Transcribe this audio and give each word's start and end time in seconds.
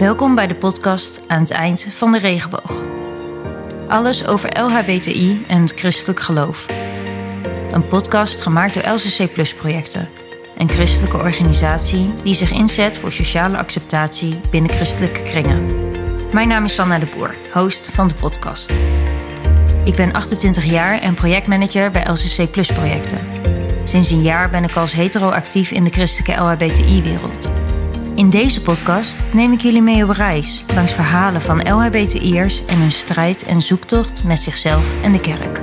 Welkom 0.00 0.34
bij 0.34 0.46
de 0.46 0.54
podcast 0.54 1.20
aan 1.26 1.40
het 1.40 1.50
eind 1.50 1.86
van 1.90 2.12
de 2.12 2.18
regenboog. 2.18 2.86
Alles 3.88 4.26
over 4.26 4.60
LHBTI 4.60 5.44
en 5.48 5.62
het 5.62 5.72
christelijk 5.72 6.20
geloof. 6.20 6.66
Een 7.72 7.88
podcast 7.88 8.40
gemaakt 8.40 8.74
door 8.74 8.92
LCC 8.92 9.32
Plus 9.32 9.54
projecten, 9.54 10.08
een 10.58 10.68
christelijke 10.68 11.16
organisatie 11.16 12.12
die 12.22 12.34
zich 12.34 12.52
inzet 12.52 12.98
voor 12.98 13.12
sociale 13.12 13.56
acceptatie 13.56 14.40
binnen 14.50 14.70
christelijke 14.70 15.22
kringen. 15.22 15.66
Mijn 16.32 16.48
naam 16.48 16.64
is 16.64 16.74
Sanna 16.74 16.98
de 16.98 17.06
Boer, 17.16 17.34
host 17.52 17.90
van 17.92 18.08
de 18.08 18.14
podcast. 18.14 18.70
Ik 19.84 19.94
ben 19.94 20.12
28 20.12 20.64
jaar 20.64 21.00
en 21.00 21.14
projectmanager 21.14 21.90
bij 21.90 22.06
LCC 22.10 22.50
Plus 22.50 22.72
projecten. 22.72 23.18
Sinds 23.84 24.10
een 24.10 24.22
jaar 24.22 24.50
ben 24.50 24.64
ik 24.64 24.76
als 24.76 24.92
hetero 24.92 25.28
actief 25.28 25.70
in 25.70 25.84
de 25.84 25.90
christelijke 25.90 26.42
LHBTI-wereld. 26.42 27.50
In 28.20 28.30
deze 28.30 28.62
podcast 28.62 29.22
neem 29.32 29.52
ik 29.52 29.60
jullie 29.60 29.82
mee 29.82 30.04
op 30.04 30.10
reis 30.10 30.64
langs 30.74 30.92
verhalen 30.92 31.42
van 31.42 31.72
LHBTI'ers 31.72 32.64
en 32.64 32.78
hun 32.78 32.92
strijd 32.92 33.44
en 33.44 33.60
zoektocht 33.60 34.24
met 34.24 34.38
zichzelf 34.38 35.02
en 35.02 35.12
de 35.12 35.20
kerk. 35.20 35.62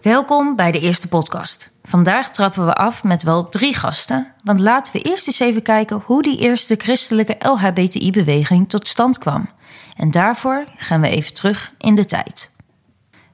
Welkom 0.00 0.56
bij 0.56 0.72
de 0.72 0.80
eerste 0.80 1.08
podcast. 1.08 1.70
Vandaag 1.82 2.30
trappen 2.30 2.66
we 2.66 2.74
af 2.74 3.04
met 3.04 3.22
wel 3.22 3.48
drie 3.48 3.74
gasten, 3.74 4.32
want 4.44 4.60
laten 4.60 4.92
we 4.92 5.00
eerst 5.00 5.26
eens 5.26 5.40
even 5.40 5.62
kijken 5.62 6.02
hoe 6.04 6.22
die 6.22 6.38
eerste 6.38 6.74
christelijke 6.78 7.36
LHBTI-beweging 7.38 8.68
tot 8.68 8.88
stand 8.88 9.18
kwam. 9.18 9.48
En 9.96 10.10
daarvoor 10.10 10.64
gaan 10.76 11.00
we 11.00 11.08
even 11.08 11.34
terug 11.34 11.72
in 11.78 11.94
de 11.94 12.04
tijd. 12.04 12.51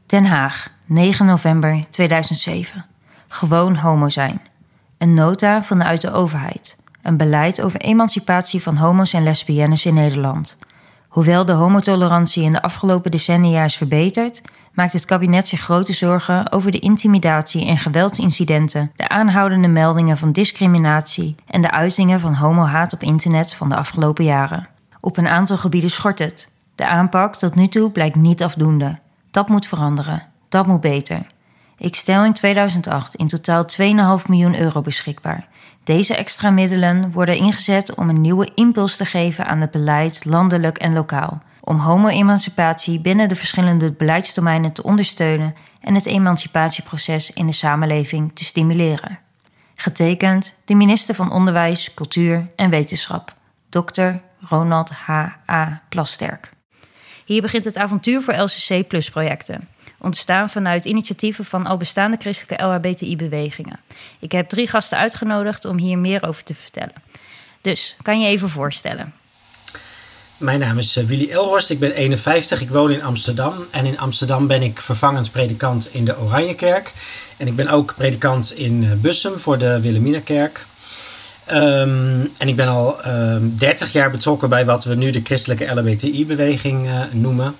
Den 0.08 0.24
Haag, 0.24 0.70
9 0.84 1.26
november 1.26 1.84
2007. 1.90 2.84
Gewoon 3.28 3.76
homo 3.76 4.08
zijn. 4.08 4.40
Een 4.98 5.14
nota 5.14 5.62
vanuit 5.62 6.00
de 6.00 6.12
overheid. 6.12 6.78
Een 7.02 7.16
beleid 7.16 7.62
over 7.62 7.80
emancipatie 7.80 8.62
van 8.62 8.76
homo's 8.76 9.12
en 9.12 9.22
lesbiennes 9.22 9.86
in 9.86 9.94
Nederland. 9.94 10.58
Hoewel 11.08 11.44
de 11.44 11.52
homotolerantie 11.52 12.42
in 12.42 12.52
de 12.52 12.62
afgelopen 12.62 13.10
decennia 13.10 13.64
is 13.64 13.76
verbeterd, 13.76 14.42
maakt 14.72 14.92
het 14.92 15.04
kabinet 15.04 15.48
zich 15.48 15.60
grote 15.60 15.92
zorgen 15.92 16.52
over 16.52 16.70
de 16.70 16.78
intimidatie 16.78 17.66
en 17.66 17.78
geweldsincidenten, 17.78 18.92
de 18.96 19.08
aanhoudende 19.08 19.68
meldingen 19.68 20.18
van 20.18 20.32
discriminatie 20.32 21.34
en 21.46 21.62
de 21.62 21.70
uitingen 21.70 22.20
van 22.20 22.34
homohaat 22.34 22.92
op 22.92 23.02
internet 23.02 23.54
van 23.54 23.68
de 23.68 23.76
afgelopen 23.76 24.24
jaren. 24.24 24.68
Op 25.00 25.16
een 25.16 25.28
aantal 25.28 25.56
gebieden 25.56 25.90
schort 25.90 26.18
het. 26.18 26.50
De 26.74 26.86
aanpak 26.86 27.36
tot 27.36 27.54
nu 27.54 27.68
toe 27.68 27.90
blijkt 27.90 28.16
niet 28.16 28.42
afdoende. 28.42 28.98
Dat 29.38 29.48
moet 29.48 29.66
veranderen. 29.66 30.22
Dat 30.48 30.66
moet 30.66 30.80
beter. 30.80 31.26
Ik 31.76 31.94
stel 31.94 32.24
in 32.24 32.32
2008 32.32 33.14
in 33.14 33.26
totaal 33.26 33.64
2,5 34.20 34.26
miljoen 34.28 34.58
euro 34.58 34.80
beschikbaar. 34.80 35.48
Deze 35.84 36.16
extra 36.16 36.50
middelen 36.50 37.10
worden 37.12 37.36
ingezet 37.36 37.94
om 37.94 38.08
een 38.08 38.20
nieuwe 38.20 38.48
impuls 38.54 38.96
te 38.96 39.04
geven 39.04 39.46
aan 39.46 39.60
het 39.60 39.70
beleid, 39.70 40.24
landelijk 40.24 40.78
en 40.78 40.92
lokaal. 40.92 41.42
Om 41.60 41.78
homo-emancipatie 41.78 43.00
binnen 43.00 43.28
de 43.28 43.34
verschillende 43.34 43.92
beleidsdomeinen 43.92 44.72
te 44.72 44.82
ondersteunen 44.82 45.54
en 45.80 45.94
het 45.94 46.06
emancipatieproces 46.06 47.32
in 47.32 47.46
de 47.46 47.52
samenleving 47.52 48.30
te 48.34 48.44
stimuleren. 48.44 49.18
Getekend 49.74 50.54
de 50.64 50.74
minister 50.74 51.14
van 51.14 51.32
Onderwijs, 51.32 51.94
Cultuur 51.94 52.46
en 52.56 52.70
Wetenschap, 52.70 53.34
Dr. 53.68 54.10
Ronald 54.40 54.90
H. 54.90 55.10
A. 55.50 55.82
Plasterk. 55.88 56.56
Hier 57.28 57.42
begint 57.42 57.64
het 57.64 57.76
avontuur 57.76 58.22
voor 58.22 58.34
LCC 58.34 58.88
Plus 58.88 59.10
projecten. 59.10 59.68
Ontstaan 59.98 60.50
vanuit 60.50 60.84
initiatieven 60.84 61.44
van 61.44 61.66
al 61.66 61.76
bestaande 61.76 62.16
christelijke 62.20 62.64
LHBTI-bewegingen. 62.64 63.80
Ik 64.18 64.32
heb 64.32 64.48
drie 64.48 64.68
gasten 64.68 64.98
uitgenodigd 64.98 65.64
om 65.64 65.78
hier 65.78 65.98
meer 65.98 66.26
over 66.26 66.44
te 66.44 66.54
vertellen. 66.54 66.92
Dus, 67.60 67.96
kan 68.02 68.20
je 68.20 68.28
even 68.28 68.48
voorstellen? 68.48 69.12
Mijn 70.36 70.58
naam 70.58 70.78
is 70.78 70.96
eh, 70.96 71.04
Willy 71.04 71.30
Elhorst, 71.30 71.70
ik 71.70 71.78
ben 71.78 71.92
51, 71.92 72.60
ik 72.60 72.68
woon 72.68 72.90
in 72.90 73.02
Amsterdam. 73.02 73.54
En 73.70 73.86
in 73.86 73.98
Amsterdam 73.98 74.46
ben 74.46 74.62
ik 74.62 74.80
vervangend 74.80 75.30
predikant 75.30 75.88
in 75.92 76.04
de 76.04 76.18
Oranjekerk. 76.18 76.92
En 77.36 77.46
ik 77.46 77.56
ben 77.56 77.68
ook 77.68 77.94
predikant 77.96 78.52
in 78.52 78.84
eh, 78.84 78.92
Bussum 78.92 79.38
voor 79.38 79.58
de 79.58 79.80
Wilhelminakerk. 79.80 80.66
Um, 81.52 82.32
en 82.38 82.48
ik 82.48 82.56
ben 82.56 82.68
al 82.68 82.98
um, 82.98 83.12
ehm, 83.12 83.56
30 83.56 83.92
jaar 83.92 84.10
betrokken 84.10 84.48
bij 84.48 84.64
wat 84.64 84.84
we 84.84 84.94
nu 84.94 85.10
de 85.10 85.20
christelijke 85.24 85.74
LHBTI-beweging 85.74 86.86
uh, 86.86 87.02
noemen. 87.12 87.54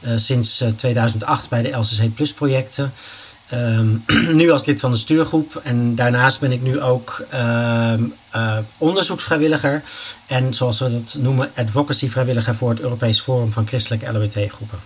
Uh, 0.00 0.12
sinds 0.16 0.62
uh, 0.62 0.68
2008 0.68 1.48
bij 1.48 1.62
de 1.62 1.68
LCC 1.68 2.14
Plus 2.14 2.34
projecten. 2.34 2.92
Um, 3.52 4.04
nu 4.40 4.50
als 4.50 4.64
lid 4.64 4.80
van 4.80 4.90
de 4.90 4.96
stuurgroep. 4.96 5.60
En 5.64 5.94
daarnaast 5.94 6.40
ben 6.40 6.52
ik 6.52 6.62
nu 6.62 6.80
ook 6.80 7.26
onderzoeksvrijwilliger. 8.78 9.82
En 10.26 10.54
zoals 10.54 10.78
we 10.78 10.90
dat 10.90 11.16
noemen, 11.20 11.50
advocacy 11.54 12.08
vrijwilliger 12.08 12.54
voor 12.54 12.70
het 12.70 12.80
Europees 12.80 13.20
Forum 13.20 13.52
van 13.52 13.66
Christelijke 13.66 14.12
LHBT-groepen. 14.12 14.78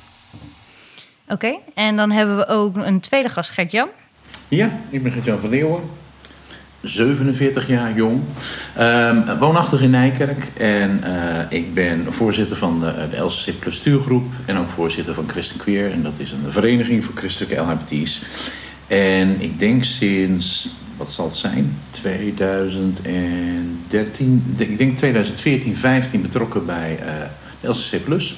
Oké, 1.28 1.46
okay, 1.46 1.58
en 1.74 1.96
dan 1.96 2.10
hebben 2.10 2.36
we 2.36 2.46
ook 2.46 2.76
een 2.76 3.00
tweede 3.00 3.28
gast, 3.28 3.50
Gert-Jan. 3.50 3.88
Ja, 4.48 4.80
ik 4.90 5.02
ben 5.02 5.12
Gert-Jan 5.12 5.40
van 5.40 5.50
Leeuwen. 5.50 5.82
47 6.80 7.66
jaar 7.66 7.94
jong. 7.94 8.20
Um, 8.80 9.38
woonachtig 9.38 9.82
in 9.82 9.91
Nijkerk. 9.91 10.50
En 10.56 11.00
uh, 11.04 11.38
ik 11.48 11.74
ben 11.74 12.12
voorzitter 12.12 12.56
van 12.56 12.80
de, 12.80 13.08
de 13.10 13.16
LCC 13.16 13.58
Plus 13.58 13.76
stuurgroep. 13.76 14.32
En 14.46 14.56
ook 14.56 14.68
voorzitter 14.68 15.14
van 15.14 15.28
Christen 15.28 15.58
Queer. 15.58 15.92
En 15.92 16.02
dat 16.02 16.18
is 16.18 16.32
een 16.32 16.52
vereniging 16.52 17.04
voor 17.04 17.14
christelijke 17.14 17.60
LHBT's. 17.60 18.22
En 18.86 19.41
ik 19.41 19.58
denk 19.58 19.84
sinds, 19.84 20.68
wat 20.96 21.12
zal 21.12 21.24
het 21.24 21.36
zijn? 21.36 21.78
2013, 21.91 24.54
ik 24.56 24.78
denk 24.78 24.97
2014, 24.97 25.76
15 25.76 26.22
betrokken 26.22 26.66
bij 26.66 26.98
uh, 27.00 27.06
de 27.60 27.68
LCC 27.68 28.04
Plus. 28.04 28.36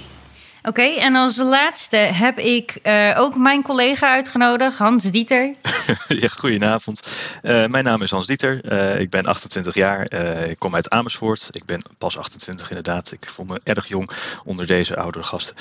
Oké, 0.65 0.83
en 0.83 1.15
als 1.15 1.37
laatste 1.37 1.97
heb 1.97 2.39
ik 2.39 2.79
uh, 2.83 3.15
ook 3.19 3.37
mijn 3.37 3.63
collega 3.63 4.13
uitgenodigd, 4.13 4.79
Hans 4.79 5.05
Dieter. 5.05 5.55
ja, 6.23 6.29
goedenavond. 6.29 7.09
Uh, 7.43 7.67
mijn 7.67 7.85
naam 7.85 8.03
is 8.03 8.11
Hans 8.11 8.27
Dieter. 8.27 8.73
Uh, 8.73 9.01
ik 9.01 9.11
ben 9.11 9.25
28 9.25 9.75
jaar. 9.75 10.13
ik 10.49 10.59
kom 10.59 10.75
uit 10.75 10.91
Amersfoort. 10.91 11.49
Ik 11.51 11.65
ben 11.65 11.83
pas 11.99 12.19
28 12.19 12.69
inderdaad. 12.69 13.13
Ik 13.13 13.27
voel 13.27 13.47
me 13.47 13.61
erg 13.65 13.87
jong 13.87 14.11
onder 14.45 14.67
deze 14.67 14.97
oudere 14.97 15.25
gasten. 15.25 15.57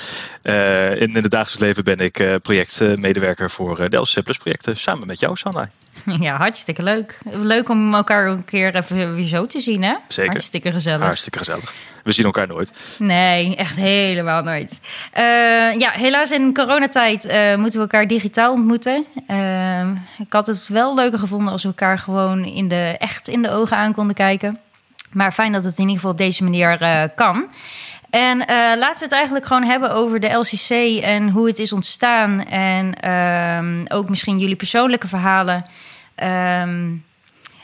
in, 0.98 1.16
in 1.16 1.22
het 1.22 1.30
dagelijks 1.30 1.60
leven 1.60 1.84
ben 1.84 1.98
ik 1.98 2.42
projectmedewerker 2.42 3.50
voor 3.50 3.90
de 3.90 3.96
LCC 3.96 4.22
Plus 4.22 4.38
projecten. 4.38 4.76
Samen 4.76 5.06
met 5.06 5.20
jou, 5.20 5.36
Sanna. 5.36 5.70
Ja, 6.20 6.36
hartstikke 6.36 6.82
leuk. 6.82 7.18
Leuk 7.24 7.68
om 7.68 7.94
elkaar 7.94 8.26
een 8.26 8.44
keer 8.44 8.76
even 8.76 9.14
weer 9.14 9.26
zo 9.26 9.46
te 9.46 9.60
zien, 9.60 9.82
hè? 9.82 9.94
Zeker. 10.08 10.30
Hartstikke 10.30 10.72
gezellig. 10.72 11.02
Hartstikke 11.02 11.38
gezellig. 11.38 11.72
We 12.02 12.12
zien 12.12 12.24
elkaar 12.24 12.46
nooit. 12.46 12.96
Nee, 12.98 13.56
echt 13.56 13.76
helemaal 13.76 14.42
nooit. 14.42 14.80
Uh, 15.18 15.22
ja, 15.78 15.90
helaas 15.90 16.30
in 16.30 16.54
coronatijd 16.54 17.24
uh, 17.24 17.54
moeten 17.54 17.78
we 17.78 17.86
elkaar 17.86 18.06
digitaal 18.06 18.52
ontmoeten. 18.52 19.06
Uh, 19.30 19.88
ik 20.18 20.32
had 20.32 20.46
het 20.46 20.68
wel 20.68 20.94
leuker 20.94 21.18
gevonden 21.18 21.52
als 21.52 21.62
we 21.62 21.68
elkaar 21.68 21.98
gewoon 21.98 22.44
in 22.44 22.68
de, 22.68 22.96
echt 22.98 23.28
in 23.28 23.42
de 23.42 23.50
ogen 23.50 23.76
aan 23.76 23.92
konden 23.92 24.14
kijken. 24.14 24.58
Maar 25.12 25.32
fijn 25.32 25.52
dat 25.52 25.64
het 25.64 25.74
in 25.74 25.80
ieder 25.80 25.96
geval 25.96 26.10
op 26.10 26.18
deze 26.18 26.44
manier 26.44 27.10
kan. 27.14 27.50
En 28.10 28.38
laten 28.78 28.98
we 28.98 29.04
het 29.04 29.12
eigenlijk 29.12 29.46
gewoon 29.46 29.64
hebben 29.64 29.94
over 29.94 30.20
de 30.20 30.32
LCC 30.32 31.00
en 31.02 31.28
hoe 31.28 31.46
het 31.46 31.58
is 31.58 31.72
ontstaan. 31.72 32.44
En 32.46 33.00
ehm, 33.00 33.84
ook 33.96 34.08
misschien 34.08 34.38
jullie 34.38 34.56
persoonlijke 34.56 35.08
verhalen. 35.08 35.64
Um, 36.22 37.04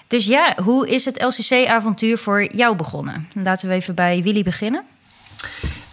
dus 0.08 0.24
ja, 0.24 0.56
hoe 0.62 0.88
is 0.88 1.04
het 1.04 1.22
LCC-avontuur 1.22 2.18
voor 2.18 2.54
jou 2.54 2.76
begonnen? 2.76 3.28
Laten 3.42 3.68
we 3.68 3.74
even 3.74 3.94
bij 3.94 4.22
Willy 4.22 4.42
beginnen. 4.42 4.82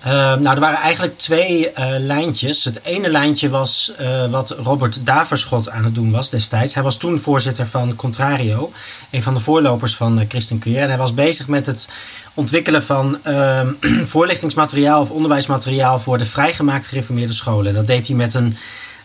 Uh, 0.05 0.11
nou, 0.11 0.47
er 0.47 0.59
waren 0.59 0.79
eigenlijk 0.79 1.17
twee 1.17 1.71
uh, 1.71 1.85
lijntjes. 1.97 2.63
Het 2.63 2.79
ene 2.83 3.09
lijntje 3.09 3.49
was 3.49 3.93
uh, 4.01 4.25
wat 4.31 4.49
Robert 4.49 5.05
Daverschot 5.05 5.69
aan 5.69 5.83
het 5.83 5.95
doen 5.95 6.11
was 6.11 6.29
destijds. 6.29 6.73
Hij 6.73 6.83
was 6.83 6.97
toen 6.97 7.19
voorzitter 7.19 7.67
van 7.67 7.95
Contrario, 7.95 8.71
een 9.11 9.23
van 9.23 9.33
de 9.33 9.39
voorlopers 9.39 9.95
van 9.95 10.25
Christen 10.27 10.59
Queer. 10.59 10.81
En 10.81 10.87
hij 10.87 10.97
was 10.97 11.13
bezig 11.13 11.47
met 11.47 11.65
het 11.65 11.89
ontwikkelen 12.33 12.83
van 12.83 13.17
ehm, 13.23 13.73
voorlichtingsmateriaal 14.13 15.01
of 15.01 15.09
onderwijsmateriaal 15.09 15.99
voor 15.99 16.17
de 16.17 16.25
vrijgemaakte 16.25 16.89
gereformeerde 16.89 17.33
scholen. 17.33 17.73
Dat 17.73 17.87
deed 17.87 18.07
hij 18.07 18.15
met 18.15 18.33
een, 18.33 18.57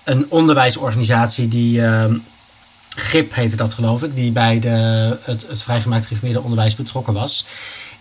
een 0.04 0.26
onderwijsorganisatie 0.28 1.48
die 1.48 1.82
ehm, 1.82 2.14
GIP 2.96 3.34
heette 3.34 3.56
dat 3.56 3.74
geloof 3.74 4.02
ik, 4.02 4.16
die 4.16 4.32
bij 4.32 4.58
de, 4.58 4.68
het, 5.22 5.46
het 5.48 5.62
vrijgemaakt 5.62 6.02
gereformeerde 6.02 6.42
onderwijs 6.42 6.76
betrokken 6.76 7.14
was. 7.14 7.46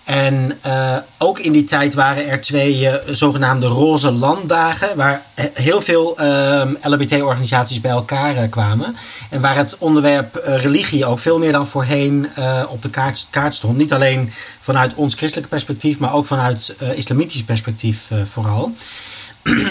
En 0.03 0.51
uh, 0.65 0.95
ook 1.17 1.39
in 1.39 1.51
die 1.51 1.63
tijd 1.63 1.93
waren 1.93 2.27
er 2.27 2.41
twee 2.41 2.81
uh, 2.81 2.93
zogenaamde 3.07 3.67
roze 3.67 4.11
landdagen, 4.11 4.95
waar 4.95 5.21
heel 5.53 5.81
veel 5.81 6.21
uh, 6.21 6.61
ehm, 6.61 6.75
LHBT-organisaties 6.81 7.81
bij 7.81 7.91
elkaar 7.91 8.35
uh, 8.35 8.49
kwamen. 8.49 8.95
En 9.29 9.41
waar 9.41 9.55
het 9.55 9.77
onderwerp 9.79 10.41
religie 10.43 11.05
ook 11.05 11.19
veel 11.19 11.39
meer 11.39 11.51
dan 11.51 11.67
voorheen 11.67 12.27
op 12.69 12.81
de 12.81 12.89
kaart, 12.89 13.27
kaart, 13.29 13.55
stond. 13.55 13.77
Niet 13.77 13.93
alleen 13.93 14.31
vanuit 14.59 14.93
ons 14.93 15.15
christelijke 15.15 15.49
perspectief, 15.49 15.99
maar 15.99 16.13
ook 16.13 16.25
vanuit 16.25 16.75
islamitisch 16.95 17.43
perspectief 17.43 18.09
vooral. 18.23 18.73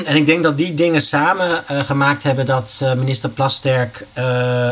En 0.04 0.16
ik 0.16 0.26
denk 0.26 0.42
dat 0.42 0.58
die 0.58 0.74
dingen 0.74 1.02
samen 1.02 1.64
gemaakt 1.66 2.22
hebben 2.22 2.46
dat 2.46 2.82
minister 2.96 3.30
Plasterk 3.30 4.06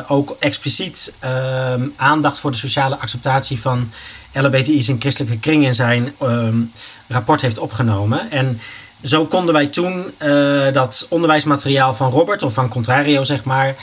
ook 0.08 0.36
expliciet 0.38 1.14
ehm, 1.18 1.82
aandacht 1.96 2.40
voor 2.40 2.50
de 2.50 2.56
sociale 2.56 2.98
acceptatie 2.98 3.60
van 3.60 3.90
LHBTI's 4.32 4.88
in 4.88 5.00
christelijke 5.00 5.38
kring 5.38 5.64
in 5.64 5.74
zijn 5.74 6.14
ehm, 6.18 6.62
rapport 7.08 7.40
heeft 7.40 7.58
opgenomen. 7.58 8.30
En 8.30 8.60
zo 9.06 9.26
konden 9.26 9.54
wij 9.54 9.66
toen 9.66 10.14
uh, 10.22 10.72
dat 10.72 11.06
onderwijsmateriaal 11.10 11.94
van 11.94 12.10
Robert, 12.10 12.42
of 12.42 12.54
van 12.54 12.68
Contrario 12.68 13.24
zeg 13.24 13.44
maar, 13.44 13.76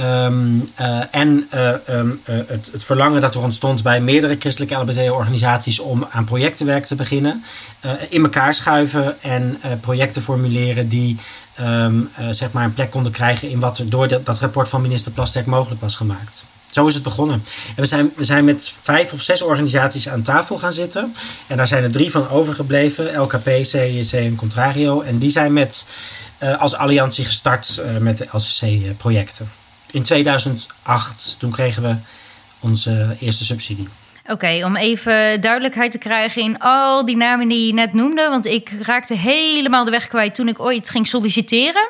um, 0.00 0.68
uh, 0.80 1.02
en 1.10 1.48
uh, 1.54 1.72
um, 1.88 2.20
het, 2.24 2.70
het, 2.72 2.84
verlangen 2.84 3.20
dat 3.20 3.34
er 3.34 3.42
ontstond 3.42 3.82
bij 3.82 4.00
meerdere 4.00 4.36
christelijke 4.38 4.74
LBT-organisaties 4.74 5.78
om 5.78 6.06
aan 6.10 6.24
projectenwerk 6.24 6.84
te 6.84 6.94
beginnen, 6.94 7.44
in 8.08 8.22
elkaar 8.22 8.54
schuiven 8.54 9.20
en 9.22 9.60
projecten 9.80 10.22
formuleren 10.22 10.88
die 10.88 11.16
um, 11.60 12.10
zeg 12.30 12.52
maar 12.52 12.64
een 12.64 12.74
plek 12.74 12.90
konden 12.90 13.12
krijgen 13.12 13.50
in 13.50 13.60
wat 13.60 13.78
er 13.78 13.90
door 13.90 14.08
dat, 14.08 14.26
dat 14.26 14.38
rapport 14.38 14.68
van 14.68 14.82
minister 14.82 15.12
Plasterk 15.12 15.46
mogelijk 15.46 15.80
was 15.80 15.96
gemaakt. 15.96 16.46
Zo 16.70 16.86
is 16.86 16.94
het 16.94 17.02
begonnen. 17.02 17.44
En 17.68 17.82
we 17.82 17.86
zijn, 17.86 18.12
we 18.16 18.24
zijn 18.24 18.44
met 18.44 18.72
vijf 18.82 19.12
of 19.12 19.22
zes 19.22 19.42
organisaties 19.42 20.08
aan 20.08 20.22
tafel 20.22 20.58
gaan 20.58 20.72
zitten. 20.72 21.14
En 21.46 21.56
daar 21.56 21.68
zijn 21.68 21.82
er 21.82 21.90
drie 21.90 22.10
van 22.10 22.28
overgebleven: 22.28 23.20
LKP, 23.20 23.48
CEC 23.62 24.12
en 24.12 24.36
Contrario. 24.36 25.00
En 25.00 25.18
die 25.18 25.30
zijn 25.30 25.52
met, 25.52 25.86
uh, 26.42 26.58
als 26.60 26.74
alliantie 26.74 27.24
gestart 27.24 27.82
uh, 27.84 27.96
met 27.96 28.18
de 28.18 28.28
LCC-projecten. 28.32 29.50
In 29.90 30.02
2008, 30.02 31.36
toen 31.38 31.50
kregen 31.50 31.82
we 31.82 31.96
onze 32.60 33.16
eerste 33.20 33.44
subsidie. 33.44 33.88
Oké, 34.26 34.64
om 34.64 34.76
even 34.76 35.40
duidelijkheid 35.40 35.92
te 35.92 35.98
krijgen 35.98 36.42
in 36.42 36.58
al 36.58 37.04
die 37.04 37.16
namen 37.16 37.48
die 37.48 37.66
je 37.66 37.72
net 37.72 37.92
noemde. 37.92 38.28
Want 38.28 38.46
ik 38.46 38.70
raakte 38.82 39.14
helemaal 39.14 39.84
de 39.84 39.90
weg 39.90 40.08
kwijt 40.08 40.34
toen 40.34 40.48
ik 40.48 40.60
ooit 40.60 40.90
ging 40.90 41.06
solliciteren. 41.06 41.88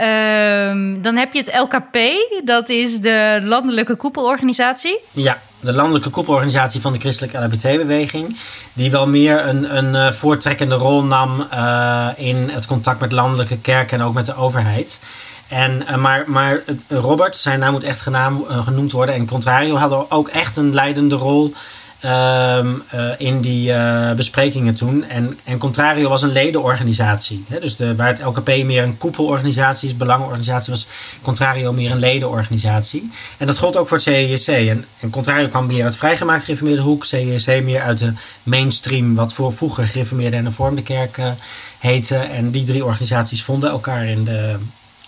Um, 0.00 1.02
dan 1.02 1.16
heb 1.16 1.32
je 1.32 1.38
het 1.38 1.54
LKP, 1.54 1.98
dat 2.44 2.68
is 2.68 3.00
de 3.00 3.40
landelijke 3.42 3.96
koepelorganisatie. 3.96 5.00
Ja, 5.10 5.38
de 5.60 5.72
landelijke 5.72 6.10
koepelorganisatie 6.10 6.80
van 6.80 6.92
de 6.92 6.98
christelijke 6.98 7.38
LGBT-beweging. 7.38 8.36
Die 8.72 8.90
wel 8.90 9.06
meer 9.06 9.46
een, 9.46 9.76
een 9.76 9.94
uh, 9.94 10.12
voortrekkende 10.12 10.74
rol 10.74 11.02
nam 11.02 11.46
uh, 11.54 12.08
in 12.16 12.48
het 12.48 12.66
contact 12.66 13.00
met 13.00 13.12
landelijke 13.12 13.58
kerken 13.58 13.98
en 13.98 14.06
ook 14.06 14.14
met 14.14 14.26
de 14.26 14.34
overheid. 14.34 15.00
En, 15.48 15.82
uh, 15.82 15.96
maar, 15.96 16.24
maar 16.26 16.62
Robert, 16.88 17.36
zijn 17.36 17.58
naam 17.58 17.72
moet 17.72 17.84
echt 17.84 18.08
genoemd 18.48 18.92
worden. 18.92 19.14
En 19.14 19.26
Contrario 19.26 19.76
hadden 19.76 20.10
ook 20.10 20.28
echt 20.28 20.56
een 20.56 20.74
leidende 20.74 21.16
rol 21.16 21.54
Ehm, 22.00 22.74
eh, 22.88 23.10
in 23.18 23.40
die 23.40 23.70
uh, 23.70 24.12
besprekingen 24.12 24.74
toen. 24.74 25.04
En, 25.04 25.38
en 25.44 25.58
Contrario 25.58 26.08
was 26.08 26.22
een 26.22 26.32
ledenorganisatie. 26.32 27.44
Hè? 27.48 27.60
Dus 27.60 27.76
de, 27.76 27.96
waar 27.96 28.08
het 28.08 28.24
LKP 28.24 28.48
meer 28.64 28.82
een 28.82 28.96
koepelorganisatie 28.96 29.88
is, 29.88 29.96
belangenorganisatie, 29.96 30.72
was 30.72 30.88
Contrario 31.22 31.72
meer 31.72 31.90
een 31.90 31.98
ledenorganisatie. 31.98 33.10
En 33.38 33.46
dat 33.46 33.58
gold 33.58 33.76
ook 33.76 33.88
voor 33.88 33.96
het 33.96 34.40
CEC. 34.40 34.68
En, 34.68 34.84
en 35.00 35.10
Contrario 35.10 35.48
kwam 35.48 35.66
meer 35.66 35.84
uit 35.84 35.96
vrijgemaakt 35.96 36.44
gereformeerde 36.44 36.82
hoek, 36.82 37.04
CEC 37.04 37.62
meer 37.62 37.80
uit 37.80 37.98
de 37.98 38.12
mainstream, 38.42 39.14
wat 39.14 39.32
voor 39.32 39.52
vroeger 39.52 39.86
gereformeerde 39.86 40.36
en 40.36 40.52
vormde 40.52 40.82
kerk 40.82 41.16
uh, 41.16 41.30
heette. 41.78 42.16
En 42.16 42.50
die 42.50 42.64
drie 42.64 42.84
organisaties 42.84 43.42
vonden 43.42 43.70
elkaar 43.70 44.06
in, 44.06 44.24
de, 44.24 44.56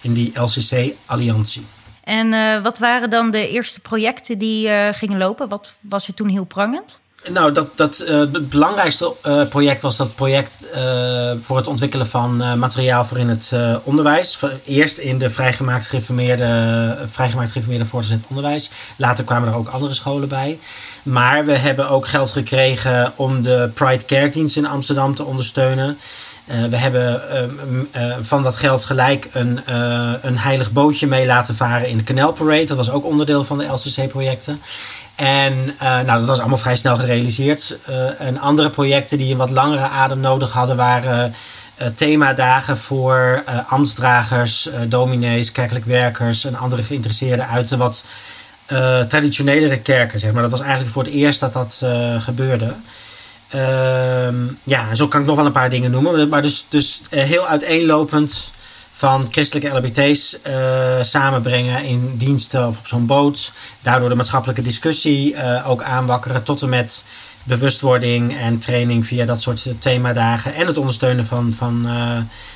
in 0.00 0.12
die 0.12 0.32
LCC-alliantie. 0.40 1.66
En 2.10 2.32
uh, 2.32 2.62
wat 2.62 2.78
waren 2.78 3.10
dan 3.10 3.30
de 3.30 3.48
eerste 3.48 3.80
projecten 3.80 4.38
die 4.38 4.68
uh, 4.68 4.88
gingen 4.92 5.18
lopen? 5.18 5.48
Wat 5.48 5.74
was 5.80 6.08
er 6.08 6.14
toen 6.14 6.28
heel 6.28 6.44
prangend? 6.44 7.00
Nou, 7.28 7.52
dat, 7.52 7.70
dat, 7.74 8.04
uh, 8.08 8.18
het 8.18 8.48
belangrijkste 8.48 9.12
project 9.48 9.82
was 9.82 9.96
dat 9.96 10.14
project 10.14 10.58
voor 11.42 11.56
het 11.56 11.66
ontwikkelen 11.66 12.06
van 12.06 12.58
materiaal 12.58 13.04
voor 13.04 13.18
in 13.18 13.28
het 13.28 13.52
onderwijs. 13.84 14.38
Eerst 14.64 14.98
in 14.98 15.18
de 15.18 15.30
vrijgemaakt 15.30 15.88
gereformeerde, 15.88 16.96
vrijgemaakt 17.10 17.50
gereformeerde 17.50 17.86
voortgezet 17.86 18.24
onderwijs. 18.28 18.70
Later 18.96 19.24
kwamen 19.24 19.48
er 19.48 19.54
ook 19.54 19.68
andere 19.68 19.94
scholen 19.94 20.28
bij. 20.28 20.58
Maar 21.02 21.44
we 21.44 21.56
hebben 21.56 21.88
ook 21.88 22.08
geld 22.08 22.30
gekregen 22.30 23.12
om 23.16 23.42
de 23.42 23.70
Pride 23.74 24.04
Kerkdienst 24.04 24.56
in 24.56 24.66
Amsterdam 24.66 25.14
te 25.14 25.24
ondersteunen. 25.24 25.98
We 26.70 26.76
hebben 26.76 27.22
uh, 27.96 28.16
van 28.20 28.42
dat 28.42 28.56
geld 28.56 28.84
gelijk 28.84 29.28
een, 29.32 29.60
een 30.22 30.38
heilig 30.38 30.72
bootje 30.72 31.06
mee 31.06 31.26
laten 31.26 31.56
varen 31.56 31.88
in 31.88 31.98
de 31.98 32.04
Canal 32.04 32.32
Parade. 32.32 32.64
Dat 32.64 32.76
was 32.76 32.90
ook 32.90 33.04
onderdeel 33.04 33.44
van 33.44 33.58
de 33.58 33.66
LCC-projecten. 33.66 34.58
En 35.14 35.68
nou, 35.80 36.04
dat 36.04 36.26
was 36.26 36.38
allemaal 36.40 36.58
vrij 36.58 36.76
snel 36.76 36.96
gerealiseerd. 37.10 37.78
en 38.18 38.38
andere 38.38 38.70
projecten 38.70 39.18
die 39.18 39.30
een 39.30 39.36
wat 39.36 39.50
langere 39.50 39.88
adem 39.88 40.20
nodig 40.20 40.52
hadden 40.52 40.76
waren 40.76 41.34
themadagen 41.94 42.76
voor 42.76 43.44
ambtsdragers, 43.68 44.68
dominees, 44.88 45.52
kerkelijk 45.52 45.84
werkers 45.84 46.44
en 46.44 46.56
andere 46.56 46.82
geïnteresseerden 46.82 47.48
uit 47.48 47.68
de 47.68 47.76
wat 47.76 48.04
traditionelere 49.08 49.78
kerken. 49.78 50.20
Zeg 50.20 50.32
maar. 50.32 50.42
Dat 50.42 50.50
was 50.50 50.60
eigenlijk 50.60 50.90
voor 50.90 51.02
het 51.02 51.12
eerst 51.12 51.40
dat 51.40 51.52
dat 51.52 51.84
gebeurde. 52.18 52.74
Ehm, 53.50 54.34
ja, 54.62 54.94
zo 54.94 55.08
kan 55.08 55.20
ik 55.20 55.26
nog 55.26 55.36
wel 55.36 55.46
een 55.46 55.52
paar 55.52 55.70
dingen 55.70 55.90
noemen. 55.90 56.28
Maar 56.28 56.42
dus, 56.42 56.66
dus 56.68 57.02
uh, 57.10 57.22
heel 57.22 57.46
uiteenlopend 57.46 58.52
van 59.00 59.28
christelijke 59.30 59.76
LBT's 59.78 60.42
eh, 60.42 61.02
samenbrengen 61.02 61.84
in 61.84 62.16
diensten 62.16 62.66
of 62.66 62.78
op 62.78 62.86
zo'n 62.86 63.06
boot. 63.06 63.52
Daardoor 63.82 64.08
de 64.08 64.14
maatschappelijke 64.14 64.62
discussie 64.62 65.34
uh, 65.34 65.68
ook 65.68 65.82
aanwakkeren 65.82 66.42
tot 66.42 66.62
en 66.62 66.68
met 66.68 67.04
bewustwording 67.44 68.38
en 68.38 68.58
training 68.58 69.06
via 69.06 69.24
dat 69.24 69.42
soort 69.42 69.66
themadagen. 69.78 70.54
En 70.54 70.66
het 70.66 70.76
ondersteunen 70.76 71.24
van, 71.24 71.54
van, 71.54 71.88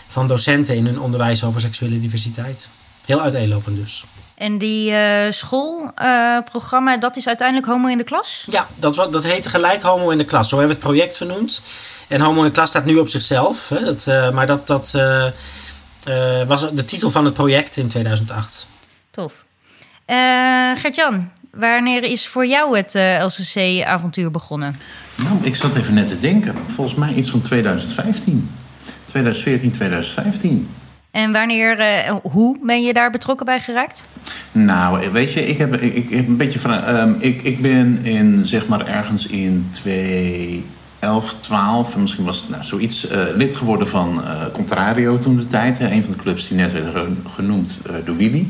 van 0.08 0.28
docenten 0.28 0.76
in 0.76 0.86
hun 0.86 1.00
onderwijs 1.00 1.44
over 1.44 1.60
seksuele 1.60 2.00
diversiteit. 2.00 2.68
Heel 3.06 3.20
uiteenlopend 3.20 3.76
dus. 3.76 4.04
En 4.34 4.58
die 4.58 4.90
uh, 4.90 5.30
schoolprogramma, 5.30 6.94
uh, 6.94 7.00
dat 7.00 7.16
is 7.16 7.26
uiteindelijk 7.26 7.68
Homo 7.68 7.88
in 7.88 7.98
de 7.98 8.04
Klas? 8.04 8.44
Ja, 8.50 8.68
dat, 8.74 8.94
dat 8.94 9.24
heette 9.24 9.48
gelijk 9.48 9.82
Homo 9.82 10.10
in 10.10 10.18
de 10.18 10.24
Klas. 10.24 10.48
Zo 10.48 10.58
hebben 10.58 10.76
we 10.76 10.82
het 10.82 10.92
project 10.92 11.16
genoemd. 11.16 11.62
En 12.08 12.20
Homo 12.20 12.38
in 12.38 12.46
de 12.46 12.52
Klas 12.52 12.68
staat 12.68 12.84
nu 12.84 12.96
op 12.96 13.08
zichzelf. 13.08 13.68
Hè. 13.68 13.84
Dat, 13.84 14.06
uh, 14.08 14.30
maar 14.30 14.46
dat, 14.46 14.66
dat 14.66 14.94
was 16.46 16.74
de 16.74 16.84
titel 16.84 17.10
van 17.10 17.24
het 17.24 17.34
project 17.34 17.76
in 17.76 17.88
2008. 17.88 18.68
Tof. 19.10 19.44
Gert-Jan, 20.74 21.30
wanneer 21.50 22.02
is 22.02 22.26
voor 22.26 22.46
jou 22.46 22.76
het 22.76 22.94
LCC-avontuur 23.22 24.30
begonnen? 24.30 24.76
Nou, 25.14 25.38
ik 25.42 25.56
zat 25.56 25.74
even 25.74 25.94
net 25.94 26.06
te 26.06 26.20
denken. 26.20 26.54
Volgens 26.66 26.96
mij 26.96 27.14
iets 27.14 27.30
van 27.30 27.40
2015. 27.40 28.50
2014, 29.04 29.70
2015. 29.70 30.68
En 31.10 31.32
wanneer, 31.32 31.80
uh, 31.80 32.14
hoe 32.22 32.58
ben 32.62 32.82
je 32.82 32.92
daar 32.92 33.10
betrokken 33.10 33.46
bij 33.46 33.60
geraakt? 33.60 34.06
Nou, 34.52 35.10
weet 35.10 35.32
je, 35.32 35.46
ik 35.46 35.58
heb, 35.58 35.74
ik, 35.74 35.94
ik 35.94 36.10
heb 36.10 36.26
een 36.26 36.36
beetje 36.36 36.58
van. 36.58 36.88
Um, 36.88 37.16
ik, 37.18 37.42
ik 37.42 37.62
ben 37.62 38.04
in, 38.04 38.46
zeg 38.46 38.66
maar, 38.66 38.86
ergens 38.86 39.26
in 39.26 39.68
2011, 41.04 41.40
12, 41.40 41.96
misschien 41.96 42.24
was 42.24 42.40
het 42.40 42.50
nou, 42.50 42.64
zoiets, 42.64 43.10
uh, 43.10 43.18
lid 43.34 43.56
geworden 43.56 43.88
van 43.88 44.20
uh, 44.20 44.42
Contrario 44.52 45.18
toen 45.18 45.36
de 45.36 45.46
tijd. 45.46 45.80
Een 45.80 46.02
van 46.02 46.12
de 46.12 46.18
clubs 46.18 46.48
die 46.48 46.56
net 46.56 46.72
werd 46.72 47.06
genoemd 47.34 47.80
door 48.04 48.16
Willy. 48.16 48.48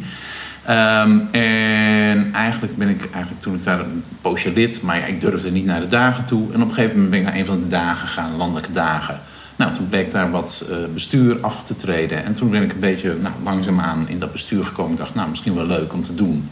Um, 0.68 1.28
en 1.30 2.32
eigenlijk 2.32 2.76
ben 2.76 2.88
ik 2.88 3.08
eigenlijk 3.12 3.42
toen 3.42 3.54
ik 3.54 3.64
daar 3.64 3.80
een 3.80 4.04
poosje 4.20 4.52
lid, 4.52 4.82
maar 4.82 5.08
ik 5.08 5.20
durfde 5.20 5.50
niet 5.50 5.64
naar 5.64 5.80
de 5.80 5.86
dagen 5.86 6.24
toe. 6.24 6.52
En 6.52 6.62
op 6.62 6.68
een 6.68 6.74
gegeven 6.74 6.94
moment 6.94 7.10
ben 7.10 7.20
ik 7.20 7.26
naar 7.26 7.36
een 7.36 7.46
van 7.46 7.60
de 7.60 7.66
dagen 7.66 8.08
gegaan, 8.08 8.36
landelijke 8.36 8.72
dagen. 8.72 9.20
Nou, 9.56 9.72
toen 9.72 9.88
bleek 9.88 10.10
daar 10.10 10.30
wat 10.30 10.66
uh, 10.70 10.76
bestuur 10.92 11.38
af 11.40 11.62
te 11.62 11.74
treden. 11.74 12.24
En 12.24 12.34
toen 12.34 12.50
ben 12.50 12.62
ik 12.62 12.72
een 12.72 12.80
beetje 12.80 13.16
nou, 13.22 13.34
langzaamaan 13.44 14.08
in 14.08 14.18
dat 14.18 14.32
bestuur 14.32 14.64
gekomen. 14.64 14.92
Ik 14.92 14.98
dacht, 14.98 15.14
nou, 15.14 15.30
misschien 15.30 15.54
wel 15.54 15.66
leuk 15.66 15.92
om 15.92 16.02
te 16.02 16.14
doen. 16.14 16.48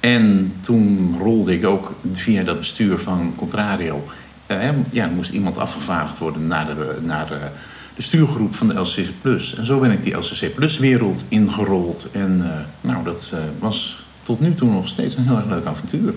En 0.00 0.52
toen 0.60 1.16
rolde 1.18 1.52
ik 1.52 1.66
ook 1.66 1.94
via 2.12 2.42
dat 2.42 2.58
bestuur 2.58 2.98
van 2.98 3.32
Contrario. 3.36 4.04
Uh, 4.50 4.68
ja, 4.90 5.06
moest 5.06 5.30
iemand 5.30 5.58
afgevaardigd 5.58 6.18
worden 6.18 6.46
naar 6.46 6.66
de, 6.66 6.98
naar 7.02 7.26
de, 7.26 7.38
de 7.94 8.02
stuurgroep 8.02 8.54
van 8.54 8.68
de 8.68 8.80
LCC 8.80 9.08
Plus. 9.20 9.54
En 9.54 9.66
zo 9.66 9.78
ben 9.78 9.90
ik 9.90 10.02
die 10.02 10.16
LCC 10.16 10.54
Plus 10.54 10.78
wereld 10.78 11.24
ingerold. 11.28 12.08
En 12.12 12.38
uh, 12.40 12.90
nou, 12.90 13.04
dat 13.04 13.34
was 13.58 14.04
tot 14.22 14.40
nu 14.40 14.54
toe 14.54 14.70
nog 14.70 14.88
steeds 14.88 15.16
een 15.16 15.26
heel 15.26 15.36
erg 15.36 15.46
leuk 15.46 15.66
avontuur. 15.66 16.14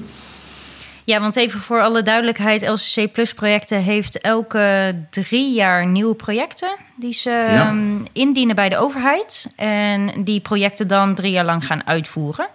Ja, 1.05 1.19
want 1.19 1.35
even 1.35 1.59
voor 1.59 1.81
alle 1.81 2.01
duidelijkheid, 2.01 2.67
LCC 2.67 3.11
Plus 3.11 3.33
projecten 3.33 3.77
heeft 3.77 4.21
elke 4.21 4.95
drie 5.09 5.53
jaar 5.53 5.87
nieuwe 5.87 6.15
projecten 6.15 6.75
die 6.95 7.13
ze 7.13 7.29
ehm, 7.29 8.05
indienen 8.11 8.55
bij 8.55 8.69
de 8.69 8.77
overheid. 8.77 9.53
En 9.55 10.23
die 10.23 10.39
projecten 10.39 10.87
dan 10.87 11.15
drie 11.15 11.31
jaar 11.31 11.45
lang 11.45 11.65
gaan 11.65 11.87
uitvoeren. 11.87 12.47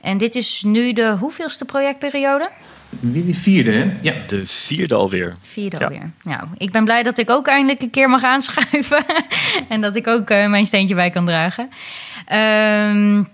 En 0.00 0.18
dit 0.18 0.34
is 0.34 0.62
nu 0.66 0.92
de 0.92 1.16
hoeveelste 1.18 1.64
projectperiode? 1.64 2.50
Wie 3.00 3.24
die 3.24 3.36
vierde, 3.36 3.70
hè? 3.70 3.92
Ja. 4.00 4.12
De 4.26 4.46
vierde 4.46 4.94
alweer. 4.94 5.34
Vierde 5.40 5.76
ja. 5.78 5.84
alweer. 5.84 6.10
Nou, 6.22 6.42
ik 6.56 6.72
ben 6.72 6.84
blij 6.84 7.02
dat 7.02 7.18
ik 7.18 7.30
ook 7.30 7.46
eindelijk 7.46 7.82
een 7.82 7.90
keer 7.90 8.08
mag 8.08 8.24
aanschuiven. 8.24 9.04
en 9.68 9.80
dat 9.80 9.96
ik 9.96 10.06
ook 10.06 10.30
uh, 10.30 10.48
mijn 10.48 10.64
steentje 10.64 10.94
bij 10.94 11.10
kan 11.10 11.24
dragen. 11.24 11.68
Um, 12.92 13.28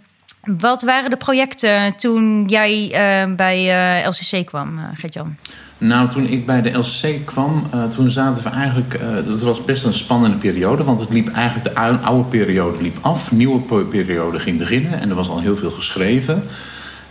Wat 0.59 0.83
waren 0.83 1.11
de 1.11 1.17
projecten 1.17 1.97
toen 1.97 2.45
jij 2.47 2.91
bij 3.37 4.05
LCC 4.07 4.47
kwam, 4.47 4.79
Gert-Jan? 4.95 5.37
Nou, 5.79 6.09
toen 6.09 6.27
ik 6.27 6.47
bij 6.47 6.63
de 6.63 6.79
LCC 6.79 7.27
kwam, 7.27 7.67
uh, 7.75 7.85
toen 7.85 8.11
zaten 8.11 8.43
we 8.43 8.49
eigenlijk... 8.49 9.01
Uh, 9.01 9.27
dat 9.27 9.43
was 9.43 9.65
best 9.65 9.85
een 9.85 9.95
spannende 9.95 10.37
periode, 10.37 10.85
want 10.85 11.01
het 11.01 11.11
liep 11.11 11.29
eigenlijk... 11.29 11.75
de 11.75 11.81
oude 12.07 12.29
periode 12.29 12.83
liep 12.83 12.99
af, 13.01 13.33
nieuwe 13.33 13.85
periode 13.85 14.39
ging 14.39 14.59
beginnen... 14.59 15.01
en 15.01 15.09
er 15.09 15.15
was 15.15 15.29
al 15.29 15.41
heel 15.41 15.57
veel 15.57 15.71
geschreven. 15.71 16.43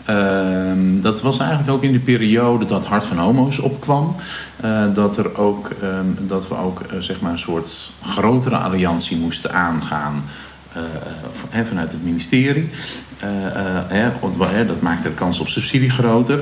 Uh, 0.10 0.72
dat 1.02 1.22
was 1.22 1.40
eigenlijk 1.40 1.72
ook 1.72 1.84
in 1.84 1.92
de 1.92 2.00
periode 2.00 2.66
dat 2.66 2.86
Hart 2.86 3.06
van 3.06 3.18
Homo's 3.18 3.60
opkwam. 3.60 4.16
Uh, 4.66 4.84
dat, 4.94 5.18
er 5.18 5.38
ook, 5.38 5.70
um, 5.84 6.18
dat 6.28 6.48
we 6.48 6.58
ook 6.58 6.82
zeg 7.00 7.22
maar 7.22 7.32
een 7.32 7.40
soort 7.40 7.92
grotere 8.02 8.58
alliantie 8.58 9.18
moesten 9.18 9.54
aangaan... 9.54 10.24
vanuit 11.66 11.92
het 11.92 12.04
ministerie. 12.04 12.70
dat 14.68 14.82
maakte 14.82 15.08
de 15.08 15.14
kans 15.14 15.40
op 15.40 15.48
subsidie 15.48 15.90
groter... 15.90 16.40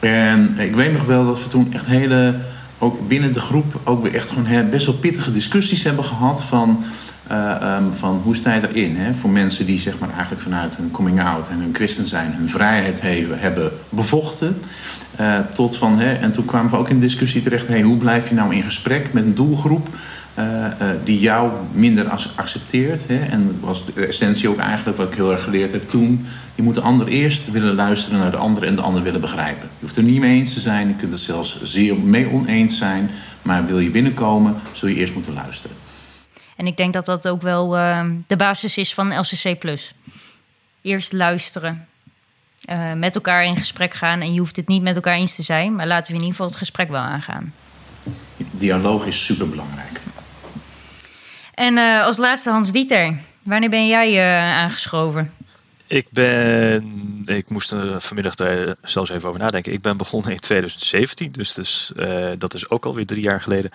En 0.00 0.58
ik 0.58 0.74
weet 0.74 0.92
nog 0.92 1.04
wel 1.04 1.26
dat 1.26 1.42
we 1.42 1.48
toen 1.48 1.72
echt 1.72 1.86
hele, 1.86 2.34
ook 2.82 3.08
binnen 3.08 3.32
de 3.32 3.40
groep, 3.40 3.80
ook 3.84 4.06
echt 4.06 4.30
gewoon 4.30 4.70
best 4.70 4.86
wel 4.86 4.94
pittige 4.94 5.32
discussies 5.32 5.82
hebben 5.82 6.04
gehad 6.04 6.44
van, 6.44 6.84
uh, 7.30 7.76
um, 7.78 7.94
van 7.94 8.20
hoe 8.24 8.36
sta 8.36 8.54
je 8.54 8.68
erin? 8.68 8.96
Hè? 8.96 9.14
Voor 9.14 9.30
mensen 9.30 9.66
die 9.66 9.80
zeg 9.80 9.98
maar 9.98 10.10
eigenlijk 10.10 10.42
vanuit 10.42 10.76
hun 10.76 10.90
coming 10.90 11.22
out 11.22 11.48
en 11.48 11.60
hun 11.60 11.74
christen 11.74 12.06
zijn, 12.06 12.34
hun 12.34 12.48
vrijheid 12.48 13.00
hebben, 13.00 13.38
hebben 13.38 13.72
bevochten. 13.88 14.60
Uh, 15.20 15.38
tot 15.54 15.76
van, 15.76 15.98
hè, 15.98 16.12
en 16.12 16.32
toen 16.32 16.44
kwamen 16.44 16.70
we 16.70 16.76
ook 16.76 16.88
in 16.88 16.98
discussie 16.98 17.40
terecht, 17.40 17.66
hey, 17.66 17.82
hoe 17.82 17.96
blijf 17.96 18.28
je 18.28 18.34
nou 18.34 18.54
in 18.54 18.62
gesprek 18.62 19.12
met 19.12 19.24
een 19.24 19.34
doelgroep 19.34 19.88
die 21.04 21.20
jou 21.20 21.52
minder 21.72 22.08
accepteert. 22.36 23.08
Hè? 23.08 23.18
En 23.18 23.60
was 23.60 23.84
de 23.84 24.06
essentie 24.06 24.48
ook 24.48 24.58
eigenlijk 24.58 24.96
wat 24.96 25.08
ik 25.08 25.14
heel 25.14 25.32
erg 25.32 25.42
geleerd 25.42 25.72
heb 25.72 25.88
toen. 25.88 26.26
Je 26.54 26.62
moet 26.62 26.74
de 26.74 26.80
ander 26.80 27.06
eerst 27.06 27.50
willen 27.50 27.74
luisteren 27.74 28.18
naar 28.18 28.30
de 28.30 28.36
ander 28.36 28.62
en 28.62 28.74
de 28.74 28.82
ander 28.82 29.02
willen 29.02 29.20
begrijpen. 29.20 29.62
Je 29.62 29.84
hoeft 29.84 29.96
er 29.96 30.02
niet 30.02 30.20
mee 30.20 30.38
eens 30.38 30.52
te 30.52 30.60
zijn, 30.60 30.88
je 30.88 30.94
kunt 30.94 31.10
het 31.10 31.20
zelfs 31.20 31.62
zeer 31.62 31.96
mee 31.96 32.28
oneens 32.28 32.78
zijn. 32.78 33.10
Maar 33.42 33.66
wil 33.66 33.78
je 33.78 33.90
binnenkomen, 33.90 34.56
zul 34.72 34.88
je 34.88 34.94
eerst 34.94 35.14
moeten 35.14 35.32
luisteren. 35.32 35.76
En 36.56 36.66
ik 36.66 36.76
denk 36.76 36.92
dat 36.92 37.04
dat 37.04 37.28
ook 37.28 37.42
wel 37.42 37.76
uh, 37.76 38.04
de 38.26 38.36
basis 38.36 38.78
is 38.78 38.94
van 38.94 39.18
LCC. 39.18 39.56
Eerst 40.82 41.12
luisteren. 41.12 41.88
Uh, 42.70 42.92
met 42.92 43.14
elkaar 43.14 43.44
in 43.44 43.56
gesprek 43.56 43.94
gaan. 43.94 44.20
En 44.20 44.32
je 44.32 44.38
hoeft 44.38 44.56
het 44.56 44.68
niet 44.68 44.82
met 44.82 44.94
elkaar 44.94 45.14
eens 45.14 45.34
te 45.34 45.42
zijn, 45.42 45.74
maar 45.74 45.86
laten 45.86 46.06
we 46.06 46.18
in 46.18 46.24
ieder 46.24 46.30
geval 46.30 46.46
het 46.46 46.56
gesprek 46.56 46.88
wel 46.88 47.00
aangaan. 47.00 47.52
Dialoog 48.50 49.06
is 49.06 49.24
superbelangrijk. 49.24 50.00
En 51.54 51.76
uh, 51.76 52.04
als 52.04 52.16
laatste 52.16 52.50
Hans 52.50 52.72
Dieter, 52.72 53.18
wanneer 53.42 53.70
ben 53.70 53.86
jij 53.86 54.12
uh, 54.12 54.58
aangeschoven? 54.58 55.32
Ik 55.86 56.06
ben, 56.10 57.22
ik 57.24 57.48
moest 57.48 57.72
er 57.72 58.00
vanmiddag 58.00 58.34
daar 58.34 58.74
zelfs 58.82 59.10
even 59.10 59.28
over 59.28 59.40
nadenken. 59.40 59.72
Ik 59.72 59.82
ben 59.82 59.96
begonnen 59.96 60.30
in 60.30 60.38
2017, 60.38 61.32
dus, 61.32 61.54
dus 61.54 61.92
uh, 61.96 62.30
dat 62.38 62.54
is 62.54 62.70
ook 62.70 62.84
alweer 62.84 63.06
drie 63.06 63.22
jaar 63.22 63.40
geleden. 63.40 63.70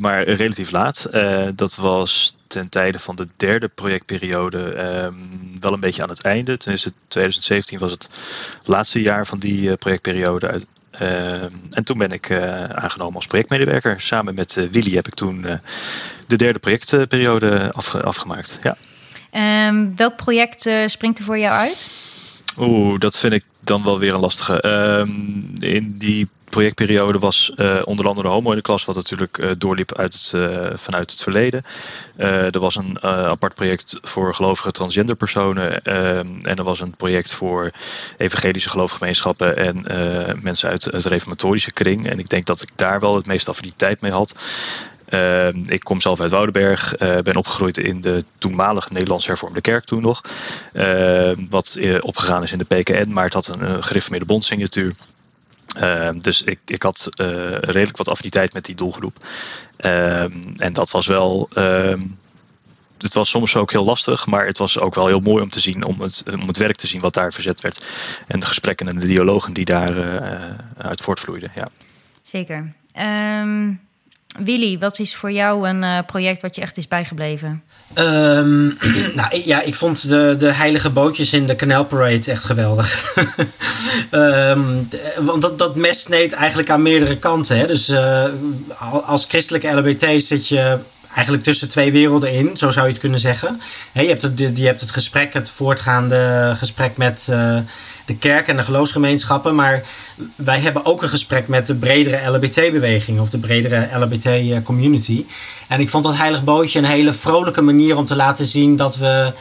maar 0.00 0.28
relatief 0.28 0.70
laat. 0.70 1.10
dat 1.54 1.76
was 1.76 2.36
ten 2.46 2.68
tijde 2.68 2.98
van 2.98 3.16
de 3.16 3.28
derde 3.36 3.68
projectperiode 3.68 4.58
um, 4.58 5.60
wel 5.60 5.72
een 5.72 5.80
beetje 5.80 6.02
aan 6.02 6.08
het 6.08 6.22
einde. 6.22 6.56
Ten 6.56 6.72
is 6.72 6.90
2017 7.08 7.78
was 7.78 7.90
het 7.90 8.10
laatste 8.64 9.00
jaar 9.00 9.26
van 9.26 9.38
die 9.38 9.76
projectperiode. 9.76 10.48
Uit, 10.48 10.66
uh, 11.02 11.42
en 11.70 11.84
toen 11.84 11.98
ben 11.98 12.12
ik 12.12 12.28
uh, 12.28 12.64
aangenomen 12.64 13.14
als 13.14 13.26
projectmedewerker. 13.26 14.00
Samen 14.00 14.34
met 14.34 14.56
uh, 14.56 14.68
Willy 14.70 14.94
heb 14.94 15.06
ik 15.06 15.14
toen 15.14 15.46
de 16.26 16.36
derde 16.36 16.58
projectperiode 16.58 17.72
afge 17.72 18.02
afgemaakt. 18.02 18.58
Ja. 18.62 18.76
Um, 19.68 19.96
welk 19.96 20.16
project 20.16 20.70
springt 20.86 21.18
er 21.18 21.24
voor 21.24 21.38
jou 21.38 21.54
uit? 21.54 22.17
Oeh, 22.58 22.98
dat 22.98 23.18
vind 23.18 23.32
ik 23.32 23.44
dan 23.60 23.84
wel 23.84 23.98
weer 23.98 24.12
een 24.12 24.20
lastige. 24.20 24.68
Um, 24.68 25.50
in 25.54 25.94
die 25.98 26.28
projectperiode 26.44 27.18
was 27.18 27.52
uh, 27.56 27.80
onder 27.84 28.08
andere 28.08 28.28
Homo 28.28 28.50
in 28.50 28.56
de 28.56 28.62
klas, 28.62 28.84
wat 28.84 28.94
natuurlijk 28.94 29.38
uh, 29.38 29.50
doorliep 29.58 29.94
uit 29.94 30.12
het, 30.12 30.32
uh, 30.34 30.70
vanuit 30.74 31.10
het 31.10 31.22
verleden. 31.22 31.64
er 32.16 32.60
was 32.60 32.76
een 32.76 33.02
apart 33.02 33.54
project 33.54 33.98
voor 34.02 34.34
gelovige 34.34 34.70
transgender 34.70 35.16
personen. 35.16 35.82
Ehm, 35.82 36.26
en 36.40 36.56
er 36.56 36.64
was 36.64 36.80
een 36.80 36.96
project 36.96 37.34
voor 37.34 37.70
evangelische 38.16 38.70
geloofgemeenschappen 38.70 39.56
en 39.56 39.84
mensen 40.42 40.68
uit 40.68 40.84
het 40.84 41.04
reformatorische 41.04 41.72
kring. 41.72 42.08
En 42.08 42.18
ik 42.18 42.28
denk 42.28 42.46
dat 42.46 42.62
ik 42.62 42.70
daar 42.76 43.00
wel 43.00 43.16
het 43.16 43.26
meeste 43.26 43.50
affiniteit 43.50 44.00
mee 44.00 44.12
had. 44.12 44.34
Uh, 45.10 45.48
ik 45.66 45.80
kom 45.84 46.00
zelf 46.00 46.20
uit 46.20 46.30
Woudenberg, 46.30 47.00
uh, 47.00 47.18
ben 47.18 47.36
opgegroeid 47.36 47.78
in 47.78 48.00
de 48.00 48.24
toenmalige 48.38 48.92
Nederlands 48.92 49.26
hervormde 49.26 49.60
kerk 49.60 49.84
toen 49.84 50.02
nog. 50.02 50.22
Uh, 50.72 51.32
wat 51.48 51.78
opgegaan 52.00 52.42
is 52.42 52.52
in 52.52 52.58
de 52.58 52.64
PKN, 52.64 53.10
maar 53.10 53.24
het 53.24 53.32
had 53.32 53.46
een, 53.46 53.70
een 53.70 53.84
gereformeerde 53.84 54.26
bondsignatuur. 54.26 54.94
Ehm, 55.76 56.18
dus 56.18 56.42
ik, 56.42 56.58
ik 56.66 56.82
had 56.82 57.08
uh, 57.20 57.26
redelijk 57.50 57.96
wat 57.96 58.08
affiniteit 58.08 58.52
met 58.52 58.64
die 58.64 58.74
doelgroep. 58.74 59.16
Ehm, 59.76 60.32
en 60.56 60.72
dat 60.72 60.90
was 60.90 61.06
wel. 61.06 61.48
het 62.98 63.14
was 63.14 63.30
soms 63.30 63.56
ook 63.56 63.70
heel 63.70 63.84
lastig, 63.84 64.26
maar 64.26 64.46
het 64.46 64.58
was 64.58 64.78
ook 64.78 64.94
wel 64.94 65.06
heel 65.06 65.20
mooi 65.20 65.42
om 65.42 65.48
te 65.48 65.60
zien, 65.60 65.84
om 65.84 66.00
het, 66.00 66.24
om 66.32 66.46
het 66.46 66.56
werk 66.56 66.76
te 66.76 66.86
zien 66.86 67.00
wat 67.00 67.14
daar 67.14 67.32
verzet 67.32 67.60
werd. 67.60 67.86
En 68.26 68.40
de 68.40 68.46
gesprekken 68.46 68.88
en 68.88 68.98
de 68.98 69.06
dialogen 69.06 69.52
die 69.52 69.64
daaruit 69.64 70.60
uit 70.76 71.00
voortvloeiden. 71.00 71.50
Ja. 71.54 71.68
Zeker. 72.22 72.74
Um, 73.42 73.87
Willy, 74.36 74.78
wat 74.78 74.98
is 74.98 75.14
voor 75.14 75.32
jou 75.32 75.68
een 75.68 75.82
uh, 75.82 75.98
project 76.06 76.42
wat 76.42 76.54
je 76.54 76.60
echt 76.60 76.76
is 76.76 76.88
bijgebleven? 76.88 77.62
Um, 77.94 78.78
nou 79.14 79.42
ja, 79.44 79.62
ik 79.62 79.74
vond 79.74 80.08
de, 80.08 80.36
de 80.38 80.52
heilige 80.52 80.90
bootjes 80.90 81.32
in 81.32 81.46
de 81.46 81.56
Canal 81.56 81.84
Parade 81.84 82.30
echt 82.30 82.44
geweldig. 82.44 83.16
um, 84.10 84.88
want 85.28 85.42
dat, 85.42 85.58
dat 85.58 85.76
mes 85.76 86.00
sneed 86.00 86.32
eigenlijk 86.32 86.70
aan 86.70 86.82
meerdere 86.82 87.18
kanten. 87.18 87.58
Hè? 87.58 87.66
Dus 87.66 87.88
uh, 87.88 88.24
als 89.04 89.24
christelijke 89.24 89.68
LBT 89.68 90.22
zit 90.22 90.48
je 90.48 90.78
eigenlijk 91.14 91.44
tussen 91.44 91.68
twee 91.68 91.92
werelden 91.92 92.32
in, 92.32 92.56
zo 92.56 92.70
zou 92.70 92.86
je 92.86 92.92
het 92.92 93.00
kunnen 93.00 93.20
zeggen. 93.20 93.60
je, 93.92 94.06
hebt 94.06 94.22
het, 94.22 94.38
je 94.58 94.66
hebt 94.66 94.80
het 94.80 94.90
gesprek, 94.90 95.32
het 95.32 95.50
voortgaande 95.50 96.52
gesprek 96.56 96.96
met 96.96 97.26
uh, 97.30 97.58
de 98.06 98.16
kerk 98.16 98.48
en 98.48 98.56
de 98.56 98.62
geloofsgemeenschappen. 98.62 99.54
Maar 99.54 99.82
wij 100.36 100.60
hebben 100.60 100.84
ook 100.84 101.02
een 101.02 101.08
gesprek 101.08 101.48
met 101.48 101.66
de 101.66 101.74
bredere 101.74 102.30
LBT-beweging 102.30 103.20
of 103.20 103.30
de 103.30 103.38
bredere 103.38 103.88
LBT-community. 103.98 105.26
En 105.68 105.80
ik 105.80 105.88
vond 105.88 106.04
dat 106.04 106.16
Heilig 106.16 106.44
Bootje 106.44 106.78
een 106.78 106.84
hele 106.84 107.12
vrolijke 107.12 107.62
manier 107.62 107.96
om 107.96 108.06
te 108.06 108.16
laten 108.16 108.46
zien 108.46 108.76
dat 108.76 108.96
we. 108.96 109.32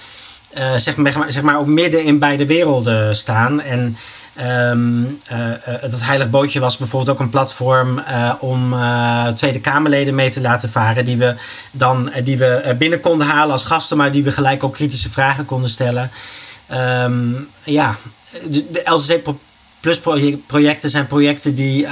Uh, 0.58 0.76
zeg, 0.78 0.96
maar, 0.96 1.26
zeg 1.28 1.44
maar 1.44 1.60
ook 1.60 1.68
midden 1.68 2.04
in 2.04 2.20
beide 2.20 2.46
werelden 2.46 3.16
staan. 3.16 3.62
En 3.62 3.98
Um, 4.40 5.04
uh, 5.04 5.38
het 5.64 6.06
Heilig 6.06 6.30
Bootje 6.30 6.60
was 6.60 6.78
bijvoorbeeld 6.78 7.18
ook 7.18 7.24
een 7.24 7.30
platform 7.30 8.00
uh, 8.00 8.34
om 8.40 8.76
Tweede 9.36 9.60
Kamerleden 9.60 10.16
mee 10.16 10.30
te 10.30 10.42
laten 10.42 10.70
varen. 10.70 11.06
Die 11.06 11.18
we 11.18 11.36
dan 11.72 12.12
die 12.24 12.38
we 12.38 12.76
binnen 12.78 13.00
konden 13.00 13.28
halen 13.28 13.52
als 13.52 13.66
gasten, 13.66 13.98
maar 13.98 14.12
die 14.12 14.24
we 14.24 14.32
gelijk 14.32 14.64
ook 14.64 14.74
kritische 14.74 15.10
vragen 15.10 15.46
konden 15.46 15.70
stellen. 15.70 16.12
Um, 17.04 17.50
ja, 17.64 17.96
de, 18.50 18.72
de 18.72 18.82
LCC 18.84 19.24
Plus 19.88 20.00
projecten 20.48 20.90
zijn 20.90 21.08
projecten 21.08 21.54
die 21.54 21.84
uh, 21.84 21.90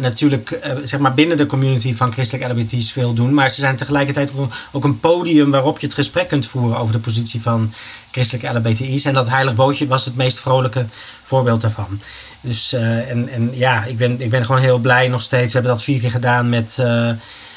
natuurlijk 0.00 0.50
uh, 0.50 0.72
zeg 0.84 1.00
maar 1.00 1.14
binnen 1.14 1.36
de 1.36 1.46
community 1.46 1.94
van 1.94 2.12
christelijke 2.12 2.52
LBT's 2.52 2.92
veel 2.92 3.14
doen. 3.14 3.34
Maar 3.34 3.50
ze 3.50 3.60
zijn 3.60 3.76
tegelijkertijd 3.76 4.32
ook 4.72 4.84
een 4.84 5.00
podium 5.00 5.50
waarop 5.50 5.78
je 5.78 5.86
het 5.86 5.94
gesprek 5.94 6.28
kunt 6.28 6.46
voeren 6.46 6.78
over 6.78 6.92
de 6.92 6.98
positie 6.98 7.42
van 7.42 7.72
christelijke 8.10 8.58
LBTI's. 8.58 9.04
En 9.04 9.14
dat 9.14 9.28
Heilig 9.28 9.54
Bootje 9.54 9.86
was 9.86 10.04
het 10.04 10.16
meest 10.16 10.40
vrolijke 10.40 10.86
voorbeeld 11.22 11.60
daarvan. 11.60 12.00
Dus 12.40 12.72
uh, 12.72 13.10
en, 13.10 13.28
en 13.28 13.50
ja, 13.52 13.84
ik 13.84 13.96
ben, 13.96 14.20
ik 14.20 14.30
ben 14.30 14.44
gewoon 14.44 14.60
heel 14.60 14.78
blij 14.78 15.08
nog 15.08 15.22
steeds. 15.22 15.46
We 15.46 15.58
hebben 15.58 15.70
dat 15.70 15.82
vier 15.82 16.00
keer 16.00 16.10
gedaan 16.10 16.48
met 16.48 16.82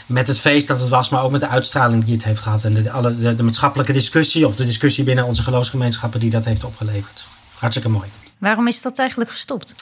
met 0.05 0.27
het 0.27 0.39
feest 0.39 0.67
dat 0.67 0.79
het 0.79 0.89
was, 0.89 1.09
maar 1.09 1.23
ook 1.23 1.31
met 1.31 1.41
de 1.41 1.47
uitstraling 1.47 2.03
die 2.03 2.13
het 2.13 2.23
heeft 2.23 2.41
gehad. 2.41 2.63
En 2.63 2.73
de, 2.73 2.91
alle, 2.91 3.35
de 3.35 3.43
maatschappelijke 3.43 3.93
discussie 3.93 4.47
of 4.47 4.55
de 4.55 4.65
discussie 4.65 5.03
binnen 5.03 5.25
onze 5.25 5.43
geloofsgemeenschappen 5.43 6.19
die 6.19 6.29
dat 6.29 6.45
heeft 6.45 6.63
opgeleverd. 6.63 7.25
Hartstikke 7.59 7.89
mooi. 7.89 8.28
Waarom 8.39 8.67
is 8.67 8.81
dat 8.81 8.99
eigenlijk 8.99 9.29
gestopt? 9.29 9.73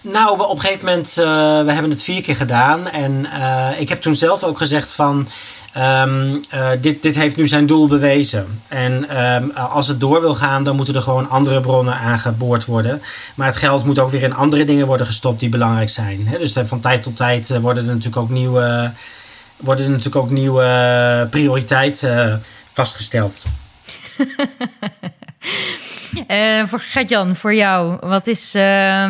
Nou, 0.00 0.40
op 0.40 0.50
een 0.50 0.60
gegeven 0.60 0.86
moment, 0.86 1.16
uh, 1.18 1.24
we 1.64 1.72
hebben 1.72 1.90
het 1.90 2.02
vier 2.02 2.22
keer 2.22 2.36
gedaan. 2.36 2.88
En 2.88 3.26
uh, 3.38 3.68
ik 3.78 3.88
heb 3.88 4.00
toen 4.00 4.14
zelf 4.14 4.42
ook 4.42 4.58
gezegd 4.58 4.92
van, 4.92 5.28
um, 5.76 6.40
uh, 6.54 6.70
dit, 6.80 7.02
dit 7.02 7.14
heeft 7.14 7.36
nu 7.36 7.46
zijn 7.46 7.66
doel 7.66 7.88
bewezen. 7.88 8.62
En 8.68 9.24
um, 9.24 9.50
als 9.50 9.88
het 9.88 10.00
door 10.00 10.20
wil 10.20 10.34
gaan, 10.34 10.62
dan 10.62 10.76
moeten 10.76 10.94
er 10.94 11.02
gewoon 11.02 11.28
andere 11.28 11.60
bronnen 11.60 11.94
aangeboord 11.94 12.64
worden. 12.64 13.02
Maar 13.34 13.46
het 13.46 13.56
geld 13.56 13.84
moet 13.84 13.98
ook 13.98 14.10
weer 14.10 14.22
in 14.22 14.34
andere 14.34 14.64
dingen 14.64 14.86
worden 14.86 15.06
gestopt 15.06 15.40
die 15.40 15.48
belangrijk 15.48 15.88
zijn. 15.88 16.26
Hè? 16.26 16.38
Dus 16.38 16.52
van 16.64 16.80
tijd 16.80 17.02
tot 17.02 17.16
tijd 17.16 17.58
worden 17.58 17.82
er 17.82 17.94
natuurlijk 17.94 18.22
ook 18.22 18.30
nieuwe, 18.30 18.92
worden 19.56 19.84
er 19.84 19.90
natuurlijk 19.90 20.24
ook 20.24 20.30
nieuwe 20.30 21.26
prioriteiten 21.30 22.42
vastgesteld. 22.72 23.44
Uh, 26.30 26.66
voor 26.66 26.80
Gert-Jan, 26.80 27.36
voor 27.36 27.54
jou. 27.54 27.96
Wat 28.00 28.26
is, 28.26 28.54
uh, 28.54 29.06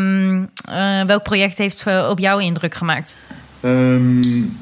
welk 1.07 1.23
project 1.23 1.59
heeft 1.59 1.85
uh, 1.89 2.07
op 2.11 2.19
jou 2.19 2.43
indruk 2.43 2.75
gemaakt? 2.75 3.17
Um, 3.61 4.57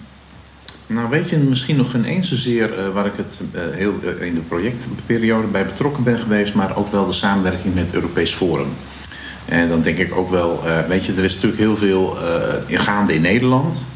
Nou, 0.87 1.09
weet 1.09 1.29
je 1.29 1.39
misschien 1.39 1.77
nog 1.77 1.91
geen 1.91 2.05
eens 2.05 2.29
zozeer 2.29 2.93
waar 2.93 3.07
ik 3.07 3.13
het 3.17 3.43
heel 3.71 3.95
in 4.21 4.35
de 4.35 4.41
projectperiode 4.41 5.47
bij 5.47 5.65
betrokken 5.65 6.03
ben 6.03 6.19
geweest, 6.19 6.55
maar 6.55 6.77
ook 6.77 6.89
wel 6.89 7.07
de 7.07 7.13
samenwerking 7.13 7.75
met 7.75 7.95
Europees 7.95 8.33
Forum. 8.33 8.69
En 9.45 9.69
dan 9.69 9.83
denk 9.83 9.99
ik 9.99 10.15
ook 10.15 10.31
wel, 10.31 10.63
weet 10.89 11.05
je, 11.05 11.13
er 11.13 11.25
is 11.25 11.35
natuurlijk 11.35 11.61
heel 11.61 11.77
veel 11.77 12.17
gaande 12.69 13.15
in 13.15 13.21
Nederland. 13.21 13.87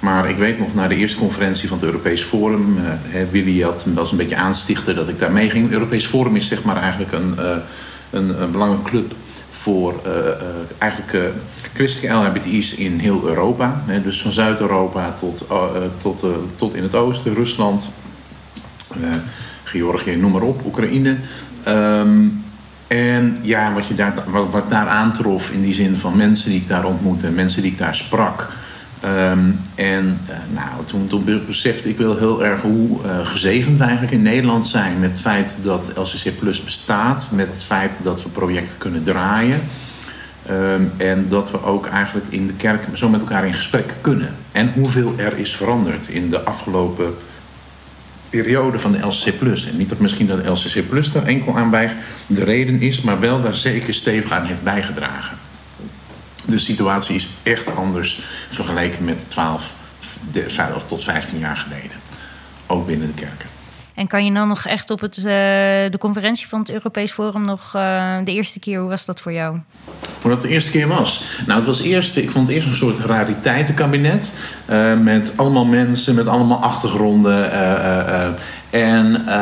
Maar 0.00 0.30
ik 0.30 0.36
weet 0.36 0.58
nog 0.58 0.74
na 0.74 0.88
de 0.88 0.96
eerste 0.96 1.18
conferentie 1.18 1.68
van 1.68 1.76
het 1.76 1.86
Europees 1.86 2.22
Forum, 2.22 2.78
Willy 3.30 3.62
had 3.62 3.86
was 3.94 4.10
een 4.10 4.16
beetje 4.16 4.36
aanstichten 4.36 4.94
dat 4.94 5.08
ik 5.08 5.18
daar 5.18 5.32
mee 5.32 5.50
ging. 5.50 5.64
Het 5.64 5.72
Europees 5.72 6.06
Forum 6.06 6.36
is 6.36 6.48
zeg 6.48 6.64
maar 6.64 6.76
eigenlijk 6.76 7.12
een, 7.12 7.38
een, 8.10 8.42
een 8.42 8.50
belangrijke 8.50 8.90
club 8.90 9.14
voor 9.50 10.00
eigenlijk 10.78 11.32
christelijke 11.74 12.16
LHBTI's 12.16 12.74
in 12.74 12.98
heel 12.98 13.28
Europa. 13.28 13.82
Hè, 13.86 14.02
dus 14.02 14.22
van 14.22 14.32
Zuid-Europa 14.32 15.14
tot, 15.18 15.46
uh, 15.50 15.64
tot, 15.98 16.24
uh, 16.24 16.30
tot 16.56 16.74
in 16.74 16.82
het 16.82 16.94
oosten, 16.94 17.34
Rusland, 17.34 17.90
uh, 19.00 19.08
Georgië, 19.64 20.16
noem 20.16 20.32
maar 20.32 20.42
op, 20.42 20.66
Oekraïne. 20.66 21.16
Um, 21.68 22.44
en 22.86 23.38
ja, 23.42 23.72
wat, 23.72 23.86
je 23.86 23.94
daar, 23.94 24.14
wat, 24.26 24.50
wat 24.50 24.70
daar 24.70 24.88
aantrof 24.88 25.50
in 25.50 25.62
die 25.62 25.74
zin 25.74 25.96
van 25.96 26.16
mensen 26.16 26.50
die 26.50 26.60
ik 26.60 26.68
daar 26.68 26.84
ontmoette, 26.84 27.30
mensen 27.30 27.62
die 27.62 27.70
ik 27.70 27.78
daar 27.78 27.94
sprak. 27.94 28.48
Um, 29.04 29.60
en 29.74 30.18
nou, 30.54 30.84
toen, 30.84 31.06
toen 31.06 31.42
besefte 31.46 31.88
ik 31.88 31.98
wel 31.98 32.16
heel 32.16 32.44
erg 32.44 32.60
hoe 32.60 32.98
gezegend 33.22 33.78
we 33.78 33.84
eigenlijk 33.84 34.12
in 34.12 34.22
Nederland 34.22 34.66
zijn 34.66 35.00
met 35.00 35.10
het 35.10 35.20
feit 35.20 35.58
dat 35.62 35.92
LCC 35.94 36.38
Plus 36.38 36.64
bestaat, 36.64 37.28
met 37.32 37.48
het 37.48 37.62
feit 37.62 37.98
dat 38.02 38.22
we 38.22 38.28
projecten 38.28 38.78
kunnen 38.78 39.02
draaien. 39.02 39.60
Um, 40.50 40.92
en 40.96 41.26
dat 41.28 41.50
we 41.50 41.64
ook 41.64 41.86
eigenlijk 41.86 42.26
in 42.28 42.46
de 42.46 42.52
kerk 42.52 42.86
zo 42.92 43.08
met 43.08 43.20
elkaar 43.20 43.46
in 43.46 43.54
gesprek 43.54 43.94
kunnen. 44.00 44.34
En 44.52 44.72
hoeveel 44.74 45.14
er 45.16 45.38
is 45.38 45.56
veranderd 45.56 46.08
in 46.08 46.30
de 46.30 46.40
afgelopen 46.40 47.14
periode 48.30 48.78
van 48.78 48.92
de 48.92 49.06
LCC 49.06 49.38
Plus. 49.38 49.68
En 49.68 49.76
niet 49.76 49.88
dat 49.88 49.98
misschien 49.98 50.26
dat 50.26 50.46
LCC 50.46 50.88
Plus 50.88 51.12
daar 51.12 51.24
enkel 51.24 51.56
aan 51.56 51.70
bij 51.70 51.96
de 52.26 52.44
reden 52.44 52.80
is, 52.80 53.00
maar 53.00 53.20
wel 53.20 53.40
daar 53.40 53.54
zeker 53.54 53.94
stevig 53.94 54.30
aan 54.30 54.44
heeft 54.44 54.62
bijgedragen. 54.62 55.36
De 56.48 56.58
situatie 56.58 57.14
is 57.14 57.28
echt 57.42 57.76
anders 57.76 58.20
vergeleken 58.50 59.04
met 59.04 59.30
12 59.30 59.74
tot 60.86 61.04
15 61.04 61.38
jaar 61.38 61.56
geleden. 61.56 61.96
Ook 62.66 62.86
binnen 62.86 63.06
de 63.06 63.14
kerken. 63.14 63.48
En 63.94 64.06
kan 64.06 64.24
je 64.24 64.32
dan 64.32 64.48
nog 64.48 64.66
echt 64.66 64.90
op 64.90 65.00
het, 65.00 65.16
uh, 65.16 65.24
de 65.24 65.96
conferentie 65.98 66.48
van 66.48 66.58
het 66.58 66.70
Europees 66.70 67.12
Forum 67.12 67.44
nog 67.44 67.72
uh, 67.76 68.16
de 68.24 68.32
eerste 68.32 68.58
keer, 68.58 68.80
hoe 68.80 68.88
was 68.88 69.04
dat 69.04 69.20
voor 69.20 69.32
jou? 69.32 69.58
Hoe 70.22 70.30
dat 70.30 70.42
de 70.42 70.48
eerste 70.48 70.70
keer 70.70 70.88
was? 70.88 71.40
Nou, 71.46 71.58
het 71.58 71.68
was 71.68 71.80
eerst, 71.80 72.16
ik 72.16 72.30
vond 72.30 72.46
het 72.46 72.56
eerst 72.56 72.68
een 72.68 72.74
soort 72.74 72.98
rariteitenkabinet. 72.98 74.34
Uh, 74.70 74.98
met 74.98 75.32
allemaal 75.36 75.64
mensen, 75.64 76.14
met 76.14 76.26
allemaal 76.26 76.62
achtergronden. 76.62 77.52
en 78.70 79.34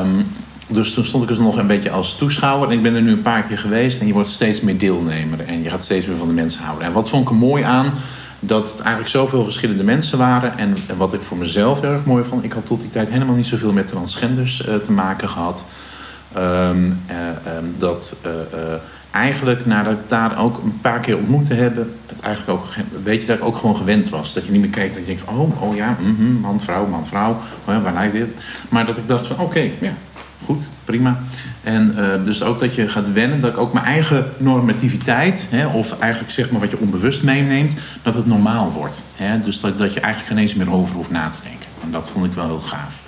um, 0.00 0.35
dus 0.68 0.94
toen 0.94 1.04
stond 1.04 1.22
ik 1.22 1.28
dus 1.28 1.38
nog 1.38 1.56
een 1.56 1.66
beetje 1.66 1.90
als 1.90 2.16
toeschouwer. 2.16 2.68
En 2.68 2.76
ik 2.76 2.82
ben 2.82 2.94
er 2.94 3.02
nu 3.02 3.12
een 3.12 3.22
paar 3.22 3.42
keer 3.42 3.58
geweest. 3.58 4.00
En 4.00 4.06
je 4.06 4.12
wordt 4.12 4.28
steeds 4.28 4.60
meer 4.60 4.78
deelnemer. 4.78 5.40
En 5.40 5.62
je 5.62 5.70
gaat 5.70 5.84
steeds 5.84 6.06
meer 6.06 6.16
van 6.16 6.28
de 6.28 6.34
mensen 6.34 6.62
houden. 6.62 6.86
En 6.86 6.92
wat 6.92 7.08
vond 7.08 7.22
ik 7.22 7.28
er 7.28 7.36
mooi 7.36 7.62
aan? 7.62 7.92
dat 8.40 8.70
het 8.70 8.80
eigenlijk 8.80 9.08
zoveel 9.08 9.44
verschillende 9.44 9.84
mensen 9.84 10.18
waren. 10.18 10.58
En, 10.58 10.76
wat 10.96 11.14
ik 11.14 11.22
voor 11.22 11.36
mezelf 11.36 11.82
erg 11.82 12.04
mooi 12.04 12.24
vond, 12.24 12.44
ik 12.44 12.52
had 12.52 12.66
tot 12.66 12.80
die 12.80 12.90
tijd 12.90 13.08
helemaal 13.10 13.34
niet 13.34 13.46
zoveel 13.46 13.72
met 13.72 13.86
transgenders 13.86 14.66
uh, 14.68 14.74
te 14.74 14.92
maken 14.92 15.28
gehad. 15.28 15.64
Um, 16.36 17.02
uh, 17.10 17.56
um, 17.56 17.74
dat 17.78 18.16
uh, 18.26 18.30
eigenlijk 19.10 19.66
nadat 19.66 19.92
ik 19.92 20.08
daar 20.08 20.38
ook 20.38 20.62
een 20.62 20.80
paar 20.80 21.00
keer 21.00 21.16
ontmoet 21.16 21.46
te 21.46 21.54
hebben, 21.54 21.92
het 22.06 22.20
eigenlijk 22.20 22.58
ook, 22.58 22.66
weet 23.04 23.20
je, 23.20 23.26
dat 23.26 23.36
ik 23.36 23.44
ook 23.44 23.56
gewoon 23.56 23.76
gewend 23.76 24.08
was. 24.08 24.34
Dat 24.34 24.44
je 24.44 24.52
niet 24.52 24.60
meer 24.60 24.70
kijkt 24.70 24.94
dat 24.94 25.06
je 25.06 25.14
denkt, 25.14 25.30
oh, 25.30 25.62
oh 25.62 25.76
ja, 25.76 25.96
-hmm, 25.98 26.38
man, 26.40 26.60
vrouw, 26.60 26.86
man, 26.86 27.06
vrouw, 27.06 27.36
waar 27.64 27.92
lijkt 27.92 28.12
dit? 28.12 28.28
Maar 28.68 28.86
dat 28.86 28.96
ik 28.96 29.08
dacht 29.08 29.26
van, 29.26 29.38
oké, 29.38 29.70
ja, 29.80 29.92
goed, 30.44 30.68
prima. 30.84 31.18
En 31.62 31.94
uh, 31.98 32.24
dus 32.24 32.42
ook 32.42 32.58
dat 32.58 32.74
je 32.74 32.88
gaat 32.88 33.12
wennen, 33.12 33.40
dat 33.40 33.52
ik 33.52 33.58
ook 33.58 33.72
mijn 33.72 33.86
eigen 33.86 34.32
normativiteit, 34.36 35.46
hè, 35.50 35.66
of 35.66 35.98
eigenlijk 35.98 36.32
zeg 36.32 36.50
maar 36.50 36.60
wat 36.60 36.70
je 36.70 36.78
onbewust 36.78 37.22
meeneemt, 37.22 37.74
dat 38.02 38.14
het 38.14 38.26
normaal 38.26 38.72
wordt. 38.72 39.02
Hè? 39.14 39.38
Dus 39.38 39.60
dat, 39.60 39.78
dat 39.78 39.94
je 39.94 40.00
eigenlijk 40.00 40.32
geen 40.32 40.42
eens 40.42 40.54
meer 40.54 40.72
over 40.72 40.94
hoeft 40.94 41.10
na 41.10 41.28
te 41.28 41.38
denken. 41.42 41.66
En 41.82 41.90
dat 41.90 42.10
vond 42.10 42.26
ik 42.26 42.32
wel 42.32 42.46
heel 42.46 42.60
gaaf. 42.60 43.04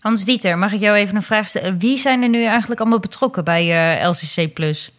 Hans 0.00 0.24
Dieter, 0.24 0.58
mag 0.58 0.72
ik 0.72 0.80
jou 0.80 0.96
even 0.96 1.16
een 1.16 1.22
vraag 1.22 1.48
stellen? 1.48 1.78
Wie 1.78 1.98
zijn 1.98 2.22
er 2.22 2.28
nu 2.28 2.44
eigenlijk 2.44 2.80
allemaal 2.80 2.98
betrokken 2.98 3.44
bij 3.44 3.98
uh, 4.02 4.08
LCC 4.08 4.54
Plus? 4.54 4.92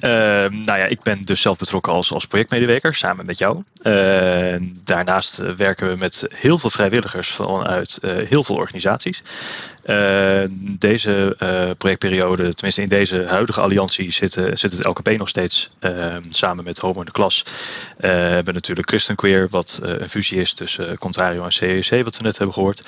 Uh, 0.00 0.10
nou 0.50 0.78
ja, 0.78 0.84
ik 0.84 1.02
ben 1.02 1.24
dus 1.24 1.40
zelf 1.40 1.58
betrokken 1.58 1.92
als, 1.92 2.12
als 2.12 2.26
projectmedewerker 2.26 2.94
samen 2.94 3.26
met 3.26 3.38
jou. 3.38 3.62
Uh, 3.82 4.56
daarnaast 4.84 5.36
werken 5.56 5.88
we 5.88 5.96
met 5.96 6.26
heel 6.28 6.58
veel 6.58 6.70
vrijwilligers 6.70 7.30
vanuit 7.30 7.98
uh, 8.02 8.28
heel 8.28 8.44
veel 8.44 8.56
organisaties. 8.56 9.22
Uh, 9.86 10.42
deze 10.78 11.36
uh, 11.38 11.70
projectperiode, 11.78 12.54
tenminste 12.54 12.82
in 12.82 12.88
deze 12.88 13.24
huidige 13.26 13.60
alliantie, 13.60 14.10
zit, 14.10 14.32
zit 14.32 14.70
het 14.70 14.84
LKP 14.84 15.16
nog 15.18 15.28
steeds 15.28 15.70
uh, 15.80 16.16
samen 16.30 16.64
met 16.64 16.78
Homo 16.78 16.98
in 16.98 17.06
de 17.06 17.12
Klas. 17.12 17.44
we 17.96 18.08
hebben 18.08 18.54
natuurlijk 18.54 18.88
Christen 18.88 19.16
Queer, 19.16 19.48
wat 19.50 19.80
een 19.82 20.08
fusie 20.08 20.40
is 20.40 20.54
tussen 20.54 20.98
Contrario 20.98 21.44
en 21.44 21.52
CEC, 21.52 22.04
wat 22.04 22.16
we 22.16 22.22
net 22.22 22.38
hebben 22.38 22.54
gehoord. 22.54 22.84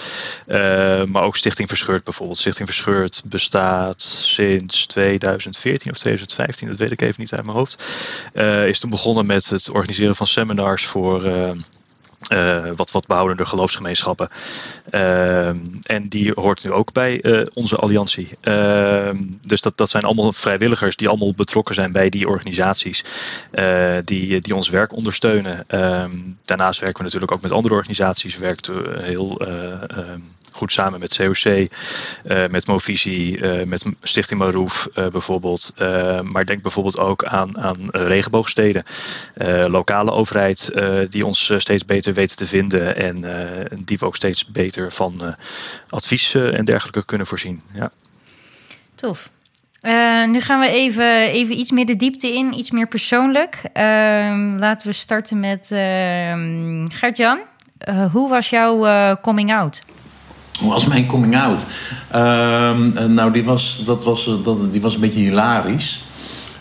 maar 1.09 1.23
ook 1.23 1.37
Stichting 1.37 1.69
Verscheurd 1.69 2.05
bijvoorbeeld. 2.05 2.39
Stichting 2.39 2.69
Verscheurd 2.69 3.23
bestaat 3.25 4.03
sinds 4.03 4.87
2014 4.87 5.91
of 5.91 5.99
2015, 5.99 6.69
dat 6.69 6.79
weet 6.79 6.91
ik 6.91 7.03
even 7.03 7.21
niet 7.21 7.33
uit 7.33 7.45
mijn 7.45 7.57
hoofd. 7.57 7.85
is 8.67 8.81
toen 8.81 8.91
begonnen 8.91 9.27
met 9.27 9.51
het 9.51 9.71
organiseren 9.71 10.15
van 10.15 10.27
seminars 10.27 10.87
voor 10.87 11.23
uh, 12.33 12.71
wat, 12.77 12.91
wat 12.91 13.07
behoudende 13.07 13.47
geloofsgemeenschappen. 13.47 14.29
Uh, 14.91 15.49
en 15.83 16.09
die 16.09 16.33
hoort 16.35 16.65
nu 16.65 16.71
ook 16.71 16.93
bij 16.93 17.25
uh, 17.25 17.47
onze 17.53 17.77
alliantie. 17.77 18.29
Ehm, 18.41 19.17
dus 19.41 19.61
dat, 19.61 19.77
dat 19.77 19.91
zijn 19.91 20.03
allemaal 20.03 20.33
vrijwilligers 20.33 20.97
die 20.97 21.09
allemaal 21.09 21.35
betrokken 21.35 21.75
zijn 21.75 21.93
bij 21.93 22.09
die 22.09 22.29
organisaties. 22.29 23.05
Eh, 23.51 23.99
die, 24.05 24.41
die 24.41 24.55
ons 24.55 24.69
werk 24.69 24.93
ondersteunen. 24.93 25.65
Ehm, 25.67 26.19
daarnaast 26.45 26.81
werken 26.81 26.99
we 26.99 27.05
natuurlijk 27.05 27.33
ook 27.33 27.43
met 27.43 27.53
andere 27.53 27.75
organisaties. 27.75 28.39
Werken 28.39 29.03
heel 29.03 29.41
goed 30.55 30.73
samen 30.73 31.01
met 31.01 31.17
COC, 31.17 31.69
met 32.51 32.67
Movisie, 32.67 33.41
met 33.67 33.85
Stichting 34.03 34.41
Maroef 34.41 34.89
bijvoorbeeld. 34.95 35.75
maar 36.23 36.45
denk 36.45 36.63
bijvoorbeeld 36.63 36.99
ook 36.99 37.25
aan, 37.25 37.59
aan 37.59 37.77
regenboogsteden. 37.91 38.85
lokale 39.67 40.11
overheid 40.11 40.73
die 41.09 41.27
ons 41.27 41.53
steeds 41.57 41.85
beter 41.85 42.15
weten 42.15 42.37
te 42.37 42.47
vinden 42.47 42.97
en 42.97 43.25
uh, 43.25 43.79
die 43.85 43.99
we 43.99 44.07
ook 44.07 44.17
steeds 44.17 44.47
beter 44.47 44.93
van 44.93 45.15
uh, 45.23 45.29
advies 45.89 46.35
uh, 46.35 46.59
en 46.59 46.65
dergelijke 46.65 47.05
kunnen 47.05 47.27
voorzien. 47.27 47.63
Ja. 47.75 47.91
Tof. 48.95 49.31
nu 50.27 50.41
gaan 50.41 50.61
we 50.61 50.69
even, 50.69 51.21
even 51.21 51.59
iets 51.59 51.71
meer 51.71 51.87
de 51.87 51.97
diepte 51.97 52.33
in, 52.33 52.59
iets 52.59 52.71
meer 52.71 52.89
persoonlijk. 52.89 53.63
Ehm, 53.73 54.57
laten 54.59 54.87
we 54.87 54.93
starten 54.93 55.41
met 55.41 55.71
ehm, 55.71 56.87
Gert-Jan. 56.93 57.41
hoe 58.13 58.29
was 58.29 58.51
jouw 58.51 59.17
coming 59.21 59.53
out? 59.53 59.83
Hoe 60.61 60.71
was 60.71 60.87
mijn 60.87 61.07
coming 61.07 61.37
out? 61.37 61.67
Ehm, 62.11 63.13
nou, 63.15 63.33
die 63.33 63.45
was, 63.45 63.83
dat 63.85 64.05
was, 64.05 64.31
dat, 64.43 64.73
die 64.73 64.81
was 64.81 64.95
een 64.95 65.01
beetje 65.01 65.19
hilarisch. 65.19 66.05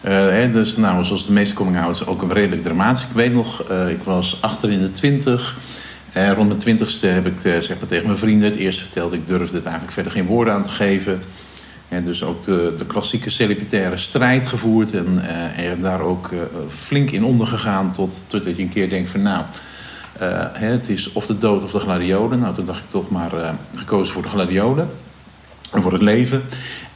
Uh, 0.05 0.11
hè, 0.11 0.51
dus 0.51 0.77
nou, 0.77 1.03
zoals 1.03 1.25
de 1.25 1.31
meeste 1.31 1.55
coming-outs 1.55 2.05
ook 2.05 2.21
een 2.21 2.33
redelijk 2.33 2.61
dramatisch. 2.61 3.03
Ik 3.03 3.13
weet 3.13 3.33
nog, 3.33 3.63
ik 3.89 4.03
was 4.03 4.37
achter 4.41 4.71
in 4.71 4.79
de 4.79 4.91
twintig. 4.91 5.57
Uh, 6.17 6.31
rond 6.31 6.47
mijn 6.47 6.59
twintigste 6.59 7.07
heb 7.07 7.25
ik 7.25 7.39
zeg 7.39 7.79
maar 7.79 7.87
tegen 7.87 8.05
mijn 8.05 8.17
vrienden 8.17 8.49
het 8.49 8.57
eerst 8.57 8.79
verteld. 8.79 9.13
Ik 9.13 9.27
durfde 9.27 9.55
het 9.55 9.65
eigenlijk 9.65 9.93
verder 9.93 10.11
geen 10.11 10.25
woorden 10.25 10.53
aan 10.53 10.63
te 10.63 10.69
geven. 10.69 11.21
En 11.89 12.03
dus 12.03 12.23
ook 12.23 12.41
de, 12.41 12.73
de 12.77 12.85
klassieke 12.85 13.29
celibataire 13.29 13.97
strijd 13.97 14.47
gevoerd. 14.47 14.93
En, 14.93 15.23
en 15.55 15.81
daar 15.81 16.01
ook 16.01 16.29
flink 16.69 17.11
in 17.11 17.23
ondergegaan. 17.23 17.91
Tot, 17.91 18.23
totdat 18.27 18.55
je 18.55 18.63
een 18.63 18.69
keer 18.69 18.89
denkt 18.89 19.09
van 19.09 19.21
nou... 19.21 19.43
Hè, 20.19 20.67
het 20.67 20.89
is 20.89 21.11
of 21.11 21.25
de 21.25 21.37
dood 21.37 21.63
of 21.63 21.71
de 21.71 21.79
gladiolen. 21.79 22.39
Nou, 22.39 22.53
toen 22.53 22.65
dacht 22.65 22.83
ik 22.83 22.89
toch 22.89 23.09
maar 23.09 23.31
gekozen 23.77 24.13
voor 24.13 24.21
de 24.21 24.27
gladiolen. 24.27 24.89
En 25.71 25.81
voor 25.81 25.93
het 25.93 26.01
leven. 26.01 26.43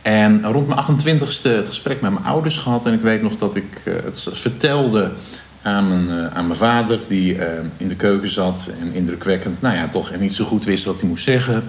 En 0.01 0.45
rond 0.45 0.67
mijn 0.67 0.79
28ste 0.79 1.41
het 1.41 1.67
gesprek 1.67 2.01
met 2.01 2.11
mijn 2.11 2.25
ouders 2.25 2.57
gehad. 2.57 2.85
En 2.85 2.93
ik 2.93 3.01
weet 3.01 3.21
nog 3.21 3.37
dat 3.37 3.55
ik 3.55 3.81
uh, 3.85 3.93
het 4.03 4.29
vertelde 4.33 5.11
aan 5.61 5.87
mijn, 5.87 6.31
aan 6.31 6.47
mijn 6.47 6.59
vader, 6.59 6.99
die 7.07 7.37
in 7.77 7.87
de 7.87 7.95
keuken 7.95 8.29
zat 8.29 8.71
en 8.79 8.93
indrukwekkend, 8.93 9.61
nou 9.61 9.75
ja, 9.75 9.87
toch 9.87 10.17
niet 10.19 10.35
zo 10.35 10.45
goed 10.45 10.65
wist 10.65 10.85
wat 10.85 10.99
hij 10.99 11.09
moest 11.09 11.23
zeggen. 11.23 11.63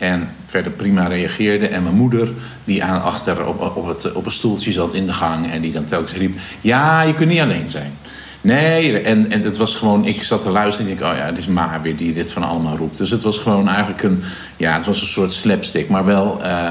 En 0.00 0.28
verder 0.46 0.72
prima 0.72 1.06
reageerde. 1.06 1.66
En 1.68 1.82
mijn 1.82 1.94
moeder, 1.94 2.28
die 2.64 2.84
aan 2.84 3.02
achter 3.02 3.46
op, 3.46 3.76
op, 3.76 3.86
het, 3.86 4.12
op 4.12 4.26
een 4.26 4.32
stoeltje 4.32 4.72
zat 4.72 4.94
in 4.94 5.06
de 5.06 5.12
gang 5.12 5.50
en 5.50 5.60
die 5.60 5.72
dan 5.72 5.84
telkens 5.84 6.12
riep: 6.12 6.38
Ja, 6.60 7.02
je 7.02 7.14
kunt 7.14 7.28
niet 7.28 7.40
alleen 7.40 7.70
zijn. 7.70 7.92
Nee, 8.42 9.00
en, 9.00 9.30
en 9.30 9.42
het 9.42 9.56
was 9.56 9.74
gewoon, 9.74 10.04
ik 10.04 10.22
zat 10.22 10.42
te 10.42 10.50
luisteren 10.50 10.86
en 10.86 10.92
ik 10.92 10.98
denk, 10.98 11.12
oh 11.12 11.18
ja, 11.18 11.24
het 11.24 11.38
is 11.38 11.46
Ma 11.46 11.80
weer 11.82 11.96
die 11.96 12.12
dit 12.12 12.32
van 12.32 12.42
allemaal 12.42 12.76
roept. 12.76 12.98
Dus 12.98 13.10
het 13.10 13.22
was 13.22 13.38
gewoon 13.38 13.68
eigenlijk 13.68 14.02
een, 14.02 14.22
ja, 14.56 14.74
het 14.74 14.84
was 14.84 15.00
een 15.00 15.06
soort 15.06 15.32
slapstick, 15.32 15.88
maar 15.88 16.04
wel 16.04 16.40
uh, 16.40 16.46
uh, 16.46 16.68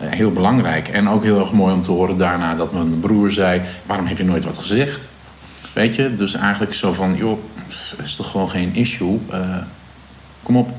heel 0.00 0.32
belangrijk. 0.32 0.88
En 0.88 1.08
ook 1.08 1.22
heel 1.22 1.40
erg 1.40 1.52
mooi 1.52 1.74
om 1.74 1.82
te 1.82 1.90
horen 1.90 2.16
daarna 2.16 2.54
dat 2.54 2.72
mijn 2.72 3.00
broer 3.00 3.30
zei, 3.30 3.60
waarom 3.86 4.06
heb 4.06 4.16
je 4.16 4.24
nooit 4.24 4.44
wat 4.44 4.58
gezegd? 4.58 5.10
Weet 5.72 5.96
je, 5.96 6.14
dus 6.14 6.34
eigenlijk 6.34 6.74
zo 6.74 6.92
van, 6.92 7.16
joh, 7.16 7.38
is 8.02 8.16
toch 8.16 8.30
gewoon 8.30 8.50
geen 8.50 8.74
issue. 8.74 9.18
Uh, 9.32 9.56
kom 10.42 10.56
op. 10.56 10.70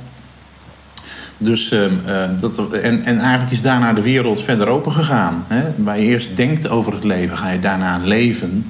Dus, 1.38 1.72
ehm, 1.72 1.94
dat, 2.40 2.72
en, 2.72 3.06
en 3.06 3.20
eigenlijk 3.20 3.52
is 3.52 3.62
daarna 3.62 3.94
de 3.94 4.02
wereld 4.02 4.42
verder 4.42 4.68
open 4.68 4.92
gegaan. 4.92 5.46
Hè? 5.48 5.64
Waar 5.76 6.00
je 6.00 6.06
eerst 6.06 6.38
denkt 6.38 6.70
over 6.70 6.94
het 6.94 7.04
leven, 7.04 7.38
ga 7.38 7.50
je 7.50 7.60
daarna 7.60 7.98
leven. 7.98 8.66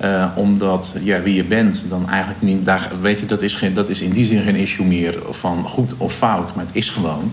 Uh, 0.00 0.26
omdat 0.34 0.94
ja, 1.00 1.22
wie 1.22 1.34
je 1.34 1.44
bent, 1.44 1.84
dan 1.88 2.08
eigenlijk 2.08 2.42
niet. 2.42 2.64
Daar, 2.64 2.90
weet 3.00 3.20
je, 3.20 3.26
dat 3.26 3.42
is, 3.42 3.54
geen, 3.54 3.74
dat 3.74 3.88
is 3.88 4.00
in 4.00 4.10
die 4.10 4.26
zin 4.26 4.42
geen 4.42 4.56
issue 4.56 4.86
meer 4.86 5.18
van 5.30 5.64
goed 5.64 5.94
of 5.96 6.14
fout, 6.14 6.54
maar 6.54 6.64
het 6.64 6.74
is 6.74 6.90
gewoon. 6.90 7.32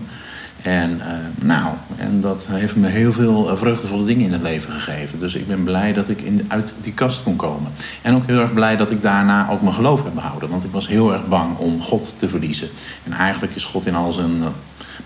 En, 0.62 0.90
uh, 0.98 1.46
nou, 1.46 1.74
en 1.96 2.20
dat 2.20 2.46
heeft 2.50 2.76
me 2.76 2.88
heel 2.88 3.12
veel 3.12 3.50
eh, 3.50 3.56
vreugdevolle 3.56 4.04
dingen 4.04 4.24
in 4.24 4.32
het 4.32 4.42
leven 4.42 4.72
gegeven. 4.72 5.18
Dus 5.18 5.34
ik 5.34 5.46
ben 5.46 5.64
blij 5.64 5.92
dat 5.92 6.08
ik 6.08 6.20
in, 6.20 6.44
uit 6.48 6.74
die 6.80 6.92
kast 6.92 7.22
kon 7.22 7.36
komen. 7.36 7.72
En 8.02 8.14
ook 8.14 8.26
heel 8.26 8.40
erg 8.40 8.52
blij 8.52 8.76
dat 8.76 8.90
ik 8.90 9.02
daarna 9.02 9.50
ook 9.50 9.62
mijn 9.62 9.74
geloof 9.74 10.04
heb 10.04 10.14
behouden. 10.14 10.48
Want 10.48 10.64
ik 10.64 10.70
was 10.70 10.88
heel 10.88 11.12
erg 11.12 11.28
bang 11.28 11.58
om 11.58 11.82
God 11.82 12.18
te 12.18 12.28
verliezen. 12.28 12.68
En 13.04 13.12
eigenlijk 13.12 13.54
is 13.54 13.64
God 13.64 13.86
in 13.86 13.94
al 13.94 14.12
zijn 14.12 14.42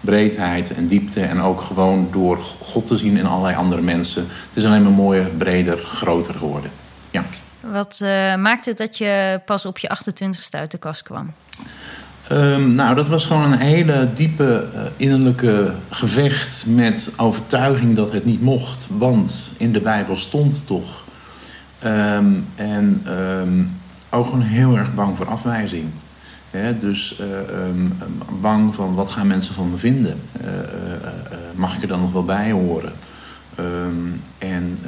breedheid 0.00 0.74
en 0.74 0.86
diepte. 0.86 1.20
En 1.20 1.40
ook 1.40 1.60
gewoon 1.60 2.08
door 2.12 2.38
God 2.60 2.86
te 2.86 2.96
zien 2.96 3.16
in 3.16 3.26
allerlei 3.26 3.56
andere 3.56 3.82
mensen. 3.82 4.22
Het 4.48 4.56
is 4.56 4.64
alleen 4.64 4.82
maar 4.82 4.92
mooier, 4.92 5.26
breder, 5.26 5.78
groter 5.78 6.34
geworden. 6.34 6.70
Ja. 7.10 7.24
Wat 7.72 8.00
uh, 8.02 8.08
maakte 8.36 8.68
het 8.68 8.78
dat 8.78 8.98
je 8.98 9.40
pas 9.44 9.66
op 9.66 9.78
je 9.78 9.96
28ste 9.98 10.50
uit 10.50 10.70
de 10.70 10.78
kast 10.78 11.02
kwam? 11.02 11.32
Um, 12.32 12.72
nou, 12.72 12.94
dat 12.94 13.08
was 13.08 13.24
gewoon 13.24 13.52
een 13.52 13.58
hele 13.58 14.08
diepe 14.14 14.66
uh, 14.74 14.80
innerlijke 14.96 15.72
gevecht 15.90 16.66
met 16.66 17.12
overtuiging 17.16 17.96
dat 17.96 18.12
het 18.12 18.24
niet 18.24 18.42
mocht. 18.42 18.86
Want 18.90 19.52
in 19.56 19.72
de 19.72 19.80
Bijbel 19.80 20.16
stond 20.16 20.66
toch. 20.66 21.04
Um, 21.84 22.46
en 22.54 23.04
um, 23.08 23.80
ook 24.10 24.26
gewoon 24.26 24.40
heel 24.40 24.76
erg 24.76 24.94
bang 24.94 25.16
voor 25.16 25.28
afwijzing. 25.28 25.84
Dus 26.80 27.20
uh, 27.20 27.26
bang 28.40 28.74
van 28.74 28.94
wat 28.94 29.10
gaan 29.10 29.26
mensen 29.26 29.54
van 29.54 29.70
me 29.70 29.76
vinden? 29.76 30.20
Mag 31.54 31.76
ik 31.76 31.82
er 31.82 31.88
dan 31.88 32.00
nog 32.00 32.12
wel 32.12 32.24
bij 32.24 32.50
horen? 32.50 32.92
en 34.38 34.78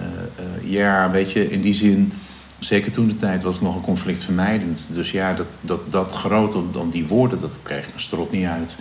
ja, 0.62 1.11
weet 1.11 1.33
je, 1.33 1.51
in 1.51 1.61
die 1.61 1.75
zin 1.75 2.12
zeker 2.59 2.92
toen 2.92 3.09
de 3.09 3.16
tijd 3.16 3.42
was 3.42 3.55
het 3.55 3.62
nog 3.62 3.75
een 3.75 3.81
conflict 3.81 4.23
vermijdend. 4.23 4.88
Dus 4.92 5.11
ja, 5.11 5.33
dat, 5.33 5.47
dat, 5.61 5.90
dat 5.90 6.12
grote, 6.12 6.62
dan 6.73 6.90
die 6.90 7.07
woorden, 7.07 7.40
dat 7.40 7.59
kreeg 7.62 7.85
een 7.85 8.01
strot 8.01 8.33
niet 8.33 8.47
uit. 8.47 8.77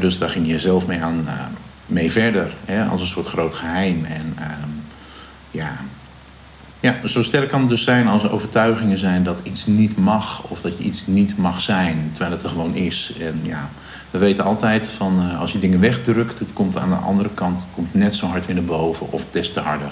dus 0.00 0.18
daar 0.18 0.28
ging 0.28 0.46
je 0.46 0.58
zelf 0.58 0.86
mee, 0.86 1.00
aan, 1.00 1.24
uh, 1.26 1.32
mee 1.86 2.12
verder, 2.12 2.54
als 2.90 3.00
een 3.00 3.06
soort 3.06 3.26
groot 3.26 3.54
geheim. 3.54 4.04
En 4.04 4.34
uh, 4.38 4.46
ja. 5.50 5.76
ja, 6.80 6.96
zo 7.04 7.22
sterk 7.22 7.48
kan 7.48 7.60
het 7.60 7.68
dus 7.68 7.84
zijn 7.84 8.08
als 8.08 8.22
er 8.22 8.32
overtuigingen 8.32 8.98
zijn 8.98 9.22
dat 9.22 9.40
iets 9.42 9.66
niet 9.66 9.96
mag 9.96 10.42
of 10.42 10.60
dat 10.60 10.78
je 10.78 10.84
iets 10.84 11.06
niet 11.06 11.36
mag 11.36 11.60
zijn, 11.60 12.08
terwijl 12.12 12.32
het 12.32 12.42
er 12.42 12.48
gewoon 12.48 12.74
is. 12.74 13.12
En 13.20 13.40
ja, 13.42 13.70
we 14.10 14.18
weten 14.18 14.44
altijd 14.44 14.88
van 14.88 15.26
uh, 15.26 15.40
als 15.40 15.52
je 15.52 15.58
dingen 15.58 15.80
wegdrukt, 15.80 16.38
het 16.38 16.52
komt 16.52 16.76
aan 16.76 16.88
de 16.88 16.94
andere 16.94 17.30
kant 17.34 17.68
komt 17.74 17.94
net 17.94 18.14
zo 18.14 18.26
hard 18.26 18.46
weer 18.46 18.54
naar 18.54 18.64
boven 18.64 19.12
of 19.12 19.26
des 19.30 19.52
te 19.52 19.60
harder. 19.60 19.90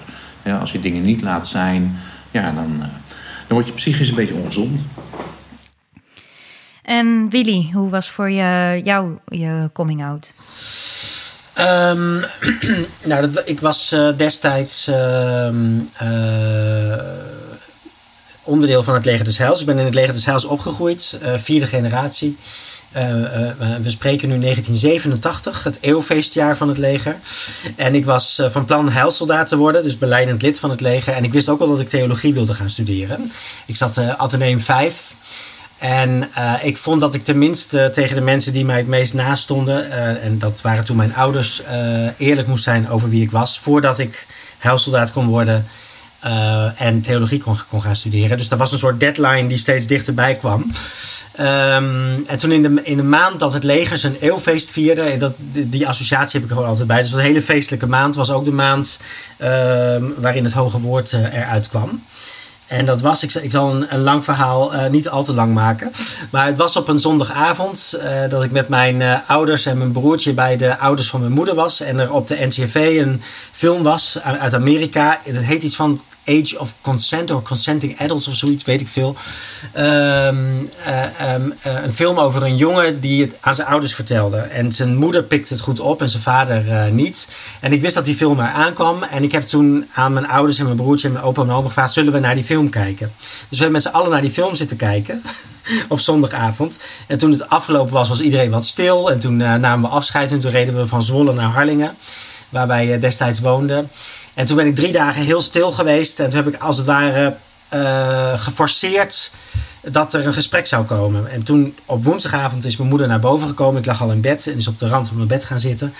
als 0.60 0.72
je 0.72 0.80
dingen 0.80 1.02
niet 1.02 1.22
laat 1.22 1.46
zijn, 1.46 1.96
ja, 2.30 2.52
dan 2.52 2.82
dan 3.48 3.56
word 3.56 3.66
je 3.66 3.72
psychisch 3.72 4.08
een 4.08 4.14
beetje 4.14 4.34
ongezond. 4.34 4.86
En 6.82 7.30
Willy, 7.30 7.70
hoe 7.72 7.90
was 7.90 8.10
voor 8.10 8.30
je, 8.30 8.80
jou 8.84 9.18
je 9.24 9.70
coming 9.72 10.04
out? 10.04 10.32
Um, 11.58 12.24
nou, 13.10 13.30
dat, 13.30 13.48
ik 13.48 13.60
was 13.60 13.92
uh, 13.92 14.16
destijds 14.16 14.88
uh, 14.88 15.48
uh, 16.02 16.98
onderdeel 18.42 18.82
van 18.82 18.94
het 18.94 19.04
Leger 19.04 19.24
des 19.24 19.38
Heils. 19.38 19.60
Ik 19.60 19.66
ben 19.66 19.78
in 19.78 19.84
het 19.84 19.94
Leger 19.94 20.12
des 20.12 20.26
Heils 20.26 20.44
opgegroeid, 20.44 21.18
eh, 21.22 21.34
vierde 21.36 21.66
generatie. 21.66 22.36
Uh, 22.96 23.10
uh, 23.10 23.20
we 23.82 23.90
spreken 23.90 24.28
nu 24.28 24.38
1987, 24.38 25.64
het 25.64 25.78
eeuwfeestjaar 25.80 26.56
van 26.56 26.68
het 26.68 26.78
leger. 26.78 27.16
En 27.76 27.94
ik 27.94 28.04
was 28.04 28.42
van 28.48 28.64
plan 28.64 28.90
heilsoldaat 28.90 29.48
te 29.48 29.56
worden, 29.56 29.82
dus 29.82 29.98
beleidend 29.98 30.42
lid 30.42 30.58
van 30.58 30.70
het 30.70 30.80
leger. 30.80 31.14
En 31.14 31.24
ik 31.24 31.32
wist 31.32 31.48
ook 31.48 31.60
al 31.60 31.68
dat 31.68 31.80
ik 31.80 31.88
theologie 31.88 32.34
wilde 32.34 32.54
gaan 32.54 32.70
studeren. 32.70 33.30
Ik 33.66 33.76
zat 33.76 33.96
uh, 33.96 34.08
Atheneum 34.08 34.60
5. 34.60 35.14
En 35.78 36.30
ik 36.62 36.76
vond 36.76 37.00
dat 37.00 37.14
ik 37.14 37.24
tenminste 37.24 37.90
tegen 37.92 38.14
de 38.14 38.20
mensen 38.20 38.52
die 38.52 38.64
mij 38.64 38.76
het 38.76 38.86
meest 38.86 39.14
nastonden, 39.14 39.90
en 40.20 40.38
dat 40.38 40.60
waren 40.60 40.84
toen 40.84 40.96
mijn 40.96 41.14
ouders, 41.14 41.62
eerlijk 42.16 42.48
moest 42.48 42.64
zijn 42.64 42.88
over 42.88 43.08
wie 43.08 43.22
ik 43.22 43.30
was. 43.30 43.58
Voordat 43.58 43.98
ik 43.98 44.26
heilsoldaat 44.58 45.12
kon 45.12 45.26
worden, 45.26 45.66
uh, 46.24 46.80
en 46.80 47.00
theologie 47.00 47.40
kon, 47.40 47.58
kon, 47.68 47.82
gaan 47.82 47.96
studeren. 47.96 48.36
Dus 48.36 48.48
dat 48.48 48.58
was 48.58 48.72
een 48.72 48.78
soort 48.78 49.00
deadline 49.00 49.46
die 49.46 49.56
steeds 49.56 49.86
dichterbij 49.86 50.34
kwam. 50.34 50.72
Um, 51.40 52.24
en 52.26 52.38
toen 52.38 52.52
in 52.52 52.62
de, 52.62 52.80
in 52.82 52.96
de 52.96 53.02
maand 53.02 53.40
dat 53.40 53.52
het 53.52 53.64
leger 53.64 53.98
zijn 53.98 54.16
eeuwfeest 54.20 54.70
vierde, 54.70 55.18
dat, 55.18 55.34
die, 55.38 55.88
associatie 55.88 56.40
heb 56.40 56.48
ik 56.48 56.54
gewoon 56.54 56.68
altijd 56.68 56.88
bij. 56.88 57.02
Dus 57.02 57.12
een 57.12 57.20
hele 57.20 57.42
feestelijke 57.42 57.86
maand 57.86 58.14
was 58.14 58.30
ook 58.30 58.44
de 58.44 58.52
maand 58.52 59.00
uh, 59.38 59.48
waarin 60.16 60.44
het 60.44 60.52
Hoge 60.52 60.80
Woord 60.80 61.12
uh, 61.12 61.34
eruit 61.34 61.68
kwam. 61.68 62.02
En 62.68 62.84
dat 62.84 63.00
was, 63.00 63.22
ik, 63.22 63.34
ik 63.34 63.50
zal 63.50 63.86
een, 63.88 64.00
lang 64.00 64.24
verhaal 64.24 64.74
uh, 64.74 64.86
niet 64.86 65.08
al 65.08 65.24
te 65.24 65.34
lang 65.34 65.54
maken. 65.54 65.90
Maar 66.30 66.46
het 66.46 66.56
was 66.56 66.76
op 66.76 66.88
een 66.88 66.98
zondagavond 66.98 67.94
uh, 68.02 68.28
dat 68.28 68.42
ik 68.42 68.50
met 68.50 68.68
mijn 68.68 69.00
uh, 69.00 69.18
ouders 69.26 69.66
en 69.66 69.78
mijn 69.78 69.92
broertje 69.92 70.32
bij 70.32 70.56
de 70.56 70.78
ouders 70.78 71.10
van 71.10 71.20
mijn 71.20 71.32
moeder 71.32 71.54
was. 71.54 71.80
En 71.80 71.98
er 71.98 72.12
op 72.12 72.26
de 72.26 72.46
NCV 72.46 72.98
een 73.00 73.22
film 73.52 73.82
was 73.82 74.18
uit 74.22 74.54
Amerika. 74.54 75.20
Het 75.22 75.44
heet 75.44 75.62
iets 75.62 75.76
van 75.76 76.00
Age 76.28 76.58
of 76.58 76.74
Consent 76.80 77.30
of 77.30 77.42
Consenting 77.42 77.98
Adults 77.98 78.28
of 78.28 78.34
zoiets, 78.34 78.64
weet 78.64 78.80
ik 78.80 78.88
veel. 78.88 79.16
Um, 79.76 80.68
uh, 80.86 81.34
um, 81.34 81.54
uh, 81.66 81.82
een 81.82 81.92
film 81.92 82.18
over 82.18 82.42
een 82.42 82.56
jongen 82.56 83.00
die 83.00 83.22
het 83.22 83.36
aan 83.40 83.54
zijn 83.54 83.68
ouders 83.68 83.94
vertelde. 83.94 84.36
En 84.36 84.72
zijn 84.72 84.96
moeder 84.96 85.24
pikte 85.24 85.54
het 85.54 85.62
goed 85.62 85.80
op 85.80 86.00
en 86.00 86.08
zijn 86.08 86.22
vader 86.22 86.66
uh, 86.66 86.92
niet. 86.92 87.28
En 87.60 87.72
ik 87.72 87.80
wist 87.80 87.94
dat 87.94 88.04
die 88.04 88.14
film 88.14 88.38
er 88.38 88.48
aankwam. 88.48 89.02
En 89.02 89.22
ik 89.22 89.32
heb 89.32 89.46
toen 89.46 89.88
aan 89.94 90.12
mijn 90.12 90.28
ouders 90.28 90.58
en 90.58 90.64
mijn 90.64 90.76
broertje 90.76 91.06
en 91.06 91.12
mijn 91.12 91.24
opa 91.24 91.42
en 91.42 91.50
oma 91.50 91.66
gevraagd: 91.66 91.92
zullen 91.92 92.12
we 92.12 92.18
naar 92.18 92.34
die 92.34 92.44
film 92.44 92.70
kijken? 92.70 93.12
Dus 93.18 93.58
we 93.58 93.64
hebben 93.64 93.72
met 93.72 93.82
z'n 93.82 93.88
allen 93.88 94.10
naar 94.10 94.20
die 94.20 94.30
film 94.30 94.54
zitten 94.54 94.76
kijken. 94.76 95.22
op 95.88 96.00
zondagavond. 96.00 96.80
En 97.06 97.18
toen 97.18 97.30
het 97.30 97.48
afgelopen 97.48 97.92
was, 97.92 98.08
was 98.08 98.20
iedereen 98.20 98.50
wat 98.50 98.66
stil. 98.66 99.10
En 99.10 99.18
toen 99.18 99.36
namen 99.36 99.80
we 99.80 99.88
afscheid 99.88 100.32
en 100.32 100.40
toen 100.40 100.50
reden 100.50 100.76
we 100.76 100.86
van 100.86 101.02
Zwolle 101.02 101.32
naar 101.32 101.50
Harlingen. 101.50 101.96
Waar 102.50 102.66
wij 102.66 102.98
destijds 102.98 103.40
woonden. 103.40 103.90
En 104.34 104.46
toen 104.46 104.56
ben 104.56 104.66
ik 104.66 104.74
drie 104.74 104.92
dagen 104.92 105.22
heel 105.22 105.40
stil 105.40 105.72
geweest. 105.72 106.20
En 106.20 106.30
toen 106.30 106.44
heb 106.44 106.54
ik 106.54 106.60
als 106.62 106.76
het 106.76 106.86
ware 106.86 107.36
geforceerd 108.36 109.30
dat 109.82 110.14
er 110.14 110.26
een 110.26 110.32
gesprek 110.32 110.66
zou 110.66 110.86
komen. 110.86 111.30
En 111.30 111.44
toen 111.44 111.74
op 111.84 112.04
woensdagavond 112.04 112.64
is 112.64 112.76
mijn 112.76 112.88
moeder 112.88 113.06
naar 113.06 113.20
boven 113.20 113.48
gekomen. 113.48 113.80
Ik 113.80 113.86
lag 113.86 114.02
al 114.02 114.10
in 114.10 114.20
bed 114.20 114.46
en 114.46 114.56
is 114.56 114.66
op 114.66 114.78
de 114.78 114.88
rand 114.88 115.06
van 115.06 115.16
mijn 115.16 115.28
bed 115.28 115.44
gaan 115.44 115.60
zitten. 115.60 115.94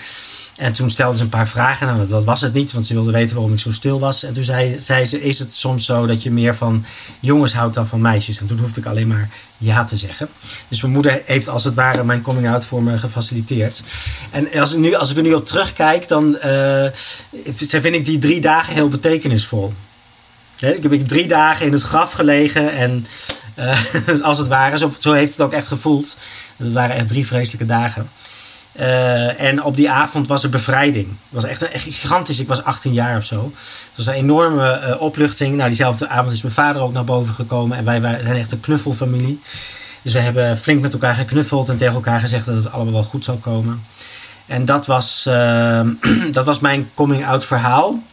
En 0.57 0.73
toen 0.73 0.89
stelde 0.89 1.17
ze 1.17 1.23
een 1.23 1.29
paar 1.29 1.47
vragen. 1.47 1.87
Nou, 1.87 2.07
dat 2.07 2.23
was 2.23 2.41
het 2.41 2.53
niet, 2.53 2.71
want 2.71 2.85
ze 2.85 2.93
wilde 2.93 3.11
weten 3.11 3.35
waarom 3.35 3.53
ik 3.53 3.59
zo 3.59 3.71
stil 3.71 3.99
was. 3.99 4.23
En 4.23 4.33
toen 4.33 4.43
zei, 4.43 4.79
zei 4.79 5.05
ze: 5.05 5.21
Is 5.21 5.39
het 5.39 5.53
soms 5.53 5.85
zo 5.85 6.05
dat 6.05 6.23
je 6.23 6.31
meer 6.31 6.55
van 6.55 6.85
jongens 7.19 7.53
houdt 7.53 7.75
dan 7.75 7.87
van 7.87 8.01
meisjes? 8.01 8.39
En 8.39 8.45
toen 8.45 8.59
hoefde 8.59 8.79
ik 8.79 8.85
alleen 8.85 9.07
maar 9.07 9.29
ja 9.57 9.83
te 9.83 9.97
zeggen. 9.97 10.29
Dus 10.67 10.81
mijn 10.81 10.93
moeder 10.93 11.21
heeft 11.25 11.49
als 11.49 11.63
het 11.63 11.73
ware 11.73 12.03
mijn 12.03 12.21
coming 12.21 12.49
out 12.49 12.65
voor 12.65 12.83
me 12.83 12.97
gefaciliteerd. 12.97 13.83
En 14.31 14.59
als 14.59 14.73
ik, 14.73 14.79
nu, 14.79 14.93
als 14.93 15.11
ik 15.11 15.17
er 15.17 15.23
nu 15.23 15.33
op 15.33 15.45
terugkijk, 15.45 16.07
dan 16.07 16.37
uh, 16.45 16.85
vind 17.55 17.85
ik 17.85 18.05
die 18.05 18.17
drie 18.17 18.41
dagen 18.41 18.73
heel 18.73 18.87
betekenisvol. 18.87 19.73
Ik 20.59 20.83
heb 20.83 21.07
drie 21.07 21.27
dagen 21.27 21.65
in 21.65 21.71
het 21.71 21.81
graf 21.81 22.11
gelegen 22.11 22.71
en 22.71 23.05
uh, 23.59 24.21
als 24.29 24.37
het 24.37 24.47
ware, 24.47 24.77
zo, 24.77 24.93
zo 24.99 25.13
heeft 25.13 25.31
het 25.31 25.41
ook 25.41 25.53
echt 25.53 25.67
gevoeld. 25.67 26.17
Het 26.57 26.71
waren 26.71 26.95
echt 26.95 27.07
drie 27.07 27.27
vreselijke 27.27 27.65
dagen. 27.65 28.09
Uh, 28.79 29.41
en 29.41 29.63
op 29.63 29.75
die 29.75 29.89
avond 29.89 30.27
was 30.27 30.43
er 30.43 30.49
bevrijding. 30.49 31.07
Het 31.07 31.17
was 31.29 31.43
echt, 31.43 31.61
echt 31.61 31.83
gigantisch. 31.83 32.39
Ik 32.39 32.47
was 32.47 32.63
18 32.63 32.93
jaar 32.93 33.17
of 33.17 33.23
zo. 33.23 33.51
Het 33.53 33.91
was 33.95 34.07
een 34.07 34.13
enorme 34.13 34.81
uh, 34.87 35.01
opluchting. 35.01 35.55
Nou, 35.55 35.67
diezelfde 35.67 36.07
avond 36.07 36.31
is 36.31 36.41
mijn 36.41 36.53
vader 36.53 36.81
ook 36.81 36.93
naar 36.93 37.03
boven 37.03 37.33
gekomen. 37.33 37.77
En 37.77 37.85
wij, 37.85 38.01
wij 38.01 38.19
zijn 38.23 38.37
echt 38.37 38.51
een 38.51 38.59
knuffelfamilie. 38.59 39.39
Dus 40.03 40.13
we 40.13 40.19
hebben 40.19 40.57
flink 40.57 40.81
met 40.81 40.93
elkaar 40.93 41.15
geknuffeld 41.15 41.69
en 41.69 41.77
tegen 41.77 41.93
elkaar 41.93 42.19
gezegd 42.19 42.45
dat 42.45 42.55
het 42.55 42.71
allemaal 42.71 42.93
wel 42.93 43.03
goed 43.03 43.25
zou 43.25 43.37
komen. 43.37 43.83
En 44.47 44.65
dat 44.65 44.85
was, 44.85 45.23
dat 46.31 46.45
was 46.45 46.59
mijn 46.59 46.89
coming-out 46.93 47.45
verhaal. 47.45 48.03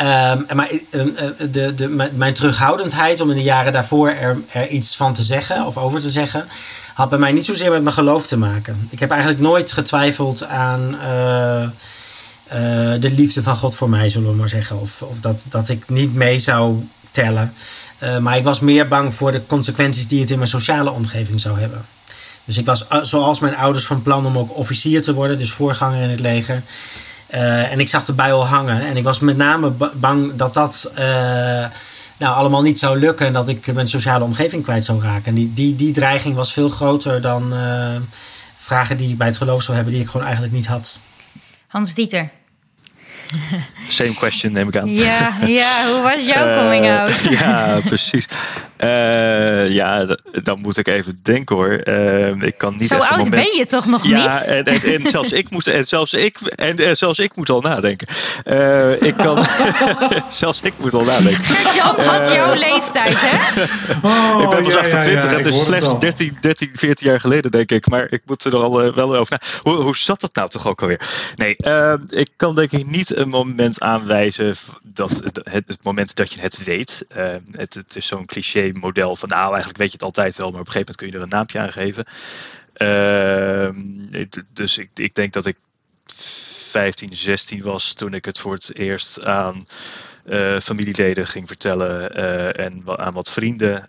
Um, 0.00 0.46
maar 0.54 0.70
de, 1.50 1.74
de, 1.74 2.08
mijn 2.14 2.34
terughoudendheid 2.34 3.20
om 3.20 3.30
in 3.30 3.36
de 3.36 3.42
jaren 3.42 3.72
daarvoor 3.72 4.10
er, 4.10 4.68
iets 4.68 4.96
van 4.96 5.12
te 5.12 5.22
zeggen 5.22 5.66
of 5.66 5.76
over 5.76 6.00
te 6.00 6.10
zeggen, 6.10 6.48
had 6.94 7.08
bij 7.08 7.18
mij 7.18 7.32
niet 7.32 7.46
zozeer 7.46 7.70
met 7.70 7.82
mijn 7.82 7.94
geloof 7.94 8.26
te 8.26 8.36
maken. 8.36 8.88
Ik 8.90 9.00
heb 9.00 9.10
eigenlijk 9.10 9.40
nooit 9.40 9.72
getwijfeld 9.72 10.44
aan 10.44 10.94
uh, 10.94 11.68
de 13.00 13.10
liefde 13.10 13.42
van 13.42 13.56
God 13.56 13.76
voor 13.76 13.88
mij, 13.88 14.08
zullen 14.08 14.30
we 14.30 14.36
maar 14.36 14.48
zeggen. 14.48 14.80
Of, 14.80 15.02
of 15.02 15.20
dat, 15.20 15.44
dat 15.48 15.68
ik 15.68 15.88
niet 15.88 16.14
mee 16.14 16.38
zou 16.38 16.88
tellen. 17.10 17.52
Maar 18.20 18.36
ik 18.36 18.44
was 18.44 18.60
meer 18.60 18.88
bang 18.88 19.14
voor 19.14 19.32
de 19.32 19.46
consequenties 19.46 20.08
die 20.08 20.20
het 20.20 20.30
in 20.30 20.38
mijn 20.38 20.50
sociale 20.50 20.90
omgeving 20.90 21.40
zou 21.40 21.60
hebben. 21.60 21.86
Dus 22.44 22.58
ik 22.58 22.66
was, 22.66 22.86
zoals 23.02 23.40
mijn 23.40 23.56
ouders, 23.56 23.86
van 23.86 24.02
plan 24.02 24.26
om 24.26 24.38
ook 24.38 24.56
officier 24.56 25.02
te 25.02 25.14
worden, 25.14 25.38
dus 25.38 25.50
voorganger 25.50 26.02
in 26.02 26.10
het 26.10 26.20
leger. 26.20 26.62
Uh, 27.34 27.72
en 27.72 27.80
ik 27.80 27.88
zag 27.88 28.04
de 28.04 28.12
bijl 28.14 28.46
hangen. 28.46 28.80
En 28.86 28.96
ik 28.96 29.04
was 29.04 29.18
met 29.18 29.36
name 29.36 29.70
bang 29.96 30.34
dat 30.34 30.54
dat 30.54 30.92
uh, 30.98 30.98
nou, 32.18 32.34
allemaal 32.36 32.62
niet 32.62 32.78
zou 32.78 32.98
lukken. 32.98 33.26
En 33.26 33.32
dat 33.32 33.48
ik 33.48 33.72
mijn 33.74 33.88
sociale 33.88 34.24
omgeving 34.24 34.62
kwijt 34.62 34.84
zou 34.84 35.02
raken. 35.02 35.24
En 35.24 35.34
die, 35.34 35.52
die, 35.52 35.74
die 35.74 35.92
dreiging 35.92 36.34
was 36.34 36.52
veel 36.52 36.68
groter 36.68 37.20
dan, 37.20 37.52
uh, 37.54 37.96
vragen 38.56 38.96
die 38.96 39.10
ik 39.10 39.18
bij 39.18 39.26
het 39.26 39.36
geloof 39.36 39.62
zou 39.62 39.76
hebben, 39.76 39.94
die 39.94 40.02
ik 40.02 40.08
gewoon 40.08 40.22
eigenlijk 40.26 40.54
niet 40.54 40.66
had. 40.66 40.98
Hans 41.66 41.94
Dieter. 41.94 42.30
Same 43.88 44.14
question, 44.14 44.52
neem 44.52 44.68
ik 44.68 44.76
aan. 44.76 44.94
Ja, 44.94 45.30
ja 45.46 45.86
hoe 45.92 46.00
was 46.02 46.24
jouw 46.24 46.54
coming 46.62 46.84
Eh, 46.86 47.00
out? 47.00 47.20
ja, 47.30 47.80
precies. 47.84 48.26
Eh, 48.78 49.68
ja, 49.70 50.16
dan 50.42 50.60
moet 50.60 50.76
ik 50.76 50.88
even 50.88 51.20
denken 51.22 51.56
hoor. 51.56 51.70
Eh, 51.70 52.40
ik 52.40 52.58
kan 52.58 52.74
niet 52.76 52.88
Zo 52.88 52.94
oud 52.94 53.10
moment... 53.10 53.30
ben 53.30 53.56
je 53.56 53.66
toch 53.66 53.86
nog 53.86 54.06
Ja, 54.06 54.34
niet? 54.34 54.44
en, 54.44 54.64
en, 54.64 54.82
en 54.82 55.06
zelfs 55.06 55.32
ik 55.32 55.50
moet, 55.50 55.66
en 55.66 55.86
zelfs 55.86 56.12
ik, 56.12 56.40
en, 56.40 56.76
en 56.76 56.96
zelfs 56.96 57.18
ik 57.18 57.36
moet 57.36 57.50
al 57.50 57.60
nadenken. 57.60 58.08
Eh, 58.44 59.02
ik 59.02 59.14
kan, 59.16 59.44
zelfs 60.28 60.62
ik 60.62 60.74
moet 60.78 60.94
al 60.94 61.04
nadenken. 61.04 61.44
Gert-Jan 61.44 62.06
had 62.06 62.32
jouw 62.32 62.54
leeftijd, 62.54 63.16
hè? 63.20 63.36
Oh, 64.02 64.42
ik 64.42 64.48
ben 64.48 64.62
pas 64.62 64.72
ja, 64.72 64.80
ja, 64.80 64.96
28, 64.96 65.30
ja, 65.30 65.36
het 65.36 65.46
is 65.46 65.64
slechts 65.64 65.88
al. 65.88 65.98
13, 65.98 66.36
13, 66.40 66.68
14 66.72 67.06
jaar 67.10 67.20
geleden, 67.20 67.50
denk 67.50 67.70
ik. 67.70 67.88
Maar 67.88 68.12
ik 68.12 68.22
moet 68.26 68.44
er 68.44 68.56
al 68.56 68.82
eh, 68.82 68.94
wel 68.94 69.16
over 69.16 69.38
na. 69.40 69.60
Hoe, 69.62 69.82
hoe 69.82 69.96
zat 69.96 70.20
dat 70.20 70.34
nou 70.34 70.48
toch 70.48 70.66
ook 70.66 70.82
alweer? 70.82 71.00
Nee, 71.34 71.56
eh, 71.56 71.94
ik 72.08 72.28
kan 72.36 72.54
denk 72.54 72.72
ik 72.72 72.86
niet 72.86 73.16
een 73.16 73.28
moment 73.28 73.80
aanwijzen 73.80 74.54
dat 74.86 75.10
het, 75.10 75.40
het, 75.66 75.78
moment 75.82 76.16
dat 76.16 76.32
je 76.32 76.40
het 76.40 76.64
weet. 76.64 77.04
Eh, 77.08 77.24
het, 77.50 77.74
het 77.74 77.96
is 77.96 78.06
zo'n 78.06 78.26
cliché 78.26 78.67
model 78.74 79.16
van 79.16 79.28
nou, 79.28 79.48
eigenlijk 79.48 79.78
weet 79.78 79.86
je 79.86 79.92
het 79.92 80.02
altijd 80.02 80.36
wel, 80.36 80.50
maar 80.50 80.60
op 80.60 80.66
een 80.66 80.72
gegeven 80.72 80.94
moment 80.94 80.96
kun 80.96 81.06
je 81.08 81.16
er 81.16 81.22
een 81.22 81.38
naampje 81.38 81.58
aan 81.58 81.72
geven. 81.72 82.04
Ehm, 82.72 83.76
het- 84.10 84.44
dus 84.52 84.78
ik, 84.78 84.90
ik 84.94 85.14
denk 85.14 85.32
dat 85.32 85.46
ik 85.46 85.56
15, 86.06 87.14
16 87.14 87.62
was 87.62 87.92
toen 87.92 88.14
ik 88.14 88.24
het 88.24 88.38
voor 88.38 88.52
het 88.52 88.74
eerst 88.76 89.24
aan 89.26 89.64
eh, 90.24 90.58
familieleden 90.58 91.26
ging 91.26 91.46
vertellen 91.48 92.14
eh, 92.14 92.64
en 92.64 92.82
aan 92.86 93.12
wat 93.12 93.30
vrienden. 93.30 93.88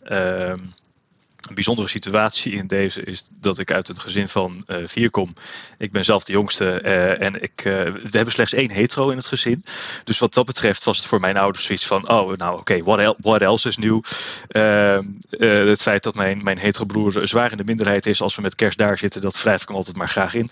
Een 1.48 1.56
bijzondere 1.56 1.88
situatie 1.88 2.52
in 2.54 2.68
deze 2.68 3.02
is 3.02 3.30
dat 3.32 3.60
ik 3.60 3.72
uit 3.72 3.88
het 3.88 4.00
gezin 4.00 4.28
van 4.28 4.64
eh, 4.68 4.78
vier 4.84 5.10
kom. 5.10 5.30
Ik 5.78 5.92
ben 5.92 6.06
zelf 6.06 6.24
de 6.24 6.32
jongste 6.34 6.72
eh, 6.72 7.26
en 7.26 7.42
ik, 7.42 7.62
eh, 7.66 7.74
we 7.84 8.10
hebben 8.12 8.34
slechts 8.34 8.54
één 8.54 8.72
hetero 8.72 9.10
in 9.10 9.18
het 9.18 9.28
gezin. 9.28 9.64
Dus 10.04 10.20
wat 10.20 10.34
dat 10.34 10.46
betreft 10.46 10.84
was 10.84 10.98
het 10.98 11.06
voor 11.06 11.20
mijn 11.20 11.38
ouders 11.38 11.66
zoiets 11.66 11.86
van: 11.86 12.10
oh, 12.10 12.36
nou 12.36 12.60
oké, 12.60 12.84
what, 12.84 13.00
el- 13.00 13.16
what 13.20 13.42
else 13.42 13.68
is 13.68 13.78
nieuw? 13.78 14.02
Ehm, 14.48 15.06
eh, 15.30 15.66
het 15.66 15.82
feit 15.82 16.04
dat 16.04 16.16
mijn, 16.16 16.44
mijn 16.44 16.58
hetero 16.58 16.86
broer 16.86 17.28
zwaar 17.28 17.52
in 17.52 17.58
de 17.58 17.64
minderheid 17.64 18.06
is 18.06 18.22
als 18.22 18.36
we 18.36 18.42
met 18.42 18.56
kerst 18.56 18.78
daar 18.78 18.98
zitten, 18.98 19.22
dat 19.22 19.42
wrijf 19.42 19.62
ik 19.62 19.68
hem 19.68 19.78
altijd 19.78 19.98
maar 19.98 20.10
graag 20.10 20.34
in. 20.34 20.50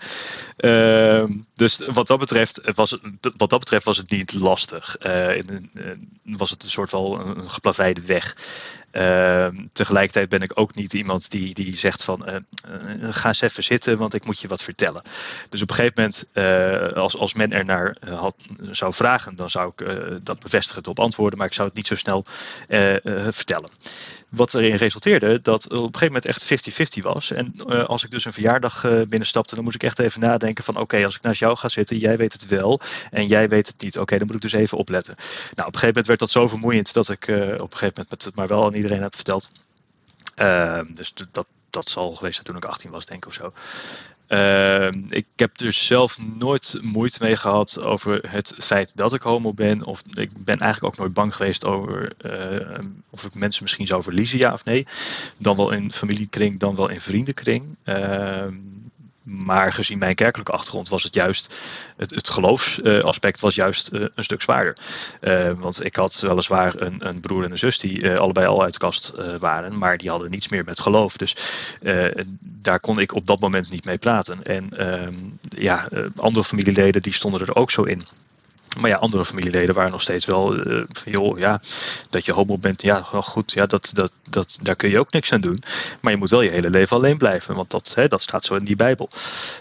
Ehm, 0.56 1.32
dus 1.54 1.86
wat 1.92 2.06
dat, 2.06 2.18
betreft 2.18 2.60
was 2.74 2.90
het, 2.90 3.00
wat 3.36 3.50
dat 3.50 3.58
betreft 3.58 3.84
was 3.84 3.96
het 3.96 4.10
niet 4.10 4.34
lastig. 4.34 4.96
Was 6.22 6.50
het 6.50 6.62
een 6.62 6.70
soort 6.70 6.90
van 6.90 7.20
een, 7.20 7.38
een 7.38 7.50
geplaveide 7.50 8.00
weg. 8.00 8.36
Ehm, 8.90 9.66
tegelijkertijd 9.72 10.28
ben 10.28 10.42
ik 10.42 10.52
ook 10.54 10.74
niet 10.74 10.92
iemand 10.92 11.30
die, 11.30 11.54
die 11.54 11.76
zegt 11.76 12.04
van 12.04 12.26
eh, 12.26 12.36
eh, 12.36 12.42
ga 13.10 13.28
eens 13.28 13.40
even 13.40 13.64
zitten, 13.64 13.98
want 13.98 14.14
ik 14.14 14.24
moet 14.24 14.40
je 14.40 14.48
wat 14.48 14.62
vertellen. 14.62 15.02
Dus 15.48 15.62
op 15.62 15.70
een 15.70 15.74
gegeven 15.74 15.94
moment, 15.96 16.28
eh, 16.32 16.92
als, 16.96 17.16
als 17.16 17.34
men 17.34 17.52
er 17.52 17.64
naar 17.64 17.96
had, 18.10 18.36
zou 18.70 18.92
vragen, 18.92 19.36
dan 19.36 19.50
zou 19.50 19.72
ik 19.76 19.86
dat 20.24 20.40
bevestigen 20.40 20.86
op 20.86 21.00
antwoorden, 21.00 21.38
maar 21.38 21.46
ik 21.46 21.52
zou 21.52 21.68
het 21.68 21.76
niet 21.76 21.86
zo 21.86 21.94
snel 21.94 22.24
vertellen. 23.30 23.70
Wat 24.28 24.54
erin 24.54 24.74
resulteerde 24.74 25.40
dat 25.40 25.64
op 25.64 25.72
een 25.72 25.98
gegeven 25.98 26.06
moment 26.06 26.24
echt 26.26 26.98
50-50 26.98 27.02
was. 27.02 27.30
En 27.30 27.54
eh, 27.68 27.84
als 27.84 28.04
ik 28.04 28.10
dus 28.10 28.24
een 28.24 28.32
verjaardag 28.32 28.84
eh, 28.84 29.00
binnenstapte, 29.02 29.54
dan 29.54 29.64
moest 29.64 29.74
ik 29.74 29.82
echt 29.82 29.98
even 29.98 30.20
nadenken 30.20 30.64
van 30.64 30.76
oké, 30.76 31.04
als 31.04 31.16
ik 31.16 31.22
naast 31.22 31.40
jou 31.40 31.56
ga 31.56 31.68
zitten, 31.68 31.98
jij 31.98 32.16
weet 32.16 32.32
het 32.32 32.46
wel 32.46 32.80
en 33.10 33.26
jij 33.26 33.48
weet 33.48 33.66
het 33.66 33.82
niet. 33.82 33.98
Oké, 33.98 34.18
dan 34.18 34.26
moet 34.26 34.36
ik 34.36 34.42
dus 34.42 34.52
even 34.52 34.78
opletten. 34.78 35.14
Nou, 35.16 35.28
op 35.50 35.56
een 35.58 35.64
gegeven 35.64 35.86
moment 35.86 36.06
werd 36.06 36.18
dat 36.18 36.30
zo 36.30 36.48
vermoeiend 36.48 36.92
dat 36.92 37.08
ik 37.08 37.28
eh, 37.28 37.36
op 37.36 37.40
een 37.42 37.58
gegeven 37.58 37.86
moment 37.86 38.10
met 38.10 38.24
het 38.24 38.34
maar 38.34 38.46
wel 38.46 38.64
aan 38.64 38.74
iedereen 38.74 39.02
heb 39.02 39.14
verteld. 39.14 39.48
Ehm, 40.34 40.84
dus 40.94 41.14
dat, 41.30 41.46
dat 41.70 41.90
zal 41.90 42.14
geweest 42.14 42.34
zijn 42.34 42.46
toen 42.46 42.56
ik 42.56 42.64
18 42.64 42.90
was, 42.90 43.06
denk 43.06 43.22
ik 43.22 43.28
of 43.28 43.34
zo. 43.34 43.52
Ehm, 44.28 45.02
ik 45.08 45.26
heb 45.36 45.58
dus 45.58 45.86
zelf 45.86 46.18
nooit 46.38 46.78
moeite 46.82 47.18
mee 47.22 47.36
gehad 47.36 47.80
over 47.80 48.30
het 48.30 48.54
feit 48.58 48.96
dat 48.96 49.14
ik 49.14 49.22
homo 49.22 49.52
ben. 49.54 49.84
Of 49.84 50.02
ik 50.12 50.44
ben 50.44 50.58
eigenlijk 50.58 50.92
ook 50.92 51.00
nooit 51.00 51.14
bang 51.14 51.34
geweest 51.34 51.66
over 51.66 52.12
eh, 52.18 52.84
of 53.10 53.24
ik 53.24 53.34
mensen 53.34 53.62
misschien 53.62 53.86
zou 53.86 54.02
verliezen, 54.02 54.38
ja 54.38 54.52
of 54.52 54.64
nee. 54.64 54.86
Dan 55.40 55.56
wel 55.56 55.70
in 55.70 55.92
familiekring, 55.92 56.58
dan 56.58 56.76
wel 56.76 56.88
in 56.88 57.00
vriendenkring. 57.00 57.76
Ehm, 57.84 58.54
maar 59.28 59.72
gezien 59.72 59.98
mijn 59.98 60.14
kerkelijke 60.14 60.52
achtergrond 60.52 60.88
was 60.88 61.02
het 61.02 61.14
juist, 61.14 61.60
het, 61.96 62.30
geloofsaspect 62.30 63.40
was 63.40 63.54
juist 63.54 63.88
eh, 63.88 64.04
een 64.14 64.24
stuk 64.24 64.42
zwaarder. 64.42 64.76
Eh, 65.20 65.52
want 65.58 65.84
ik 65.84 65.96
had 65.96 66.20
weliswaar 66.20 66.80
een, 66.80 67.06
een 67.06 67.20
broer 67.20 67.44
en 67.44 67.50
een 67.50 67.58
zus 67.58 67.78
die 67.78 68.02
eh, 68.02 68.14
allebei 68.14 68.46
al 68.46 68.62
uit 68.62 68.72
de 68.72 68.78
kast 68.78 69.12
waren, 69.38 69.78
maar 69.78 69.98
die 69.98 70.10
hadden 70.10 70.30
niets 70.30 70.48
meer 70.48 70.64
met 70.64 70.80
geloof. 70.80 71.16
Dus 71.16 71.36
daar 72.40 72.80
kon 72.80 72.98
ik 72.98 73.14
op 73.14 73.26
dat 73.26 73.40
moment 73.40 73.70
niet 73.70 73.84
mee 73.84 73.98
praten. 73.98 74.42
En 74.42 74.78
ehm, 74.78 75.14
ja, 75.40 75.88
andere 76.16 76.44
familieleden 76.44 77.02
die 77.02 77.12
stonden 77.12 77.40
er 77.40 77.56
ook 77.56 77.70
zo 77.70 77.82
in. 77.82 78.02
Maar 78.78 78.90
ja, 78.90 78.96
andere 78.96 79.24
familieleden 79.24 79.74
waren 79.74 79.90
nog 79.90 80.02
steeds 80.02 80.24
wel 80.24 80.56
eh, 80.56 80.82
van 80.88 81.12
joh, 81.12 81.38
ja, 81.38 81.60
dat 82.10 82.24
je 82.24 82.32
homo 82.32 82.58
bent, 82.58 82.82
ja, 82.82 83.06
wel 83.12 83.22
goed, 83.22 83.52
ja, 83.52 83.66
dat, 83.66 83.90
dat, 83.94 84.12
dat, 84.30 84.58
daar 84.62 84.76
kun 84.76 84.90
je 84.90 84.98
ook 84.98 85.12
niks 85.12 85.32
aan 85.32 85.40
doen. 85.40 85.62
Maar 86.00 86.12
je 86.12 86.18
moet 86.18 86.30
wel 86.30 86.42
je 86.42 86.50
hele 86.50 86.70
leven 86.70 86.96
alleen 86.96 87.18
blijven, 87.18 87.54
want 87.54 87.70
dat, 87.70 87.92
hè, 87.94 88.08
dat 88.08 88.20
staat 88.20 88.44
zo 88.44 88.54
in 88.54 88.64
die 88.64 88.76
Bijbel. 88.76 89.08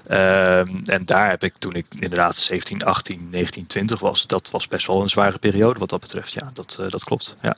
Ehm, 0.07 0.75
en 0.83 1.05
daar 1.05 1.29
heb 1.29 1.43
ik 1.43 1.57
toen 1.57 1.75
ik 1.75 1.85
inderdaad 1.99 2.35
17, 2.35 2.83
18, 2.83 3.27
19, 3.31 3.67
20 3.67 3.99
was, 3.99 4.27
dat 4.27 4.51
was 4.51 4.67
best 4.67 4.87
wel 4.87 5.01
een 5.01 5.09
zware 5.09 5.37
periode 5.37 5.79
wat 5.79 5.89
dat 5.89 5.99
betreft. 5.99 6.33
Ja, 6.33 6.49
dat, 6.53 6.77
eh, 6.81 6.87
dat 6.87 7.03
klopt. 7.03 7.35
Ja. 7.41 7.55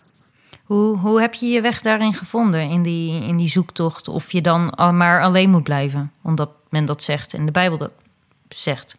Hoe, 0.64 0.98
hoe 0.98 1.22
heb 1.22 1.34
je 1.34 1.48
je 1.48 1.62
weg 1.62 1.82
daarin 1.82 2.14
gevonden, 2.14 2.70
in 2.70 2.84
die, 2.84 3.24
in 3.24 3.38
die 3.38 3.48
zoektocht? 3.48 4.08
Of 4.08 4.32
je 4.32 4.42
dan 4.42 4.74
maar 4.76 5.22
alleen 5.22 5.50
moet 5.50 5.64
blijven, 5.64 6.12
omdat 6.24 6.50
men 6.70 6.86
dat 6.86 7.04
zegt 7.04 7.34
en 7.34 7.46
de 7.46 7.52
Bijbel 7.52 7.78
dat 7.78 7.94
zegt? 8.50 8.96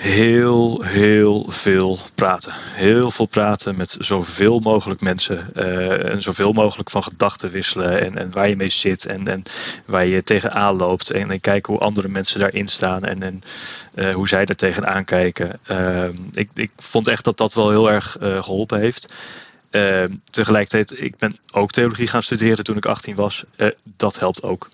Heel, 0.00 0.82
heel 0.82 1.44
veel 1.48 1.98
praten. 2.14 2.52
Heel 2.56 3.10
veel 3.10 3.26
praten 3.26 3.76
met 3.76 3.96
zoveel 3.98 4.58
mogelijk 4.60 5.00
mensen. 5.00 5.54
eh, 5.54 6.10
en 6.12 6.22
zoveel 6.22 6.52
mogelijk 6.52 6.90
van 6.90 7.02
gedachten 7.02 7.50
wisselen. 7.50 8.00
En, 8.00 8.18
en 8.18 8.30
waar 8.32 8.48
je 8.48 8.56
mee 8.56 8.68
zit. 8.68 9.06
En, 9.06 9.26
en 9.28 9.42
waar 9.84 10.06
je 10.06 10.22
tegenaan 10.22 10.76
loopt. 10.76 11.10
En, 11.10 11.30
en 11.30 11.40
kijken 11.40 11.72
hoe 11.72 11.82
andere 11.82 12.08
mensen 12.08 12.40
daarin 12.40 12.68
staan. 12.68 13.04
En, 13.04 13.22
en 13.22 13.42
eh, 13.94 14.14
hoe 14.14 14.28
zij 14.28 14.44
er 14.44 14.56
tegenaan 14.56 15.04
kijken. 15.04 15.60
Ehm, 15.66 16.14
ik, 16.32 16.50
ik 16.54 16.70
vond 16.76 17.08
echt 17.08 17.24
dat 17.24 17.36
dat 17.36 17.54
wel 17.54 17.70
heel 17.70 17.90
erg 17.90 18.16
eh, 18.18 18.42
geholpen 18.42 18.80
heeft. 18.80 19.14
Uh, 19.70 20.04
tegelijkertijd, 20.30 21.00
ik 21.00 21.16
ben 21.16 21.36
ook 21.52 21.70
theologie 21.70 22.08
gaan 22.08 22.22
studeren 22.22 22.64
toen 22.64 22.76
ik 22.76 22.86
18 22.86 23.14
was. 23.14 23.44
Dat 23.96 24.18
helpt 24.18 24.42
ook. 24.42 24.68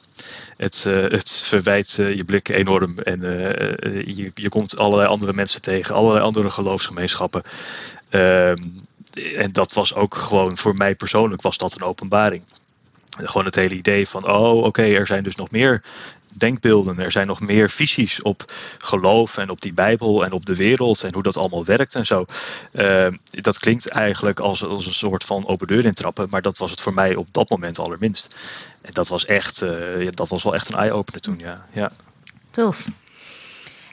Het, 0.57 0.85
uh, 0.89 0.95
het 0.95 1.31
verwijt 1.31 1.93
je 1.93 2.23
blik 2.27 2.49
enorm 2.49 2.99
en 2.99 3.25
eh, 3.25 4.07
je, 4.17 4.31
je 4.35 4.49
komt 4.49 4.79
allerlei 4.79 5.09
andere 5.09 5.33
mensen 5.33 5.63
tegen, 5.63 5.95
allerlei 5.95 6.25
andere 6.25 6.51
geloofsgemeenschappen. 6.51 7.43
Ehm, 8.09 8.57
en 9.37 9.53
dat 9.53 9.73
was 9.73 9.95
ook 9.95 10.15
gewoon 10.15 10.57
voor 10.57 10.75
mij 10.75 10.95
persoonlijk 10.95 11.43
was 11.43 11.59
dat 11.59 11.73
een 11.73 11.87
openbaring. 11.87 12.43
Gewoon 13.17 13.45
het 13.45 13.55
hele 13.55 13.75
idee 13.75 14.09
van, 14.09 14.29
oh 14.29 14.65
oké, 14.65 14.83
er 14.83 15.07
zijn 15.07 15.23
dus 15.23 15.37
nog 15.37 15.51
meer 15.51 15.83
denkbeelden. 16.39 16.99
Er 16.99 17.11
zijn 17.11 17.27
nog 17.27 17.41
meer 17.41 17.71
visies 17.71 18.23
op 18.23 18.53
geloof 18.79 19.39
en 19.39 19.51
op 19.51 19.61
die 19.61 19.73
Bijbel 19.73 20.25
en 20.25 20.33
op 20.33 20.47
de 20.47 20.57
wereld 20.57 21.05
en 21.05 21.15
hoe 21.15 21.23
dat 21.23 21.37
allemaal 21.37 21.65
werkt 21.65 21.95
en 21.95 22.07
zo. 22.07 22.25
Uh, 22.73 23.07
dat 23.29 23.59
klinkt 23.59 23.89
eigenlijk 23.89 24.41
als, 24.41 24.65
als, 24.65 24.87
een 24.87 24.95
soort 24.95 25.25
van 25.25 25.47
open 25.47 25.67
deur 25.67 25.85
intrappen, 25.85 26.27
maar 26.31 26.43
dat 26.43 26.59
was 26.59 26.71
het 26.71 26.81
voor 26.81 26.95
mij 26.95 27.15
op 27.15 27.29
dat 27.31 27.51
moment 27.51 27.79
allerminst. 27.79 28.37
En 28.83 28.93
dat 28.93 29.09
was 29.09 29.27
echt, 29.27 29.65
ja, 29.99 30.11
dat 30.11 30.29
was 30.29 30.43
wel 30.43 30.55
echt 30.55 30.69
een 30.69 30.79
eye-opener 30.79 31.21
toen, 31.21 31.39
ja. 31.39 31.67
ja. 31.73 31.93
Tof. 32.51 32.87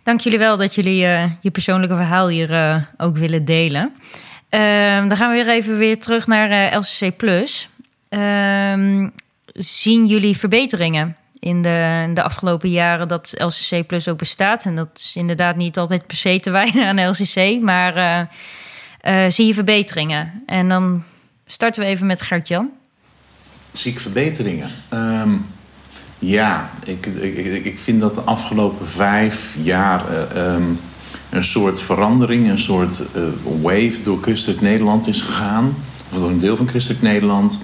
Dank 0.03 0.19
jullie 0.21 0.39
wel 0.39 0.57
dat 0.57 0.75
jullie 0.75 1.03
uh, 1.03 1.31
je 1.41 1.51
persoonlijke 1.51 1.95
verhaal 1.95 2.27
hier 2.27 2.51
uh, 2.51 2.75
ook 2.97 3.17
willen 3.17 3.45
delen. 3.45 3.93
Ehm, 4.49 5.07
dan 5.07 5.17
gaan 5.17 5.29
we 5.29 5.35
weer 5.35 5.49
even 5.49 5.77
weer 5.77 5.99
terug 5.99 6.27
naar 6.27 6.77
LCC 6.77 7.17
Plus. 7.17 7.69
Ehm, 8.13 9.09
zien 9.45 10.05
jullie 10.05 10.37
verbeteringen 10.37 11.15
in 11.39 11.61
de, 11.61 12.11
de 12.13 12.23
afgelopen 12.23 12.69
jaren 12.69 13.07
dat 13.07 13.33
LCC 13.37 13.87
Plus 13.87 14.07
ook 14.07 14.17
bestaat. 14.17 14.65
En 14.65 14.75
dat 14.75 14.89
is 14.93 15.15
inderdaad 15.15 15.55
niet 15.55 15.77
altijd 15.77 16.07
per 16.07 16.15
se 16.17 16.39
te 16.39 16.49
wijden 16.51 16.87
aan 16.87 17.09
LCC, 17.09 17.61
maar 17.61 17.97
uh, 17.97 18.19
uh, 19.25 19.29
zie 19.31 19.47
je 19.47 19.53
verbeteringen. 19.53 20.43
En 20.45 20.67
dan 20.69 21.03
starten 21.45 21.81
we 21.81 21.87
even 21.87 22.07
met 22.07 22.21
Gert-Jan. 22.21 22.69
Zie 23.71 23.91
ik 23.91 23.99
verbeteringen? 23.99 24.71
Um, 24.93 25.45
ja, 26.19 26.69
ik, 26.83 27.05
ik, 27.05 27.65
ik 27.65 27.79
vind 27.79 28.01
dat 28.01 28.15
de 28.15 28.21
afgelopen 28.21 28.87
vijf 28.87 29.55
jaar 29.61 30.03
uh, 30.11 30.53
um, 30.53 30.79
een 31.29 31.43
soort 31.43 31.81
verandering, 31.81 32.49
een 32.49 32.57
soort 32.57 33.01
wave 33.61 34.03
door 34.03 34.21
Christelijk 34.21 34.61
Nederland 34.61 35.07
is 35.07 35.21
gegaan. 35.21 35.75
Of 36.11 36.19
door 36.19 36.29
een 36.29 36.39
deel 36.39 36.55
van 36.55 36.67
Christelijk 36.67 37.01
Nederland 37.01 37.59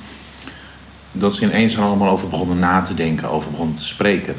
dat 1.12 1.36
ze 1.36 1.46
ineens 1.46 1.76
er 1.76 1.82
allemaal 1.82 2.10
over 2.10 2.30
begonnen 2.30 2.60
na 2.60 2.82
te 2.82 2.94
denken, 2.94 3.30
over 3.30 3.52
begonnen 3.52 3.76
te 3.76 3.86
spreken. 3.86 4.36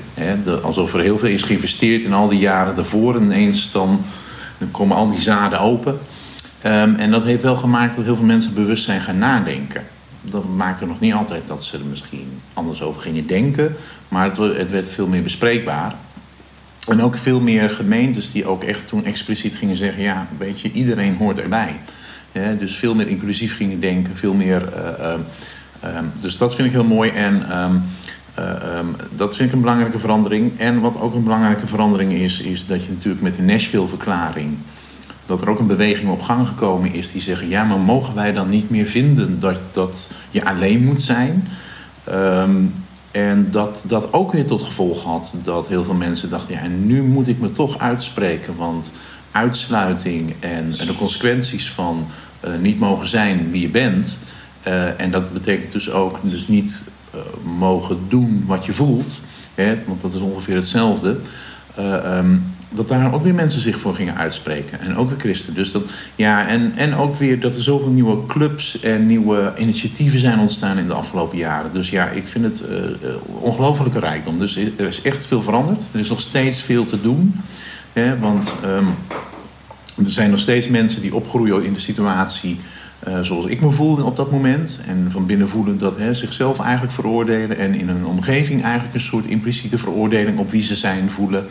Alsof 0.63 0.95
er 0.95 1.01
heel 1.01 1.19
veel 1.19 1.29
is 1.29 1.43
geïnvesteerd 1.43 2.03
in 2.03 2.13
al 2.13 2.29
die 2.29 2.39
jaren 2.39 2.75
daarvoor. 2.75 3.17
En 3.17 3.23
ineens 3.23 3.73
dan, 3.73 4.01
dan 4.59 4.71
komen 4.71 4.97
al 4.97 5.09
die 5.09 5.21
zaden 5.21 5.61
open. 5.61 5.99
Um, 6.67 6.95
en 6.95 7.11
dat 7.11 7.25
heeft 7.25 7.43
wel 7.43 7.57
gemaakt 7.57 7.97
dat 7.97 8.05
heel 8.05 8.17
veel 8.17 8.25
mensen 8.25 8.55
bewust 8.55 8.85
zijn 8.85 9.01
gaan 9.01 9.19
nadenken. 9.19 9.83
Dat 10.23 10.45
maakte 10.45 10.87
nog 10.87 11.01
niet 11.01 11.13
altijd 11.13 11.47
dat 11.47 11.65
ze 11.65 11.77
er 11.77 11.85
misschien 11.85 12.41
anders 12.55 12.83
over 12.83 13.01
gingen 13.01 13.27
denken. 13.27 13.77
Maar 14.09 14.25
het, 14.25 14.37
het 14.37 14.71
werd 14.71 14.93
veel 14.93 15.07
meer 15.07 15.23
bespreekbaar. 15.23 15.95
En 16.89 17.03
ook 17.03 17.17
veel 17.17 17.41
meer 17.41 17.71
gemeentes 17.71 18.33
die 18.33 18.47
ook 18.47 18.65
echt 18.65 18.89
toen 18.89 19.05
expliciet 19.05 19.55
gingen 19.55 19.77
zeggen: 19.77 20.03
ja, 20.03 20.27
weet 20.39 20.61
je, 20.61 20.73
iedereen 20.73 21.17
hoort 21.17 21.39
erbij. 21.39 21.81
dus 22.59 22.77
veel 22.77 22.95
meer 22.95 23.09
inclusief 23.09 23.57
gingen 23.57 23.81
denken, 23.81 24.17
veel 24.17 24.35
meer. 24.35 24.69
Uh, 24.77 25.15
dus 26.21 26.39
dat 26.39 26.55
vind 26.55 26.69
ik 26.69 26.75
heel 26.75 26.85
mooi. 26.85 27.11
En 27.11 27.59
um, 27.59 27.83
dat 29.15 29.37
vind 29.37 29.49
ik 29.49 29.55
een 29.55 29.61
belangrijke 29.61 29.99
verandering. 29.99 30.59
En 30.59 30.81
wat 30.81 31.01
ook 31.01 31.15
een 31.15 31.25
belangrijke 31.25 31.67
verandering 31.67 32.13
is, 32.13 32.41
is 32.41 32.67
dat 32.67 32.85
je 32.85 32.91
natuurlijk 32.91 33.23
met 33.23 33.35
de 33.35 33.43
Nashville-verklaring. 33.43 34.57
dat 35.25 35.43
er 35.43 35.51
ook 35.51 35.59
een 35.59 35.67
beweging 35.67 36.11
op 36.11 36.23
gang 36.23 36.47
gekomen 36.49 36.93
is 36.93 37.13
die 37.13 37.23
zeggen: 37.23 37.49
ja, 37.49 37.65
maar 37.65 37.79
mogen 37.79 38.15
wij 38.15 38.33
dan 38.33 38.49
niet 38.49 38.71
meer 38.71 38.87
vinden 38.87 39.41
dat, 39.41 39.61
dat 39.73 40.11
je 40.31 40.45
alleen 40.45 40.85
moet 40.85 41.03
zijn? 41.03 41.49
En 43.11 43.49
dat 43.51 43.85
dat 43.87 44.13
ook 44.13 44.33
weer 44.33 44.47
tot 44.47 44.63
gevolg 44.63 45.03
had 45.03 45.37
dat 45.45 45.69
heel 45.69 45.85
veel 45.85 45.95
mensen 45.95 46.31
dachten: 46.31 46.55
ja, 46.55 46.61
en 46.61 46.87
nu 46.87 47.03
moet 47.03 47.29
ik 47.29 47.41
me 47.41 47.53
toch 47.53 47.79
uitspreken. 47.79 48.57
Want 48.57 48.93
uitsluiting 49.31 50.35
en, 50.41 50.71
de 50.71 50.95
consequenties 50.99 51.71
van 51.71 52.07
uh, 52.45 52.51
niet 52.61 52.79
mogen 52.79 53.09
zijn 53.09 53.51
wie 53.51 53.61
je 53.61 53.69
bent. 53.69 54.19
Uh, 54.67 55.01
en 55.01 55.11
dat 55.11 55.33
betekent 55.33 55.73
dus 55.73 55.91
ook 55.91 56.19
dus 56.23 56.49
niet 56.49 56.85
uh, 57.15 57.21
mogen 57.59 57.99
doen 58.09 58.45
wat 58.47 58.67
je 58.67 58.73
voelt. 58.73 59.21
Hè, 59.55 59.79
want 59.87 60.01
dat 60.01 60.15
is 60.15 60.21
ongeveer 60.21 60.55
hetzelfde. 60.55 61.17
Um, 61.79 62.43
dat 62.73 62.89
daar 62.89 63.15
ook 63.15 63.23
weer 63.23 63.35
mensen 63.35 63.61
zich 63.61 63.79
voor 63.79 63.95
gingen 63.95 64.17
uitspreken. 64.17 64.81
En 64.81 64.97
ook 64.97 65.09
weer 65.09 65.19
christen. 65.19 65.55
Dus 65.55 65.73
dat, 65.73 65.83
ja, 66.15 66.47
en, 66.47 66.73
en 66.77 66.95
ook 66.95 67.17
weer 67.17 67.41
dat 67.41 67.57
er 67.57 67.63
zoveel 67.63 67.89
nieuwe 67.91 68.27
clubs 68.27 68.81
en 68.81 69.07
nieuwe 69.07 69.53
initiatieven 69.59 70.19
zijn 70.19 70.39
ontstaan 70.39 70.79
in 70.79 70.87
de 70.87 70.95
afgelopen 70.95 71.39
jaren. 71.39 71.73
Dus 71.73 71.91
ja, 71.91 72.09
ik 72.09 72.29
vind 72.29 72.45
het 72.45 72.65
ongelofelijke 73.25 73.99
rijkdom. 73.99 74.39
Dus 74.39 74.57
er 74.57 74.87
is 74.87 75.03
echt 75.03 75.27
veel 75.27 75.43
veranderd. 75.43 75.85
Er 75.93 76.01
is 76.01 76.09
nog 76.09 76.21
steeds 76.21 76.61
veel 76.61 76.87
te 76.87 77.01
doen. 77.01 77.41
Hè, 77.93 78.19
want 78.19 78.55
um, 78.65 78.95
er 80.05 80.13
zijn 80.13 80.31
nog 80.31 80.41
steeds 80.41 80.69
mensen 80.69 81.03
die 81.03 81.15
opgroeien 81.15 81.65
in 81.65 81.73
de 81.73 81.81
situatie. 81.81 82.61
Uh, 83.09 83.21
zoals 83.21 83.47
ik 83.47 83.61
me 83.61 83.71
voelde 83.71 84.05
op 84.05 84.17
dat 84.17 84.31
moment. 84.31 84.79
En 84.87 85.11
van 85.11 85.27
binnen 85.27 85.49
voelen 85.49 85.79
dat 85.79 85.97
hè, 85.97 86.15
zichzelf 86.15 86.61
eigenlijk 86.61 86.93
veroordelen. 86.93 87.59
En 87.59 87.75
in 87.75 87.89
hun 87.89 88.05
omgeving 88.05 88.63
eigenlijk 88.63 88.95
een 88.95 89.01
soort 89.01 89.27
impliciete 89.27 89.79
veroordeling 89.79 90.39
op 90.39 90.51
wie 90.51 90.63
ze 90.63 90.77
zijn 90.77 91.11
voelen. 91.11 91.47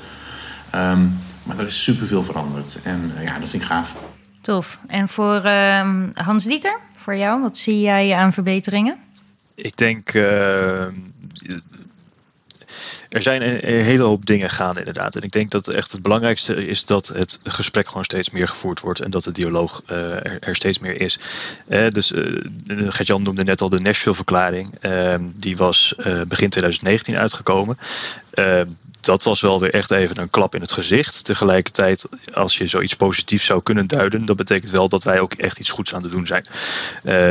Um, 0.75 1.19
maar 1.43 1.59
er 1.59 1.65
is 1.65 1.83
superveel 1.83 2.23
veranderd. 2.23 2.79
En 2.83 3.11
uh, 3.17 3.23
ja, 3.23 3.39
dat 3.39 3.49
vind 3.49 3.61
ik 3.61 3.67
gaaf. 3.67 3.95
Tof. 4.41 4.79
En 4.87 5.07
voor 5.07 5.45
uh, 5.45 6.03
Hans 6.13 6.45
Dieter, 6.45 6.79
voor 6.97 7.15
jou, 7.15 7.41
wat 7.41 7.57
zie 7.57 7.81
jij 7.81 8.13
aan 8.13 8.33
verbeteringen? 8.33 8.97
Ik 9.55 9.77
denk 9.77 10.13
uh, 10.13 10.85
er 13.09 13.21
zijn 13.21 13.41
een, 13.41 13.83
hele 13.83 14.03
hoop 14.03 14.25
dingen 14.25 14.49
gaande 14.49 14.79
inderdaad. 14.79 15.15
En 15.15 15.21
ik 15.21 15.31
denk 15.31 15.51
dat 15.51 15.75
echt 15.75 15.91
het 15.91 16.01
belangrijkste 16.01 16.65
is 16.65 16.85
dat 16.85 17.07
het 17.07 17.39
gesprek 17.43 17.87
gewoon 17.87 18.03
steeds 18.03 18.29
meer 18.29 18.47
gevoerd 18.47 18.79
wordt 18.79 18.99
en 18.99 19.11
dat 19.11 19.23
de 19.23 19.31
dialoog 19.31 19.81
uh, 19.91 19.97
er, 20.25 20.55
steeds 20.55 20.79
meer 20.79 21.01
is. 21.01 21.19
Uh, 21.67 21.89
dus 21.89 22.11
uh, 22.11 22.41
Gert-Jan 22.65 23.23
noemde 23.23 23.43
net 23.43 23.61
al 23.61 23.69
de 23.69 23.79
Nashville-verklaring. 23.79 24.75
Ehm, 24.79 25.23
die 25.35 25.57
was 25.57 25.93
begin 26.27 26.49
2019 26.49 27.19
uitgekomen. 27.19 27.77
Ehm, 28.31 28.67
dat 29.01 29.23
was 29.23 29.41
wel 29.41 29.59
weer 29.59 29.73
echt 29.73 29.91
even 29.91 30.17
een 30.17 30.29
klap 30.29 30.55
in 30.55 30.61
het 30.61 30.71
gezicht. 30.71 31.25
Tegelijkertijd, 31.25 32.05
als 32.33 32.57
je 32.57 32.67
zoiets 32.67 32.95
positiefs 32.95 33.45
zou 33.45 33.63
kunnen 33.63 33.87
duiden, 33.87 34.25
dat 34.25 34.35
betekent 34.35 34.69
wel 34.69 34.89
dat 34.89 35.03
wij 35.03 35.19
ook 35.19 35.33
echt 35.33 35.59
iets 35.59 35.71
goeds 35.71 35.93
aan 35.93 36.03
het 36.03 36.11
doen 36.11 36.27
zijn. 36.27 36.45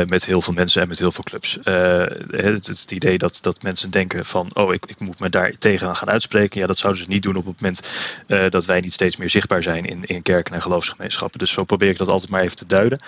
Met 0.07 0.25
heel 0.25 0.41
veel 0.41 0.53
mensen 0.53 0.81
en 0.81 0.87
met 0.87 0.99
heel 0.99 1.11
veel 1.11 1.23
clubs. 1.23 1.57
Uh, 1.63 2.03
het, 2.27 2.67
het, 2.67 2.91
idee 2.91 3.17
dat, 3.17 3.37
dat 3.41 3.63
mensen 3.63 3.91
denken 3.91 4.25
van, 4.25 4.49
oh, 4.53 4.73
ik, 4.73 4.85
ik 4.85 4.99
moet 4.99 5.19
me 5.19 5.29
daar 5.29 5.53
tegen 5.69 5.95
gaan 5.95 6.09
uitspreken. 6.09 6.59
Ja, 6.59 6.67
dat 6.67 6.77
zouden 6.77 7.03
ze 7.03 7.09
niet 7.09 7.23
doen 7.23 7.35
op 7.35 7.45
het 7.45 7.61
moment 7.61 7.89
uh, 8.27 8.49
dat 8.49 8.65
wij 8.65 8.79
niet 8.79 8.93
steeds 8.93 9.17
meer 9.17 9.29
zichtbaar 9.29 9.63
zijn 9.63 9.85
in, 9.85 10.03
in 10.05 10.21
kerken 10.21 10.53
en 10.53 10.61
geloofsgemeenschappen. 10.61 11.39
Dus 11.39 11.51
zo 11.51 11.63
probeer 11.63 11.89
ik 11.89 11.97
dat 11.97 12.07
altijd 12.07 12.31
maar 12.31 12.41
even 12.41 12.55
te 12.55 12.65
duiden. 12.65 12.99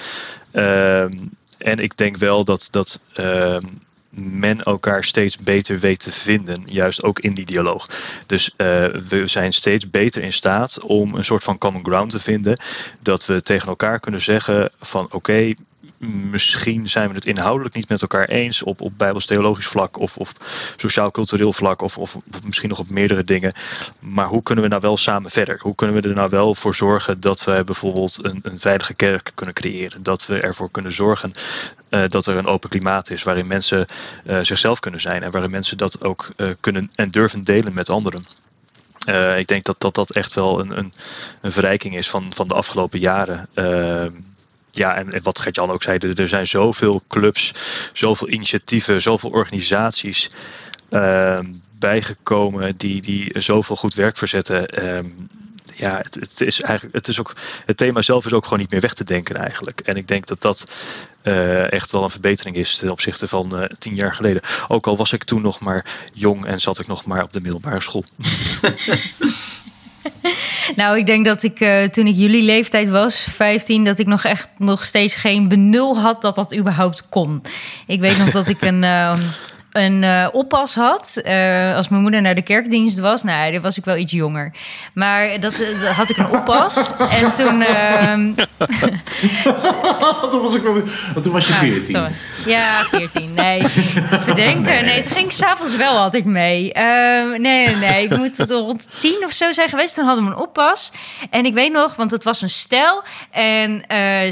Ehm, 0.52 1.14
en 1.58 1.78
ik 1.78 1.98
denk 1.98 2.18
wel 2.18 2.44
dat, 2.44 2.68
dat 2.72 3.02
ehm, 3.14 3.66
men 4.12 4.62
elkaar 4.62 5.04
steeds 5.04 5.38
beter 5.38 5.80
weet 5.80 6.00
te 6.00 6.12
vinden, 6.12 6.62
juist 6.66 7.04
ook 7.04 7.20
in 7.20 7.34
die 7.34 7.46
dialoog. 7.46 7.88
Dus 8.26 8.54
uh, 8.58 8.86
we 9.10 9.22
zijn 9.28 9.54
steeds 9.54 9.90
beter 9.90 10.24
in 10.24 10.34
staat 10.34 10.80
om 10.80 11.16
een 11.16 11.26
soort 11.26 11.44
van 11.44 11.58
common 11.58 11.86
ground 11.86 12.10
te 12.10 12.20
vinden, 12.20 12.60
dat 13.00 13.26
we 13.26 13.42
tegen 13.42 13.68
elkaar 13.68 14.00
kunnen 14.00 14.22
zeggen 14.22 14.72
van 14.80 15.08
oké, 15.12 15.54
misschien 16.10 16.90
zijn 16.90 17.10
we 17.10 17.16
het 17.16 17.28
inhoudelijk 17.28 17.76
niet 17.76 17.90
met 17.90 18.02
elkaar 18.02 18.28
eens 18.28 18.64
op, 18.64 18.82
op 18.82 18.94
bijbels-theologisch 18.98 19.68
vlak 19.68 19.98
of, 19.98 20.18
of 20.18 20.34
sociaal-cultureel 20.78 21.54
vlak 21.54 21.82
of, 21.82 21.98
of, 21.98 22.18
misschien 22.46 22.70
nog 22.70 22.80
op 22.80 22.90
meerdere 22.90 23.24
dingen. 23.24 23.54
Maar 24.00 24.26
hoe 24.26 24.44
kunnen 24.44 24.64
we 24.64 24.70
nou 24.70 24.82
wel 24.82 24.98
samen 24.98 25.32
verder? 25.32 25.60
Hoe 25.62 25.76
kunnen 25.76 26.02
we 26.02 26.10
er 26.10 26.16
nou 26.16 26.30
wel 26.30 26.56
voor 26.56 26.76
zorgen 26.76 27.20
dat 27.20 27.44
we 27.44 27.64
bijvoorbeeld 27.64 28.20
een, 28.22 28.40
een 28.44 28.60
veilige 28.60 28.94
kerk 28.94 29.32
kunnen 29.36 29.56
creëren? 29.56 30.04
Dat 30.04 30.26
we 30.26 30.40
ervoor 30.40 30.72
kunnen 30.72 30.92
zorgen 30.92 31.32
uh, 31.90 32.08
dat 32.08 32.26
er 32.26 32.38
een 32.38 32.48
open 32.48 32.70
klimaat 32.70 33.10
is 33.10 33.24
waarin 33.24 33.48
mensen 33.48 33.86
uh, 34.26 34.40
zichzelf 34.42 34.80
kunnen 34.80 35.02
zijn 35.02 35.24
en 35.24 35.32
waarin 35.32 35.52
mensen 35.52 35.78
dat 35.78 36.04
ook 36.04 36.32
uh, 36.38 36.50
kunnen 36.60 36.92
en 36.96 37.12
durven 37.12 37.44
delen 37.44 37.74
met 37.74 37.90
anderen. 37.90 38.24
Ik 39.38 39.48
denk 39.48 39.64
dat, 39.64 39.80
dat 39.80 39.96
dat 39.96 40.12
echt 40.12 40.34
wel 40.34 40.60
een, 40.60 40.78
een, 40.78 40.94
een 41.42 41.52
verrijking 41.52 41.98
is 41.98 42.10
van, 42.10 42.34
van 42.34 42.48
de 42.48 42.54
afgelopen 42.54 43.00
jaren. 43.00 43.50
Ja, 44.72 44.96
en, 44.96 45.24
wat 45.24 45.40
Gert-Jan 45.40 45.72
ook 45.72 45.84
zei, 45.84 45.98
er, 45.98 46.28
zijn 46.28 46.48
zoveel 46.48 47.02
clubs, 47.08 47.54
zoveel 47.94 48.30
initiatieven, 48.30 49.02
zoveel 49.02 49.30
organisaties 49.30 50.30
uh, 50.90 51.40
bijgekomen 51.80 52.78
die, 52.78 53.02
die 53.02 53.42
zoveel 53.42 53.76
goed 53.76 53.94
werk 53.94 54.18
verzetten. 54.18 54.88
Um, 54.98 55.30
ja, 55.76 55.98
het, 55.98 56.16
het, 56.16 56.42
is 56.42 56.62
eigenlijk, 56.62 56.96
het, 56.96 57.08
is 57.08 57.20
ook, 57.20 57.36
het 57.66 57.78
thema 57.78 58.02
zelf 58.02 58.26
is 58.26 58.34
ook 58.34 58.44
gewoon 58.44 58.60
niet 58.60 58.72
meer 58.72 58.82
weg 58.82 58.94
te 58.94 59.04
denken 59.04 59.36
eigenlijk. 59.36 59.80
En 59.80 59.96
ik 59.96 60.08
denk 60.08 60.26
dat 60.26 60.42
dat 60.42 60.72
uh, 61.24 61.72
echt 61.72 61.92
wel 61.92 62.04
een 62.04 62.10
verbetering 62.10 62.56
is 62.56 62.78
ten 62.78 62.90
opzichte 62.92 63.28
van 63.28 63.62
uh, 63.62 63.66
tien 63.80 63.96
jaar 63.96 64.14
geleden. 64.14 64.42
Ook 64.68 64.88
al 64.88 64.98
was 64.98 65.14
ik 65.14 65.24
toen 65.24 65.42
nog 65.42 65.60
maar 65.60 65.86
jong 66.14 66.46
en 66.46 66.60
zat 66.60 66.80
ik 66.80 66.88
nog 66.88 67.06
maar 67.06 67.24
op 67.24 67.34
de 67.34 67.42
middelbare 67.42 67.82
school. 67.82 68.04
nou, 70.76 70.98
ik 70.98 71.06
denk 71.06 71.26
dat 71.26 71.44
ik 71.44 71.60
uh, 71.60 71.84
toen 71.84 72.08
ik 72.08 72.16
jullie 72.16 72.44
leeftijd 72.44 72.90
was, 72.90 73.28
15, 73.30 73.84
dat 73.84 74.00
ik 74.00 74.08
nog 74.08 74.24
echt 74.24 74.50
nog 74.58 74.84
steeds 74.84 75.14
geen 75.14 75.48
benul 75.48 76.00
had 76.00 76.22
dat 76.22 76.36
dat 76.36 76.56
überhaupt 76.56 77.10
kon. 77.10 77.42
Ik 77.88 78.00
weet 78.00 78.18
nog 78.18 78.32
dat 78.32 78.48
ik 78.48 78.62
een. 78.62 78.84
Uh, 78.84 79.20
een 79.72 80.04
uh, 80.04 80.28
oppas 80.32 80.76
had. 80.76 81.22
Uh, 81.26 81.76
als 81.76 81.90
mijn 81.90 82.02
moeder 82.02 82.22
naar 82.22 82.36
de 82.36 82.42
kerkdienst 82.42 83.00
was. 83.00 83.24
Nou, 83.24 83.52
dan 83.52 83.62
was 83.62 83.78
ik 83.78 83.86
wel 83.86 83.96
iets 83.96 84.12
jonger. 84.12 84.52
Maar 84.94 85.40
dat, 85.40 85.60
uh, 85.60 85.98
had 85.98 86.10
ik 86.10 86.18
een 86.18 86.30
oppas. 86.30 86.76
en 87.22 87.34
toen... 87.36 87.62
Ehm, 87.62 88.32
toen 90.32 90.42
was 90.42 90.56
ik 90.56 90.62
toen 91.22 91.34
was 91.34 91.48
je 91.48 91.54
14. 91.54 91.96
Ah, 91.96 92.10
ja, 92.46 92.84
14. 92.84 93.34
Nee, 93.34 93.62
verdenken. 94.28 94.62
Nee, 94.62 94.84
nee 94.84 95.02
toen 95.02 95.12
ging 95.12 95.26
ik 95.26 95.32
s'avonds 95.32 95.78
wel 95.78 95.98
altijd 95.98 96.26
mee. 96.26 96.74
Ehm, 96.74 97.30
nee, 97.30 97.40
nee, 97.42 97.76
nee. 97.76 98.04
Ik 98.04 98.18
moet 98.18 98.38
rond 98.38 98.88
tien 99.00 99.22
of 99.26 99.32
zo 99.32 99.52
zijn 99.52 99.70
geweest. 99.70 99.96
Toen 99.96 100.06
hadden 100.06 100.26
we 100.26 100.32
een 100.32 100.38
oppas. 100.38 100.92
En 101.30 101.46
ik 101.46 101.54
weet 101.54 101.72
nog, 101.72 101.96
want 101.96 102.12
het 102.12 102.24
was 102.24 102.42
een 102.42 102.50
stel. 102.50 103.04
En 103.32 103.84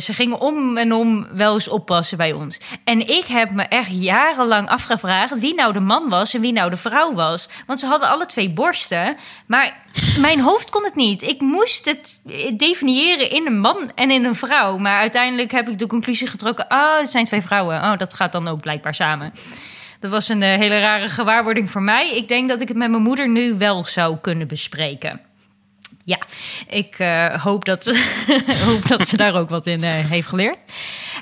ze 0.01 0.13
gingen 0.13 0.39
om 0.39 0.77
en 0.77 0.93
om 0.93 1.27
wel 1.31 1.53
eens 1.53 1.67
oppassen 1.67 2.17
bij 2.17 2.33
ons. 2.33 2.59
En 2.83 3.07
ik 3.07 3.25
heb 3.25 3.51
me 3.51 3.63
echt 3.63 3.89
jarenlang 3.91 4.69
afgevraagd 4.69 5.28
wie 5.29 5.53
nou 5.53 5.73
de 5.73 5.79
man 5.79 6.09
was 6.09 6.33
en 6.33 6.41
wie 6.41 6.53
nou 6.53 6.69
de 6.69 6.77
vrouw 6.77 7.13
was. 7.13 7.49
Want 7.65 7.79
ze 7.79 7.85
hadden 7.85 8.09
alle 8.09 8.25
twee 8.25 8.49
borsten. 8.49 9.17
Maar 9.45 9.73
mijn 10.21 10.39
hoofd 10.39 10.69
kon 10.69 10.83
het 10.83 10.95
niet. 10.95 11.21
Ik 11.21 11.41
moest 11.41 11.85
het 11.85 12.19
definiëren 12.57 13.31
in 13.31 13.45
een 13.45 13.59
man 13.59 13.91
en 13.95 14.11
in 14.11 14.25
een 14.25 14.35
vrouw. 14.35 14.77
Maar 14.77 14.99
uiteindelijk 14.99 15.51
heb 15.51 15.69
ik 15.69 15.79
de 15.79 15.87
conclusie 15.87 16.27
getrokken: 16.27 16.67
ah, 16.67 16.79
oh, 16.79 16.99
het 16.99 17.09
zijn 17.09 17.25
twee 17.25 17.41
vrouwen. 17.41 17.75
Oh, 17.75 17.97
dat 17.97 18.13
gaat 18.13 18.31
dan 18.31 18.47
ook 18.47 18.61
blijkbaar 18.61 18.95
samen. 18.95 19.33
Dat 19.99 20.11
was 20.11 20.29
een 20.29 20.41
uh, 20.41 20.55
hele 20.55 20.79
rare 20.79 21.09
gewaarwording 21.09 21.69
voor 21.69 21.81
mij. 21.81 22.15
Ik 22.15 22.27
denk 22.27 22.49
dat 22.49 22.61
ik 22.61 22.67
het 22.67 22.77
met 22.77 22.89
mijn 22.89 23.03
moeder 23.03 23.29
nu 23.29 23.57
wel 23.57 23.85
zou 23.85 24.17
kunnen 24.21 24.47
bespreken. 24.47 25.28
Ja, 26.09 26.19
ik 26.67 26.99
uh, 26.99 27.43
hoop, 27.43 27.65
dat, 27.65 27.85
hoop 28.65 28.87
dat 28.87 29.07
ze 29.07 29.17
daar 29.17 29.35
ook 29.35 29.49
wat 29.49 29.65
in 29.65 29.83
uh, 29.83 29.89
heeft 29.89 30.27
geleerd. 30.27 30.57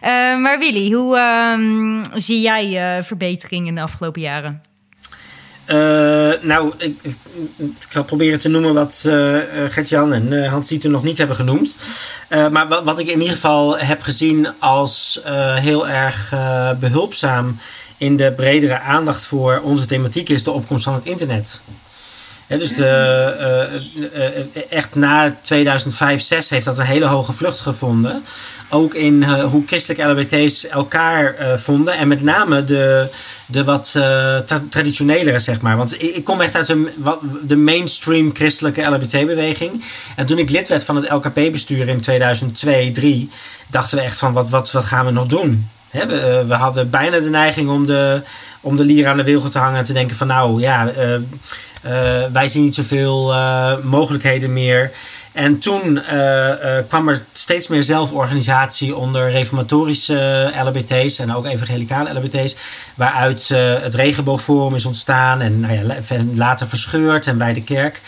Uh, 0.03 0.09
maar 0.39 0.59
Willy, 0.59 0.91
hoe 0.91 1.17
um, 1.53 2.03
zie 2.13 2.41
jij 2.41 3.03
verbetering 3.03 3.67
in 3.67 3.75
de 3.75 3.81
afgelopen 3.81 4.21
jaren? 4.21 4.61
nou, 6.41 6.73
ik, 6.77 6.95
ik, 7.01 7.15
ik, 7.57 7.85
zal 7.89 8.03
proberen 8.03 8.39
te 8.39 8.49
noemen 8.49 8.73
wat 8.73 9.05
Gert-Jan 9.69 10.13
en 10.13 10.47
Hans 10.49 10.67
Dieter 10.67 10.89
nog 10.89 11.03
niet 11.03 11.17
hebben 11.17 11.35
genoemd. 11.35 11.77
maar 12.51 12.67
wat, 12.67 12.83
wat, 12.83 12.99
ik 12.99 13.07
in 13.07 13.19
ieder 13.19 13.35
geval 13.35 13.77
heb 13.77 14.01
gezien 14.01 14.53
als 14.59 15.21
heel 15.59 15.87
erg 15.87 16.33
behulpzaam 16.79 17.57
in 17.97 18.15
de 18.15 18.33
bredere 18.35 18.79
aandacht 18.79 19.25
voor 19.25 19.61
onze 19.63 19.85
thematiek 19.85 20.29
is 20.29 20.43
de 20.43 20.51
opkomst 20.51 20.83
van 20.83 20.93
het 20.93 21.05
internet. 21.05 21.61
Dus 22.47 22.75
de, 22.75 24.51
echt 24.69 24.95
na 24.95 25.37
2005, 25.41 26.21
6 26.21 26.49
heeft 26.49 26.65
dat 26.65 26.77
een 26.77 26.85
hele 26.85 27.05
hoge 27.05 27.33
vlucht 27.33 27.59
gevonden. 27.59 28.23
Ook 28.69 28.93
in 28.93 29.23
hoe 29.23 29.63
christelijke 29.65 30.03
LHBT's 30.03 30.67
elkaar 30.67 31.35
vonden. 31.59 31.97
En 31.97 32.07
met 32.07 32.21
name 32.21 32.63
de, 32.63 33.07
de 33.45 33.63
wat 33.63 33.91
tra 34.45 34.63
traditionelere, 34.69 35.39
zeg 35.39 35.61
maar. 35.61 35.77
Want 35.77 35.93
ik, 35.93 36.15
ik 36.15 36.23
kom 36.23 36.41
echt 36.41 36.55
uit 36.55 36.67
de, 36.67 37.17
de 37.43 37.55
mainstream 37.55 38.35
christelijke 38.35 38.81
LHBT-beweging. 38.81 39.83
En 40.15 40.25
toen 40.25 40.37
ik 40.37 40.49
lid 40.49 40.67
werd 40.67 40.83
van 40.83 40.95
het 40.95 41.09
LKP-bestuur 41.09 41.87
in 41.87 42.01
2002, 42.01 42.91
2003, 42.91 43.29
dachten 43.69 43.97
we 43.97 44.03
echt 44.03 44.19
van 44.19 44.33
wat, 44.33 44.49
wat, 44.49 44.71
wat 44.71 44.83
gaan 44.83 45.05
we 45.05 45.11
nog 45.11 45.25
doen? 45.25 45.69
We, 45.91 46.43
we, 46.47 46.53
hadden 46.53 46.89
bijna 46.89 47.19
de 47.19 47.29
neiging 47.29 47.69
om 47.69 47.85
de, 47.85 48.21
om 48.61 48.75
de 48.75 48.83
lier 48.83 49.07
aan 49.07 49.17
de 49.17 49.23
wilgen 49.23 49.51
te 49.51 49.59
hangen 49.59 49.77
en 49.77 49.83
te 49.83 49.93
denken 49.93 50.15
van 50.15 50.27
nou 50.27 50.61
ja, 50.61 50.91
uh, 50.97 51.13
uh, 51.13 51.19
wij 52.31 52.47
zien 52.47 52.63
niet 52.63 52.75
zoveel 52.75 53.33
uh, 53.33 53.77
mogelijkheden 53.83 54.53
meer. 54.53 54.91
En 55.31 55.59
toen 55.59 56.01
kwam 56.87 57.09
er 57.09 57.23
steeds 57.31 57.67
meer 57.67 57.83
zelforganisatie 57.83 58.95
onder 58.95 59.31
reformatorische 59.31 60.51
LHBT's 60.63 61.19
en 61.19 61.35
ook 61.35 61.45
evangelicale 61.45 62.13
LHBT's, 62.13 62.55
waaruit 62.95 63.47
het 63.81 63.95
Regenboogforum 63.95 64.75
is 64.75 64.85
ontstaan 64.85 65.41
en 65.41 65.59
nou 65.59 65.73
ja, 65.73 65.95
later 66.33 66.67
verscheurd 66.67 67.27
en 67.27 67.37
bij 67.37 67.53
de 67.53 67.63
kerk. 67.63 68.01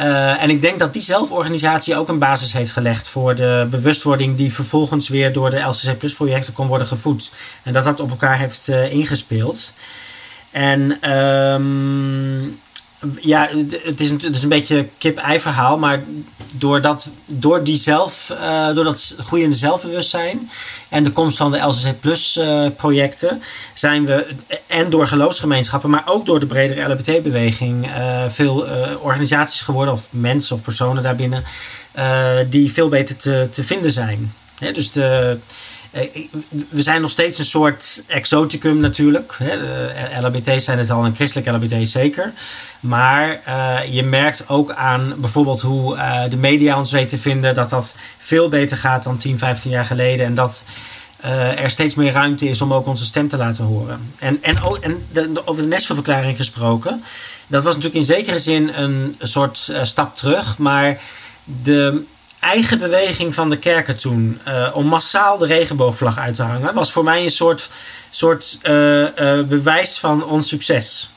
Uh, 0.00 0.42
en 0.42 0.50
ik 0.50 0.62
denk 0.62 0.78
dat 0.78 0.92
die 0.92 1.02
zelforganisatie 1.02 1.96
ook 1.96 2.08
een 2.08 2.18
basis 2.18 2.52
heeft 2.52 2.72
gelegd 2.72 3.08
voor 3.08 3.34
de 3.34 3.66
bewustwording 3.70 4.36
die 4.36 4.52
vervolgens 4.52 5.08
weer 5.08 5.32
door 5.32 5.50
de 5.50 5.58
LCC 5.58 5.98
Plus 5.98 6.14
projecten 6.14 6.52
kon 6.52 6.66
worden 6.66 6.86
gevoed. 6.86 7.32
En 7.62 7.72
dat 7.72 7.84
dat 7.84 8.00
op 8.00 8.10
elkaar 8.10 8.38
heeft 8.38 8.68
uh, 8.68 8.92
ingespeeld. 8.92 9.74
En 10.50 11.12
um, 11.12 12.60
ja, 13.20 13.48
het 13.82 14.00
is, 14.00 14.10
een, 14.10 14.20
het 14.20 14.42
een 14.42 14.48
beetje 14.48 14.88
kip-ei 14.98 15.40
verhaal, 15.40 15.78
maar 15.78 16.02
door, 16.52 16.80
dat, 16.80 17.10
door, 17.26 17.64
die 17.64 17.76
zelf, 17.76 18.32
uh, 18.40 18.74
door 18.74 18.84
dat 18.84 19.16
groeiende 19.18 19.56
zelfbewustzijn 19.56 20.50
en 20.88 21.04
de 21.04 21.12
komst 21.12 21.36
van 21.36 21.50
de 21.50 21.58
LCC 21.58 22.00
Plus 22.00 22.36
uh, 22.36 22.66
projecten 22.76 23.42
zijn 23.74 24.06
we, 24.06 24.26
en 24.66 24.90
door 24.90 25.06
geloofsgemeenschappen, 25.06 25.90
maar 25.90 26.02
ook 26.06 26.26
door 26.26 26.40
de 26.40 26.46
bredere 26.46 26.88
LHBT-beweging, 26.88 27.86
uh, 27.86 28.24
veel 28.28 28.66
organisaties 29.02 29.60
geworden 29.60 29.94
of 29.94 30.08
mensen 30.10 30.56
of 30.56 30.62
personen 30.62 31.02
daarbinnen 31.02 31.44
die 32.48 32.72
veel 32.72 32.88
beter 32.88 33.16
te, 33.16 33.48
te 33.50 33.64
vinden 33.64 33.92
zijn. 33.92 34.32
dus 34.58 34.92
de 34.92 35.38
eh, 35.38 35.79
we 36.68 36.82
zijn 36.82 37.00
nog 37.00 37.10
steeds 37.10 37.38
een 37.38 37.44
soort 37.44 38.04
exoticum 38.06 38.80
natuurlijk. 38.80 39.38
LHBT 40.20 40.62
zijn 40.62 40.78
het 40.78 40.90
al 40.90 41.04
en 41.04 41.14
christelijk 41.14 41.48
LHBT 41.48 41.88
zeker. 41.88 42.32
Maar 42.80 43.40
uh, 43.48 43.94
je 43.94 44.02
merkt 44.02 44.48
ook 44.48 44.72
aan 44.72 45.14
bijvoorbeeld 45.18 45.60
hoe 45.60 45.96
de 46.28 46.36
media 46.36 46.78
ons 46.78 46.92
weten 46.92 47.08
te 47.08 47.18
vinden 47.18 47.54
dat 47.54 47.70
dat 47.70 47.96
veel 48.18 48.48
beter 48.48 48.76
gaat 48.76 49.02
dan 49.02 49.18
10, 49.18 49.38
15 49.38 49.70
jaar 49.70 49.84
geleden. 49.84 50.26
En 50.26 50.34
dat 50.34 50.64
er 51.56 51.70
steeds 51.70 51.94
meer 51.94 52.12
ruimte 52.12 52.48
is 52.48 52.62
om 52.62 52.72
ook 52.72 52.86
onze 52.86 53.04
stem 53.04 53.28
te 53.28 53.36
laten 53.36 53.64
horen. 53.64 54.12
En, 54.18 54.42
en, 54.42 54.56
en 55.12 55.46
over 55.46 55.62
de 55.62 55.68
Nashville-verklaring 55.68 56.36
gesproken. 56.36 57.02
Dat 57.46 57.62
was 57.62 57.74
natuurlijk 57.74 58.00
in 58.00 58.14
zekere 58.14 58.38
zin 58.38 58.68
een, 58.68 59.16
een 59.18 59.28
soort 59.28 59.72
stap 59.82 60.16
terug. 60.16 60.58
Maar 60.58 61.00
de 61.44 62.04
eigen 62.40 62.78
beweging 62.78 63.34
van 63.34 63.50
de 63.50 63.58
kerken 63.58 63.96
toen 63.96 64.40
uh, 64.48 64.70
om 64.74 64.86
massaal 64.86 65.38
de 65.38 65.46
regenboogvlag 65.46 66.18
uit 66.18 66.34
te 66.34 66.42
hangen, 66.42 66.74
was 66.74 66.92
voor 66.92 67.04
mij 67.04 67.22
een 67.22 67.30
soort, 67.30 67.70
soort 68.10 68.58
uh, 68.62 69.00
uh, 69.00 69.42
bewijs 69.42 69.98
van 69.98 70.24
ons 70.24 70.48
succes 70.48 71.10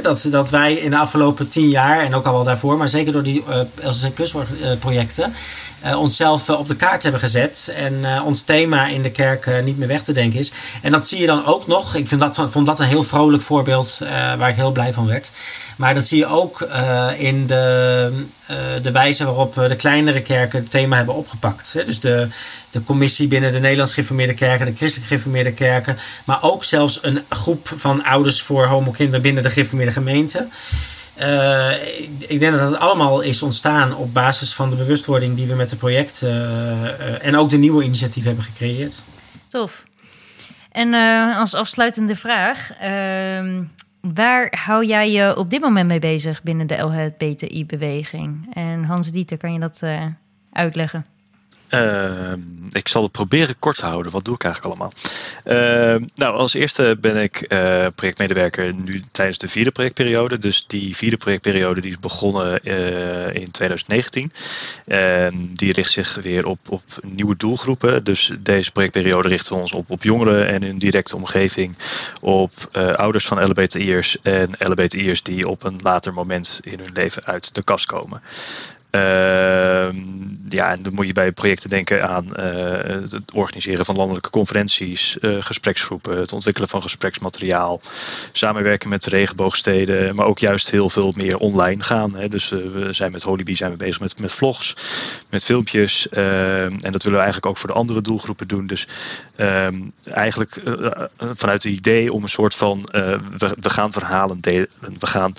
dat, 0.00 0.26
dat 0.30 0.50
wij 0.50 0.74
in 0.74 0.90
de 0.90 0.96
afgelopen 0.96 1.48
tien 1.48 1.68
jaar, 1.68 2.04
en 2.04 2.14
ook 2.14 2.26
al 2.26 2.32
wel 2.32 2.44
daarvoor, 2.44 2.76
maar 2.76 2.88
zeker 2.88 3.12
door 3.12 3.22
die 3.22 3.44
uh, 3.48 3.60
eh, 3.60 3.66
LCC 3.80 4.14
Plus 4.14 4.34
uh, 4.34 4.40
projecten, 4.78 5.34
uh, 5.84 5.98
onszelf 5.98 6.50
op 6.50 6.68
de 6.68 6.76
kaart 6.76 7.02
hebben 7.02 7.20
gezet. 7.20 7.72
En 7.76 8.22
ons 8.24 8.42
thema 8.42 8.86
in 8.86 9.02
de 9.02 9.10
kerk 9.10 9.62
niet 9.62 9.78
meer 9.78 9.88
weg 9.88 10.02
te 10.02 10.12
denken 10.12 10.38
is. 10.38 10.52
En 10.82 10.92
dat 10.92 11.08
zie 11.08 11.20
je 11.20 11.26
dan 11.26 11.46
ook 11.46 11.66
nog. 11.66 11.94
Ik 11.94 12.08
vind 12.08 12.20
dat, 12.20 12.50
vond 12.50 12.66
dat 12.66 12.80
een 12.80 12.86
heel 12.86 13.02
vrolijk 13.02 13.42
voorbeeld 13.42 13.98
waar 14.38 14.48
ik 14.48 14.54
heel 14.54 14.72
blij 14.72 14.92
van 14.92 15.06
werd. 15.06 15.30
Maar 15.76 15.94
dat 15.94 16.06
zie 16.06 16.18
je 16.18 16.26
ook 16.26 16.68
in 17.16 17.46
de, 17.46 18.26
de 18.82 18.90
wijze 18.92 19.24
waarop 19.24 19.54
de 19.54 19.76
kleinere 19.76 20.22
kerken 20.22 20.60
het 20.60 20.70
thema 20.70 20.96
hebben 20.96 21.14
opgepakt. 21.14 21.72
Dus 21.84 22.00
de, 22.00 22.28
de 22.70 22.84
commissie 22.84 23.28
binnen 23.28 23.52
de 23.52 23.60
Nederlands 23.60 23.94
gereformeerde 23.94 24.34
kerken, 24.34 24.66
de 24.66 24.76
christelijk 24.76 25.08
gereformeerde 25.08 25.52
kerken, 25.52 25.98
maar 26.24 26.42
ook 26.42 26.64
zelfs 26.64 26.98
een 27.02 27.22
groep 27.28 27.72
van 27.76 28.04
ouders 28.04 28.42
voor 28.42 28.66
homokinderen 28.66 29.22
binnen 29.22 29.42
de 29.42 29.50
gereformeerde 29.50 29.81
gemeente. 29.90 30.48
Uh, 31.20 31.70
ik, 32.28 32.40
denk 32.40 32.52
dat 32.52 32.70
het 32.70 32.78
allemaal 32.78 33.20
is 33.20 33.42
ontstaan 33.42 33.96
op 33.96 34.14
basis 34.14 34.54
van 34.54 34.70
de 34.70 34.76
bewustwording 34.76 35.36
die 35.36 35.46
we 35.46 35.54
met 35.54 35.70
het 35.70 35.78
project 35.78 36.22
uh, 36.24 37.24
en 37.24 37.36
ook 37.36 37.50
de 37.50 37.56
nieuwe 37.56 37.84
initiatieven 37.84 38.30
hebben 38.32 38.50
gecreëerd. 38.50 39.02
Tof. 39.48 39.84
En 40.70 40.94
als 41.34 41.54
afsluitende 41.54 42.16
vraag, 42.16 42.72
ehm, 42.80 43.62
waar 44.00 44.58
hou 44.64 44.86
jij 44.86 45.10
je 45.10 45.36
op 45.36 45.50
dit 45.50 45.60
moment 45.60 45.88
mee 45.88 45.98
bezig 45.98 46.42
binnen 46.42 46.66
de 46.66 46.76
LHBTI-beweging? 46.76 48.54
En 48.54 48.84
Hans 48.84 49.10
Dieter, 49.10 49.36
kan 49.36 49.52
je 49.52 49.60
dat 49.60 49.82
uitleggen? 50.52 51.11
Uh, 51.74 52.32
ik 52.70 52.88
zal 52.88 53.02
het 53.02 53.12
proberen 53.12 53.58
kort 53.58 53.76
te 53.76 53.86
houden. 53.86 54.12
Wat 54.12 54.24
doe 54.24 54.34
ik 54.34 54.44
eigenlijk 54.44 54.74
allemaal? 54.74 54.92
Uh, 55.44 56.06
nou, 56.14 56.36
als 56.36 56.54
eerste 56.54 56.96
ben 57.00 57.22
ik 57.22 57.46
uh, 57.48 57.86
projectmedewerker 57.94 58.74
nu 58.74 59.02
tijdens 59.12 59.38
de 59.38 59.48
vierde 59.48 59.70
projectperiode. 59.70 60.38
Dus 60.38 60.66
die 60.66 60.96
vierde 60.96 61.16
projectperiode 61.16 61.80
die 61.80 61.90
is 61.90 61.98
begonnen 61.98 62.62
eh, 62.62 63.34
in 63.34 63.50
2019. 63.50 64.32
En 64.86 65.50
die 65.54 65.72
richt 65.72 65.90
zich 65.90 66.14
weer 66.14 66.46
op, 66.46 66.58
op 66.68 66.82
nieuwe 67.02 67.36
doelgroepen. 67.36 68.04
Dus 68.04 68.32
deze 68.38 68.72
projectperiode 68.72 69.28
richten 69.28 69.54
we 69.54 69.60
ons 69.60 69.72
op, 69.72 69.90
op 69.90 70.02
jongeren 70.02 70.48
en 70.48 70.62
hun 70.62 70.78
directe 70.78 71.16
omgeving. 71.16 71.76
Op 72.20 72.52
eh, 72.72 72.90
ouders 72.90 73.26
van 73.26 73.44
LBTI'ers 73.44 74.20
en 74.22 74.50
LBTI'ers 74.58 75.22
die 75.22 75.48
op 75.48 75.64
een 75.64 75.78
later 75.82 76.12
moment 76.12 76.60
in 76.62 76.78
hun 76.78 76.92
leven 76.92 77.24
uit 77.24 77.54
de 77.54 77.62
kast 77.62 77.86
komen. 77.86 78.22
Ehm, 78.92 79.96
ja, 80.44 80.70
en 80.70 80.82
dan 80.82 80.94
moet 80.94 81.06
je 81.06 81.12
bij 81.12 81.32
projecten 81.32 81.70
denken 81.70 82.08
aan 82.08 82.26
uh, 82.36 82.42
het 83.10 83.32
organiseren 83.34 83.84
van 83.84 83.96
landelijke 83.96 84.30
conferenties, 84.30 85.16
uh, 85.20 85.42
gespreksgroepen, 85.42 86.18
het 86.18 86.32
ontwikkelen 86.32 86.68
van 86.68 86.82
gespreksmateriaal, 86.82 87.80
samenwerken 88.32 88.88
met 88.88 89.04
regenboogsteden, 89.04 90.14
maar 90.14 90.26
ook 90.26 90.38
juist 90.38 90.70
heel 90.70 90.90
veel 90.90 91.12
meer 91.16 91.36
online 91.36 91.82
gaan. 91.82 92.14
Hè. 92.14 92.28
Dus 92.28 92.50
uh, 92.50 92.70
we 92.72 92.92
zijn 92.92 93.12
met 93.12 93.22
Holybee 93.22 93.54
zijn 93.54 93.70
we 93.70 93.76
bezig 93.76 94.00
met, 94.00 94.20
met 94.20 94.32
vlogs, 94.32 94.76
met 95.30 95.44
filmpjes. 95.44 96.08
Ehm, 96.08 96.76
en 96.80 96.92
dat 96.92 97.02
willen 97.02 97.18
we 97.18 97.24
eigenlijk 97.24 97.46
ook 97.46 97.56
voor 97.56 97.68
de 97.68 97.76
andere 97.76 98.00
doelgroepen 98.00 98.48
doen. 98.48 98.66
Dus 98.66 98.88
ehm, 99.36 99.80
eigenlijk 100.04 100.62
vanuit 101.16 101.62
het 101.62 101.72
idee 101.72 102.12
om 102.12 102.22
een 102.22 102.28
soort 102.28 102.54
van 102.54 102.88
we, 102.92 103.56
we 103.60 103.70
gaan 103.70 103.92
verhalen 103.92 104.40
delen. 104.40 104.68
We 104.98 105.06
gaan 105.06 105.34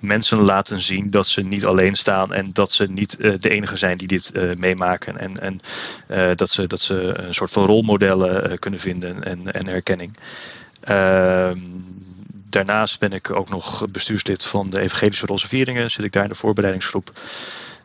mensen 0.00 0.42
laten 0.42 0.80
zien 0.80 1.10
dat 1.10 1.26
ze 1.26 1.42
niet 1.42 1.66
alleen 1.66 1.94
staan 1.94 2.32
en 2.32 2.50
dat 2.52 2.72
ze 2.72 2.86
niet 2.96 3.16
uh, 3.20 3.34
de 3.38 3.48
enige 3.48 3.76
zijn 3.76 3.96
die 3.96 4.08
dit 4.08 4.32
uh, 4.34 4.54
meemaken. 4.54 5.18
En, 5.18 5.38
en 5.40 5.60
uh, 6.08 6.30
dat, 6.34 6.48
ze, 6.48 6.66
dat 6.66 6.80
ze 6.80 6.94
een 6.94 7.34
soort 7.34 7.50
van 7.50 7.64
rolmodellen 7.64 8.58
kunnen 8.58 8.80
vinden 8.80 9.24
en, 9.24 9.52
en 9.52 9.68
herkenning. 9.68 10.16
Ehm, 10.80 11.58
daarnaast 12.50 12.98
ben 12.98 13.12
ik 13.12 13.30
ook 13.30 13.48
nog 13.48 13.86
bestuurslid 13.90 14.44
van 14.44 14.70
de 14.70 14.80
Evangelische 14.80 15.26
Roze 15.26 15.48
Vieringen. 15.48 15.90
Zit 15.90 16.04
ik 16.04 16.12
daar 16.12 16.22
in 16.22 16.28
de 16.28 16.34
voorbereidingsgroep. 16.34 17.12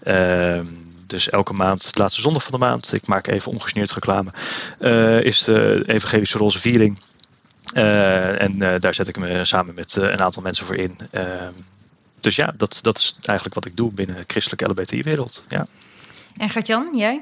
Ehm, 0.03 0.65
dus 1.05 1.29
elke 1.29 1.53
maand, 1.53 1.93
de 1.93 1.99
laatste 1.99 2.21
zondag 2.21 2.43
van 2.43 2.51
de 2.51 2.65
maand, 2.65 2.93
ik 2.93 3.07
maak 3.07 3.27
even 3.27 3.51
ongesneerd 3.51 3.91
reclame, 3.91 4.31
is 5.21 5.43
de 5.43 5.83
Evangelische 5.87 6.37
Roze 6.37 6.59
Viering. 6.59 6.99
En 7.73 8.57
daar 8.79 8.93
zet 8.93 9.07
ik 9.07 9.17
me 9.17 9.45
samen 9.45 9.75
met 9.75 9.95
een 9.95 10.21
aantal 10.21 10.43
mensen 10.43 10.65
voor 10.65 10.75
in. 10.75 10.97
Ehm, 12.21 12.29
dus 12.29 12.35
ja, 12.35 12.53
dat, 12.57 12.79
dat 12.81 12.97
is 12.97 13.15
eigenlijk 13.23 13.55
wat 13.55 13.65
ik 13.65 13.77
doe 13.77 13.91
binnen 13.91 14.15
de 14.15 14.23
christelijke 14.27 14.65
LBTI-wereld. 14.65 15.45
Ja. 15.47 15.65
En 16.37 16.49
Gert-Jan, 16.49 16.97
jij? 16.97 17.21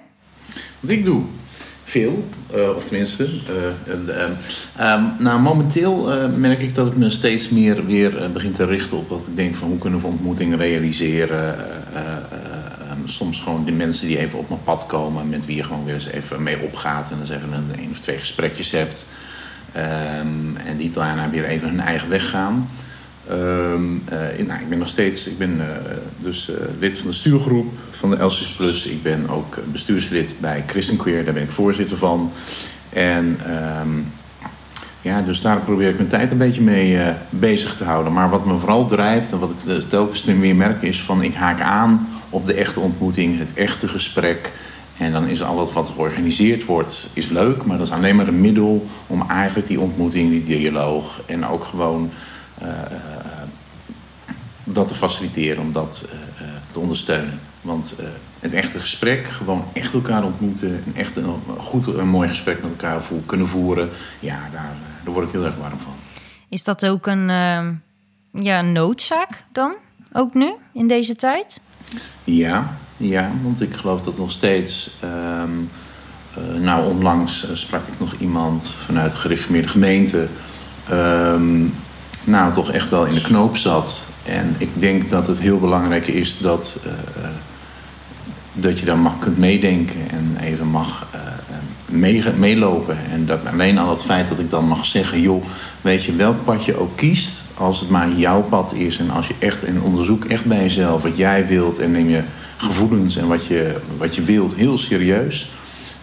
Wat 0.80 0.92
ik 0.92 1.06
doe? 1.06 1.24
Veel, 1.84 2.28
uh, 2.56 2.76
of 2.76 2.86
tenminste. 2.86 3.24
Uh, 3.24 4.28
uh, 4.80 5.04
nou, 5.20 5.40
momenteel 5.40 6.12
eh, 6.12 6.30
merk 6.30 6.60
ik 6.60 6.76
dat 6.76 6.88
ik 6.88 6.96
me 6.96 7.10
steeds 7.10 7.50
meer 7.50 7.86
weer 7.86 8.32
begin 8.32 8.52
te 8.52 8.66
richten 8.66 8.98
op 8.98 9.10
dat 9.10 9.28
ik 9.28 9.36
denk 9.36 9.56
van 9.56 9.68
hoe 9.68 9.78
kunnen 9.78 10.02
we 10.02 10.08
ontmoetingen 10.08 10.58
realiseren. 10.58 11.56
Ehm, 11.94 13.08
soms 13.08 13.42
gewoon 13.42 13.66
de 13.66 13.72
mensen 13.72 14.08
die 14.08 14.18
even 14.18 14.40
op 14.40 14.50
mijn 14.50 14.64
pad 14.64 14.86
komen, 14.86 15.30
met 15.30 15.46
wie 15.46 15.56
je 15.56 15.64
gewoon 15.64 15.86
weer 15.86 15.94
eens 15.94 16.06
even 16.06 16.44
mee 16.44 16.60
opgaat 16.60 17.12
en 17.12 17.18
dus 17.20 17.30
even 17.30 17.54
een, 17.54 17.80
een 17.80 17.90
of 17.92 18.00
twee 18.00 18.18
gesprekjes 18.18 18.72
hebt. 18.72 19.06
Ehm, 19.72 20.56
en 20.66 20.78
die 20.78 20.90
daarna 20.90 21.30
weer 21.30 21.46
even 21.46 21.70
hun 21.70 21.80
eigen 21.80 22.10
weg 22.10 22.30
gaan. 22.30 22.70
Um, 23.32 24.04
uh, 24.12 24.48
nou, 24.48 24.62
ik 24.62 24.70
ben 24.70 24.78
nog 24.78 24.88
steeds, 24.88 25.28
ik 25.28 25.38
ben 25.38 25.56
uh, 25.58 25.66
dus 26.18 26.50
uh, 26.50 26.56
lid 26.80 27.00
van 27.00 27.08
de 27.08 27.16
stuurgroep 27.16 27.74
van 27.92 28.10
de 28.10 28.24
LCC 28.24 28.56
Plus. 28.58 28.86
Ik 28.86 29.04
ben 29.04 29.30
ook 29.30 29.58
bestuurslid 29.72 30.34
bij 30.40 30.64
Christen 30.68 30.98
Queer, 30.98 31.26
daar 31.26 31.34
ben 31.34 31.44
ik 31.44 31.52
voorzitter 31.52 31.98
van. 31.98 32.32
En 32.90 33.40
um, 33.82 34.12
Ja, 35.02 35.22
dus 35.22 35.42
daar 35.42 35.60
probeer 35.60 35.90
ik 35.90 35.96
mijn 35.96 36.08
tijd 36.08 36.32
een 36.32 36.38
beetje 36.38 36.62
mee 36.62 37.14
bezig 37.30 37.76
te 37.76 37.84
houden. 37.84 38.14
Maar 38.14 38.30
wat 38.30 38.46
me 38.46 38.58
vooral 38.58 38.86
drijft 38.86 39.32
en 39.32 39.40
wat 39.40 39.50
ik 39.50 39.90
telkens 39.90 40.24
meer 40.24 40.56
merk 40.56 40.82
is 40.82 41.02
van 41.02 41.24
ik 41.24 41.34
haak 41.34 41.62
aan 41.62 42.10
op 42.30 42.46
de 42.46 42.54
echte 42.54 42.80
ontmoeting, 42.80 43.40
het 43.40 43.54
echte 43.54 43.88
gesprek. 43.88 44.52
En 44.98 45.12
dan 45.12 45.28
is 45.28 45.42
alles 45.42 45.74
wat 45.74 45.92
georganiseerd 45.96 46.66
wordt, 46.66 47.10
is 47.14 47.28
leuk, 47.28 47.66
maar 47.66 47.78
dat 47.78 47.88
is 47.88 47.94
alleen 47.94 48.16
maar 48.16 48.28
een 48.28 48.42
middel 48.42 48.86
om 49.08 49.26
eigenlijk 49.30 49.68
die 49.68 49.80
ontmoeting, 49.80 50.30
die 50.30 50.44
dialoog 50.44 51.22
en 51.26 51.48
ook 51.48 51.64
gewoon 51.64 52.12
dat 54.64 54.88
te 54.88 54.96
faciliteren, 54.96 55.64
om 55.64 55.72
dat 55.72 56.06
uh, 56.06 56.48
te 56.72 56.80
ondersteunen. 56.80 57.40
Want 57.62 57.96
het 58.40 58.54
echte 58.54 58.80
gesprek, 58.80 59.28
gewoon 59.28 59.64
echt 59.74 59.94
elkaar 59.94 60.24
ontmoeten, 60.24 60.84
een 60.86 60.96
echt 60.96 61.16
een, 61.16 61.26
goed, 61.58 61.88
een 61.88 62.08
mooi 62.08 62.30
gesprek 62.30 62.62
met 62.62 62.72
elkaar 62.72 63.02
kunnen 63.26 63.48
voeren, 63.48 63.90
ja, 64.20 64.40
daar, 64.52 64.72
daar 65.04 65.14
word 65.14 65.28
ik 65.28 65.34
heel 65.34 65.46
erg 65.46 65.58
warm 65.58 65.80
van. 65.80 65.94
Is 66.50 66.64
dat 66.64 66.86
ook 66.86 67.08
een, 67.08 67.28
ja, 68.32 68.62
noodzaak 68.62 69.44
dan? 69.52 69.74
Ook 70.14 70.34
nu, 70.34 70.54
in 70.74 70.88
deze 70.88 71.16
tijd? 71.16 71.62
Ja, 72.24 72.78
ja, 72.98 73.32
want 73.44 73.62
ik 73.62 73.74
geloof 73.74 74.02
dat 74.02 74.18
nog 74.18 74.32
steeds. 74.32 74.98
Uh, 75.04 75.44
nou, 76.60 76.90
onlangs 76.90 77.48
sprak 77.54 77.88
ik 77.88 78.00
nog 78.00 78.14
iemand 78.20 78.76
vanuit 78.86 79.12
de 79.12 79.18
gereformeerde 79.18 79.68
gemeente. 79.68 80.28
Nou, 82.30 82.54
toch 82.54 82.72
echt 82.72 82.90
wel 82.90 83.06
in 83.06 83.14
de 83.14 83.22
knoop 83.22 83.58
zat. 83.58 84.08
En 84.26 84.56
ik 84.58 84.70
denk 84.74 85.10
dat 85.10 85.28
het 85.28 85.40
heel 85.40 85.60
belangrijk 85.60 86.08
is 86.08 86.38
dat, 86.38 86.80
uh, 86.86 86.94
dat 88.54 88.80
je 88.80 88.86
daar 88.86 88.98
mag 88.98 89.20
kunt 89.20 89.38
meedenken 89.38 90.10
en 90.10 90.38
even 90.42 90.68
mag 90.68 91.08
mee, 91.86 92.24
meelopen. 92.38 92.98
En 93.12 93.26
dat 93.26 93.48
alleen 93.48 93.78
al 93.78 93.90
het 93.90 94.04
feit 94.04 94.28
dat 94.28 94.40
ik 94.40 94.50
dan 94.50 94.68
mag 94.68 94.86
zeggen: 94.86 95.22
joh, 95.22 95.46
weet 95.82 96.04
je 96.04 96.16
welk 96.16 96.44
pad 96.44 96.66
je 96.66 96.80
ook 96.80 96.98
kiest, 96.98 97.42
als 97.54 97.80
het 97.80 97.90
maar 97.90 98.12
jouw 98.12 98.42
pad 98.42 98.74
is 98.74 98.98
en 98.98 99.10
als 99.10 99.28
je 99.28 99.36
echt 99.40 99.64
in 99.64 99.82
onderzoek 99.82 100.26
echt 100.26 100.46
bij 100.46 100.62
jezelf 100.62 101.04
wat 101.04 101.18
jij 101.18 101.48
wilt 101.48 101.80
en 101.80 101.92
neem 101.92 102.10
je 102.10 102.24
gevoelens 102.58 103.16
en 103.16 103.28
wat 103.28 103.46
je, 103.46 103.76
wat 103.98 104.16
je 104.16 104.22
wilt 104.22 104.56
heel 104.56 104.78
serieus. 104.78 105.52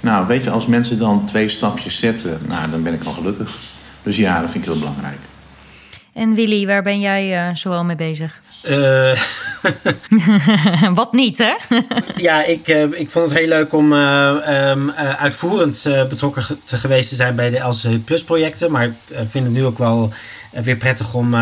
Nou, 0.00 0.26
weet 0.26 0.44
je, 0.44 0.50
als 0.50 0.66
mensen 0.66 0.98
dan 0.98 1.24
twee 1.24 1.48
stapjes 1.48 1.98
zetten, 1.98 2.38
nou, 2.48 2.70
dan 2.70 2.82
ben 2.82 2.94
ik 2.94 3.04
al 3.04 3.12
gelukkig. 3.12 3.56
Dus 4.02 4.16
ja, 4.16 4.40
dat 4.40 4.50
vind 4.50 4.66
ik 4.66 4.70
heel 4.70 4.80
belangrijk. 4.80 5.18
En 6.16 6.34
Willy, 6.34 6.66
waar 6.66 6.82
ben 6.82 7.00
jij 7.00 7.48
uh, 7.48 7.54
zoal 7.54 7.84
mee 7.84 7.96
bezig? 7.96 8.40
Uh... 8.68 9.20
Wat 10.94 11.12
niet, 11.12 11.38
hè? 11.38 11.54
ja, 12.28 12.44
ik, 12.44 12.68
uh, 12.68 12.82
ik 12.82 13.10
vond 13.10 13.30
het 13.30 13.38
heel 13.38 13.48
leuk 13.48 13.72
om 13.72 13.92
um, 13.92 14.90
uitvoerend 15.18 15.88
betrokken 16.08 16.60
te 16.64 16.76
geweest 16.76 17.08
te 17.08 17.14
zijn 17.14 17.34
bij 17.34 17.50
de 17.50 17.58
LC 17.58 18.04
Plus 18.04 18.24
projecten. 18.24 18.70
Maar 18.70 18.84
ik 18.84 18.92
vind 19.28 19.44
het 19.44 19.52
nu 19.52 19.64
ook 19.64 19.78
wel 19.78 20.12
weer 20.50 20.76
prettig 20.76 21.14
om 21.14 21.36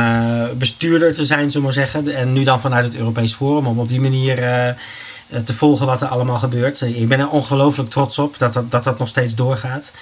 bestuurder 0.58 1.14
te 1.14 1.24
zijn, 1.24 1.50
zullen 1.50 1.68
we 1.68 1.74
maar 1.74 1.86
zeggen. 1.86 2.14
En 2.14 2.32
nu 2.32 2.44
dan 2.44 2.60
vanuit 2.60 2.84
het 2.84 2.96
Europees 2.96 3.34
Forum, 3.34 3.66
om 3.66 3.78
op 3.78 3.88
die 3.88 4.00
manier 4.00 4.36
te 5.44 5.54
volgen 5.54 5.86
wat 5.86 6.00
er 6.00 6.08
allemaal 6.08 6.38
gebeurt. 6.38 6.80
Ik 6.80 7.08
ben 7.08 7.20
er 7.20 7.30
ongelooflijk 7.30 7.90
trots 7.90 8.18
op 8.18 8.38
dat 8.38 8.52
dat, 8.52 8.70
dat, 8.70 8.84
dat 8.84 8.98
nog 8.98 9.08
steeds 9.08 9.34
doorgaat. 9.34 9.92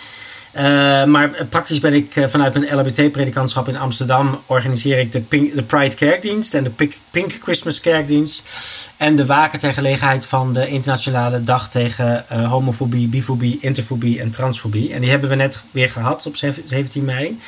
Uh, 0.57 0.62
maar 1.05 1.46
praktisch 1.48 1.80
ben 1.80 1.92
ik 1.92 2.16
uh, 2.16 2.26
vanuit 2.26 2.55
mijn 2.55 2.76
LHBT-predikantschap 2.76 3.68
in 3.68 3.76
Amsterdam 3.76 4.40
organiseer 4.46 4.98
ik 4.98 5.12
de, 5.12 5.20
Pink, 5.20 5.55
de 5.55 5.62
Pride 5.62 5.94
Kerkdienst 5.94 6.55
en 6.55 6.64
de 6.64 6.70
Pink, 7.11 7.32
Christmas 7.42 7.80
Kerkdienst. 7.80 8.48
En 8.96 9.16
de 9.16 9.26
waken 9.26 9.59
ter 9.59 9.72
gelegenheid 9.72 10.26
van 10.26 10.53
de 10.53 10.68
internationale 10.68 11.42
dag 11.42 11.70
tegen 11.70 12.24
uh, 12.32 12.50
homofobie, 12.50 13.09
bifobie, 13.09 13.59
interfobie 13.61 14.20
en 14.20 14.30
transfobie. 14.30 14.92
En 14.92 15.00
die 15.00 15.11
hebben 15.11 15.28
we 15.28 15.34
net 15.34 15.64
weer 15.70 15.90
gehad 15.90 16.26
op 16.26 16.36
17 16.64 17.05
mei. 17.05 17.38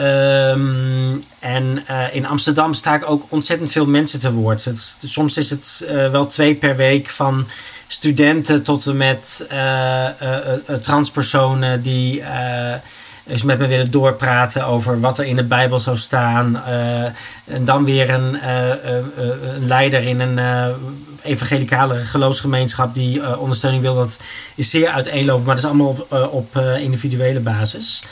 Um, 0.00 1.22
en 1.38 1.86
in 2.12 2.26
Amsterdam 2.26 2.72
sta 2.72 2.94
ik 2.94 3.10
ook 3.10 3.26
ontzettend 3.28 3.70
veel 3.70 3.86
mensen 3.86 4.20
te 4.20 4.32
woord. 4.32 4.70
Soms 5.02 5.36
is 5.36 5.50
het 5.50 5.86
wel 6.10 6.26
twee 6.26 6.54
per 6.54 6.76
week 6.76 7.08
van 7.08 7.46
studenten 7.86 8.62
tot 8.62 8.86
en 8.86 8.96
met 8.96 9.48
uh, 9.52 10.08
uh, 10.22 10.76
transpersonen 10.76 11.82
die 11.82 12.22
eens 13.26 13.42
met 13.42 13.58
me 13.58 13.66
willen 13.66 13.90
doorpraten 13.90 14.66
over 14.66 15.00
wat 15.00 15.18
er 15.18 15.24
in 15.24 15.36
de 15.36 15.44
Bijbel 15.44 15.80
zou 15.80 15.96
staan. 15.96 16.62
en 17.44 17.64
dan 17.64 17.84
weer 17.84 18.10
een, 18.10 18.48
een 19.56 19.66
leider 19.66 20.02
in 20.02 20.20
een 20.20 20.74
evangelicale 21.22 21.94
geloofsgemeenschap 21.94 22.94
die 22.94 23.38
ondersteuning 23.38 23.82
wil. 23.82 23.94
Dat 23.94 24.18
is 24.54 24.70
zeer 24.70 24.88
uiteenlopend, 24.88 25.46
maar 25.46 25.54
dat 25.54 25.64
is 25.64 25.70
allemaal 25.70 26.06
op, 26.08 26.30
op 26.32 26.56
individuele 26.78 27.40
basis. 27.40 28.02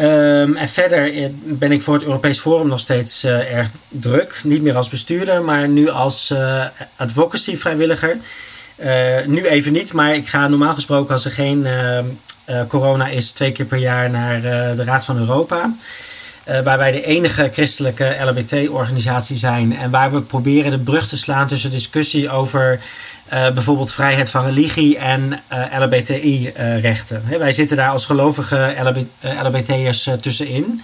Um, 0.00 0.56
en 0.56 0.68
verder 0.68 1.30
ben 1.44 1.72
ik 1.72 1.82
voor 1.82 1.94
het 1.94 2.02
Europees 2.02 2.38
Forum 2.38 2.68
nog 2.68 2.80
steeds 2.80 3.24
erg 3.24 3.70
druk. 3.88 4.40
Niet 4.44 4.62
meer 4.62 4.76
als 4.76 4.88
bestuurder, 4.88 5.42
maar 5.42 5.68
nu 5.68 5.88
als 5.88 6.34
advocacy 6.96 7.56
vrijwilliger. 7.56 8.16
Uh, 8.80 9.26
nu 9.26 9.46
even 9.46 9.72
niet, 9.72 9.92
maar 9.92 10.14
ik 10.14 10.28
ga 10.28 10.48
normaal 10.48 10.74
gesproken 10.74 11.14
als 11.14 11.24
er 11.24 11.30
geen 11.30 11.58
uh, 11.58 11.98
uh, 11.98 12.60
corona 12.68 13.08
is, 13.08 13.30
twee 13.30 13.52
keer 13.52 13.66
per 13.66 13.78
jaar 13.78 14.10
naar 14.10 14.42
de 14.76 14.84
Raad 14.84 15.04
van 15.04 15.18
Europa. 15.18 15.74
waar 16.64 16.78
wij 16.78 16.90
de 16.90 17.02
enige 17.02 17.48
christelijke 17.52 18.16
LHBT-organisatie 18.24 19.36
zijn. 19.36 19.76
En 19.76 19.90
waar 19.90 20.12
we 20.12 20.22
proberen 20.22 20.70
de 20.70 20.78
brug 20.78 21.06
te 21.06 21.18
slaan 21.18 21.46
tussen 21.46 21.70
discussie 21.70 22.30
over 22.30 22.80
bijvoorbeeld 23.28 23.92
vrijheid 23.92 24.30
van 24.30 24.44
religie 24.44 24.98
en 24.98 25.40
LHBTI-rechten. 25.78 27.22
wij 27.38 27.52
zitten 27.52 27.76
daar 27.76 27.90
als 27.90 28.06
gelovige 28.06 28.74
LHBT'ers 29.42 30.10
tussenin. 30.20 30.82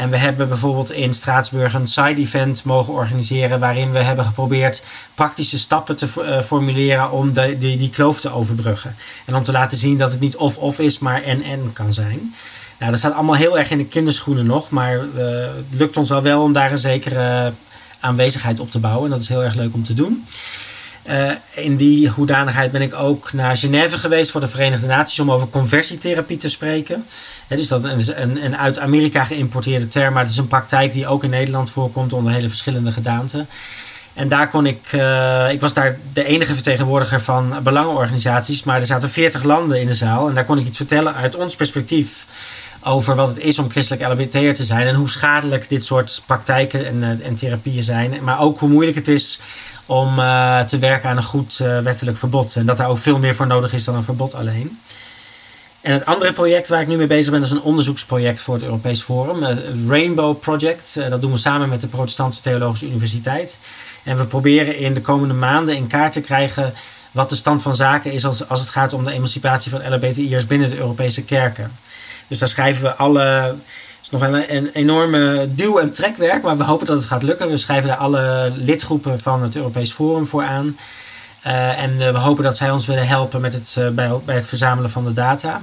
En 0.00 0.10
we 0.10 0.16
hebben 0.16 0.48
bijvoorbeeld 0.48 0.92
in 0.92 1.14
Straatsburg 1.14 1.74
een 1.74 1.86
side-event 1.86 2.64
mogen 2.64 2.92
organiseren. 2.92 3.60
waarin 3.60 3.92
we 3.92 3.98
hebben 3.98 4.24
geprobeerd 4.24 4.84
praktische 5.14 5.58
stappen 5.58 5.96
te 5.96 6.06
uh, 6.18 6.40
formuleren. 6.40 7.10
om 7.10 7.32
die, 7.32 7.76
die 7.76 7.90
kloof 7.90 8.20
te 8.20 8.32
overbruggen. 8.32 8.96
En 9.26 9.34
om 9.34 9.42
te 9.42 9.52
laten 9.52 9.78
zien 9.78 9.98
dat 9.98 10.10
het 10.10 10.20
niet 10.20 10.36
of-of 10.36 10.78
is, 10.78 10.98
maar 10.98 11.22
en-en 11.22 11.72
kan 11.72 11.92
zijn. 11.92 12.34
Nou, 12.78 12.90
dat 12.90 13.00
staat 13.00 13.14
allemaal 13.14 13.34
heel 13.34 13.58
erg 13.58 13.70
in 13.70 13.78
de 13.78 13.86
kinderschoenen 13.86 14.46
nog. 14.46 14.70
Maar 14.70 14.96
uh, 14.96 15.02
het 15.40 15.78
lukt 15.78 15.96
ons 15.96 16.12
al 16.12 16.22
wel 16.22 16.42
om 16.42 16.52
daar 16.52 16.70
een 16.70 16.78
zekere 16.78 17.52
aanwezigheid 18.00 18.60
op 18.60 18.70
te 18.70 18.78
bouwen. 18.78 19.04
En 19.04 19.10
dat 19.10 19.20
is 19.20 19.28
heel 19.28 19.44
erg 19.44 19.54
leuk 19.54 19.74
om 19.74 19.84
te 19.84 19.94
doen. 19.94 20.26
Uh, 21.08 21.30
in 21.54 21.76
die 21.76 22.08
hoedanigheid 22.08 22.72
ben 22.72 22.82
ik 22.82 22.94
ook 22.94 23.32
naar 23.32 23.56
Genève 23.56 23.98
geweest 23.98 24.30
voor 24.30 24.40
de 24.40 24.48
Verenigde 24.48 24.86
Naties 24.86 25.20
om 25.20 25.32
over 25.32 25.48
conversietherapie 25.48 26.36
te 26.36 26.48
spreken. 26.48 27.06
Dus 27.48 27.68
dat 27.68 27.84
is 27.84 28.08
een, 28.08 28.56
uit 28.56 28.78
Amerika 28.78 29.24
geïmporteerde 29.24 29.88
term, 29.88 30.12
maar 30.12 30.22
het 30.22 30.32
is 30.32 30.38
een 30.38 30.46
praktijk 30.46 30.92
die 30.92 31.06
ook 31.06 31.24
in 31.24 31.30
Nederland 31.30 31.70
voorkomt 31.70 32.12
onder 32.12 32.32
hele 32.32 32.48
verschillende 32.48 32.92
gedaanten. 32.92 33.48
En 34.14 34.28
daar 34.28 34.48
kon 34.48 34.66
ik, 34.66 34.92
uh, 34.92 35.50
ik 35.50 35.60
was 35.60 35.74
daar 35.74 35.98
de 36.12 36.24
enige 36.24 36.54
vertegenwoordiger 36.54 37.20
van 37.20 37.54
belangenorganisaties, 37.62 38.62
maar 38.62 38.80
er 38.80 38.86
zaten 38.86 39.10
40 39.10 39.42
landen 39.42 39.80
in 39.80 39.86
de 39.86 39.94
zaal 39.94 40.28
en 40.28 40.34
daar 40.34 40.44
kon 40.44 40.58
ik 40.58 40.66
iets 40.66 40.76
vertellen 40.76 41.14
uit 41.14 41.36
ons 41.36 41.56
perspectief 41.56 42.26
over 42.82 43.14
wat 43.14 43.28
het 43.28 43.38
is 43.38 43.58
om 43.58 43.70
christelijk 43.70 44.08
LHBT'er 44.08 44.54
te 44.54 44.64
zijn 44.64 44.86
en 44.86 44.94
hoe 44.94 45.08
schadelijk 45.08 45.68
dit 45.68 45.84
soort 45.84 46.22
praktijken 46.26 46.86
en, 46.86 46.96
uh, 46.96 47.26
en 47.26 47.34
therapieën 47.34 47.84
zijn. 47.84 48.18
Maar 48.22 48.40
ook 48.40 48.58
hoe 48.58 48.68
moeilijk 48.68 48.96
het 48.96 49.08
is 49.08 49.40
om 49.86 50.18
uh, 50.18 50.60
te 50.60 50.78
werken 50.78 51.08
aan 51.08 51.16
een 51.16 51.22
goed 51.22 51.58
uh, 51.62 51.78
wettelijk 51.78 52.16
verbod. 52.16 52.56
En 52.56 52.66
dat 52.66 52.76
daar 52.76 52.88
ook 52.88 52.98
veel 52.98 53.18
meer 53.18 53.34
voor 53.34 53.46
nodig 53.46 53.72
is 53.72 53.84
dan 53.84 53.96
een 53.96 54.04
verbod 54.04 54.34
alleen. 54.34 54.80
En 55.80 55.92
het 55.92 56.06
andere 56.06 56.32
project 56.32 56.68
waar 56.68 56.80
ik 56.80 56.86
nu 56.86 56.96
mee 56.96 57.06
bezig 57.06 57.32
ben, 57.32 57.42
is 57.42 57.50
een 57.50 57.62
onderzoeksproject 57.62 58.42
voor 58.42 58.54
het 58.54 58.62
Europees 58.62 59.02
Forum. 59.02 59.42
Het 59.42 59.64
Rainbow 59.88 60.38
Project. 60.38 61.00
Dat 61.08 61.20
doen 61.20 61.30
we 61.30 61.36
samen 61.36 61.68
met 61.68 61.80
de 61.80 61.86
Protestantse 61.86 62.42
Theologische 62.42 62.86
Universiteit. 62.86 63.58
En 64.02 64.16
we 64.16 64.26
proberen 64.26 64.76
in 64.76 64.94
de 64.94 65.00
komende 65.00 65.34
maanden 65.34 65.76
in 65.76 65.86
kaart 65.86 66.12
te 66.12 66.20
krijgen 66.20 66.74
wat 67.10 67.28
de 67.28 67.34
stand 67.34 67.62
van 67.62 67.74
zaken 67.74 68.12
is 68.12 68.24
als, 68.24 68.48
als 68.48 68.60
het 68.60 68.70
gaat 68.70 68.92
om 68.92 69.04
de 69.04 69.12
emancipatie 69.12 69.70
van 69.70 69.94
LHBTI'ers 69.94 70.46
binnen 70.46 70.70
de 70.70 70.76
Europese 70.76 71.24
kerken. 71.24 71.72
Dus 72.30 72.38
daar 72.38 72.48
schrijven 72.48 72.82
we 72.82 72.94
alle 72.94 73.56
is 74.02 74.10
nog 74.10 74.20
wel 74.20 74.34
een, 74.34 74.56
een 74.56 74.70
enorme 74.72 75.48
duw- 75.54 75.78
en 75.78 75.90
trekwerk, 75.90 76.42
maar 76.42 76.56
we 76.56 76.64
hopen 76.64 76.86
dat 76.86 76.96
het 76.96 77.06
gaat 77.06 77.22
lukken. 77.22 77.48
We 77.48 77.56
schrijven 77.56 77.88
daar 77.88 77.96
alle 77.96 78.52
lidgroepen 78.56 79.20
van 79.20 79.42
het 79.42 79.56
Europees 79.56 79.92
Forum 79.92 80.26
voor 80.26 80.44
aan. 80.44 80.76
Uh, 81.46 81.82
en 81.82 81.90
uh, 81.90 82.10
we 82.10 82.18
hopen 82.18 82.44
dat 82.44 82.56
zij 82.56 82.70
ons 82.70 82.86
willen 82.86 83.06
helpen 83.06 83.40
met 83.40 83.52
het, 83.52 83.76
uh, 83.78 83.88
bij, 83.88 84.10
bij 84.24 84.34
het 84.34 84.46
verzamelen 84.46 84.90
van 84.90 85.04
de 85.04 85.12
data. 85.12 85.60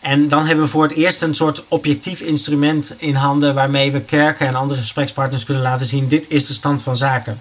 En 0.00 0.28
dan 0.28 0.46
hebben 0.46 0.64
we 0.64 0.70
voor 0.70 0.82
het 0.82 0.92
eerst 0.92 1.22
een 1.22 1.34
soort 1.34 1.64
objectief 1.68 2.20
instrument 2.20 2.94
in 2.98 3.14
handen 3.14 3.54
waarmee 3.54 3.92
we 3.92 4.00
kerken 4.00 4.46
en 4.46 4.54
andere 4.54 4.80
gesprekspartners 4.80 5.44
kunnen 5.44 5.62
laten 5.62 5.86
zien: 5.86 6.08
dit 6.08 6.28
is 6.28 6.46
de 6.46 6.52
stand 6.54 6.82
van 6.82 6.96
zaken. 6.96 7.40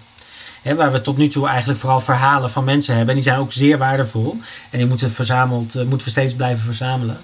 Waar 0.75 0.91
we 0.91 1.01
tot 1.01 1.17
nu 1.17 1.27
toe 1.27 1.47
eigenlijk 1.47 1.79
vooral 1.79 1.99
verhalen 1.99 2.49
van 2.49 2.63
mensen 2.63 2.95
hebben. 2.95 3.09
En 3.09 3.21
die 3.21 3.29
zijn 3.29 3.39
ook 3.39 3.51
zeer 3.51 3.77
waardevol. 3.77 4.37
En 4.69 4.77
die 4.77 4.87
moeten, 4.87 5.11
verzameld, 5.11 5.73
moeten 5.73 6.03
we 6.03 6.09
steeds 6.09 6.33
blijven 6.33 6.63
verzamelen. 6.63 7.17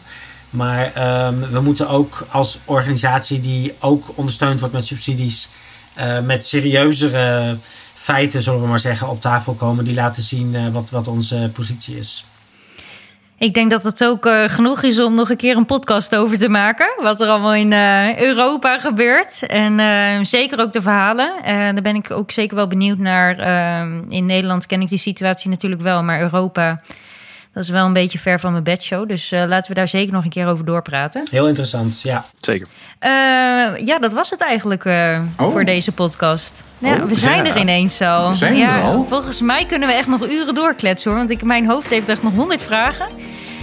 Maar 0.51 0.85
um, 1.27 1.49
we 1.51 1.59
moeten 1.59 1.89
ook 1.89 2.25
als 2.29 2.59
organisatie 2.65 3.39
die 3.39 3.73
ook 3.79 4.05
ondersteund 4.15 4.59
wordt 4.59 4.75
met 4.75 4.85
subsidies, 4.85 5.49
uh, 5.97 6.19
met 6.19 6.45
serieuzere 6.45 7.57
feiten, 7.93 8.41
zullen 8.41 8.61
we 8.61 8.67
maar 8.67 8.79
zeggen, 8.79 9.09
op 9.09 9.21
tafel 9.21 9.53
komen 9.53 9.83
die 9.83 9.93
laten 9.93 10.23
zien 10.23 10.53
uh, 10.53 10.67
wat, 10.67 10.89
wat 10.89 11.07
onze 11.07 11.49
positie 11.53 11.97
is. 11.97 12.25
Ik 13.37 13.53
denk 13.53 13.71
dat 13.71 13.83
het 13.83 14.03
ook 14.03 14.25
uh, 14.25 14.43
genoeg 14.47 14.83
is 14.83 14.99
om 14.99 15.15
nog 15.15 15.29
een 15.29 15.37
keer 15.37 15.57
een 15.57 15.65
podcast 15.65 16.15
over 16.15 16.37
te 16.37 16.49
maken. 16.49 16.93
Wat 16.97 17.21
er 17.21 17.27
allemaal 17.27 17.53
in 17.53 17.73
Europa 18.19 18.79
gebeurt. 18.79 19.45
En 19.45 20.25
zeker 20.25 20.59
ook 20.59 20.71
de 20.71 20.81
verhalen. 20.81 21.33
daar 21.43 21.81
ben 21.81 21.95
ik 21.95 22.11
ook 22.11 22.31
zeker 22.31 22.55
wel 22.55 22.67
benieuwd 22.67 22.97
naar. 22.97 23.37
Ehm, 23.37 24.01
in 24.09 24.25
Nederland 24.25 24.65
ken 24.65 24.81
ik 24.81 24.89
die 24.89 24.97
situatie 24.97 25.49
natuurlijk 25.49 25.81
wel. 25.81 26.03
Maar 26.03 26.21
Europa, 26.21 26.81
dat 27.53 27.63
is 27.63 27.69
wel 27.69 27.85
een 27.85 27.93
beetje 27.93 28.19
ver 28.19 28.39
van 28.39 28.51
mijn 28.51 28.63
bedshow. 28.63 29.07
Dus 29.07 29.29
laten 29.29 29.67
we 29.67 29.73
daar 29.73 29.87
zeker 29.87 30.13
nog 30.13 30.23
een 30.23 30.29
keer 30.29 30.47
over 30.47 30.65
doorpraten. 30.65 31.23
Heel 31.31 31.47
interessant, 31.47 32.01
ja. 32.01 32.25
Zeker. 32.39 32.67
ja, 33.85 33.99
dat 33.99 34.13
was 34.13 34.29
het 34.29 34.41
eigenlijk 34.41 34.85
oh. 34.85 35.51
voor 35.51 35.65
deze 35.65 35.91
podcast. 35.91 36.63
Ja, 36.77 36.95
Oh, 36.95 37.03
we 37.03 37.15
zijn 37.15 37.45
ja. 37.45 37.51
er 37.51 37.57
ineens 37.57 38.01
al. 38.01 38.29
We 38.29 38.35
zijn 38.35 38.55
ja, 38.55 38.77
er 38.77 38.83
al. 38.83 39.05
Volgens 39.09 39.41
mij 39.41 39.65
kunnen 39.65 39.87
we 39.87 39.93
echt 39.93 40.07
nog 40.07 40.29
uren 40.29 40.55
doorkletsen 40.55 41.09
hoor. 41.09 41.19
Want 41.19 41.31
ik, 41.31 41.43
mijn 41.43 41.67
hoofd 41.67 41.89
heeft 41.89 42.09
echt 42.09 42.23
nog 42.23 42.33
honderd 42.33 42.63
vragen. 42.63 43.07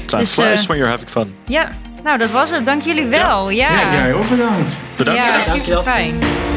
Time 0.05 0.23
Dus, 0.23 0.33
flies 0.33 0.61
eh, 0.61 0.67
when 0.67 0.77
you're 0.79 0.91
having 0.91 1.11
fun. 1.11 1.35
Ja, 1.47 1.69
nou 2.03 2.19
dat 2.19 2.31
was 2.31 2.51
het. 2.51 2.65
Dank 2.65 2.83
jullie 2.83 3.07
wel. 3.07 3.51
Ja, 3.51 3.81
Ja, 3.81 3.93
jij 3.93 4.15
ook 4.15 4.29
bedankt. 4.29 4.77
Bedankt. 4.97 5.29
Ja, 5.29 5.45
Dankjewel. 5.45 5.83
super 5.83 5.93
fijn. 5.93 6.48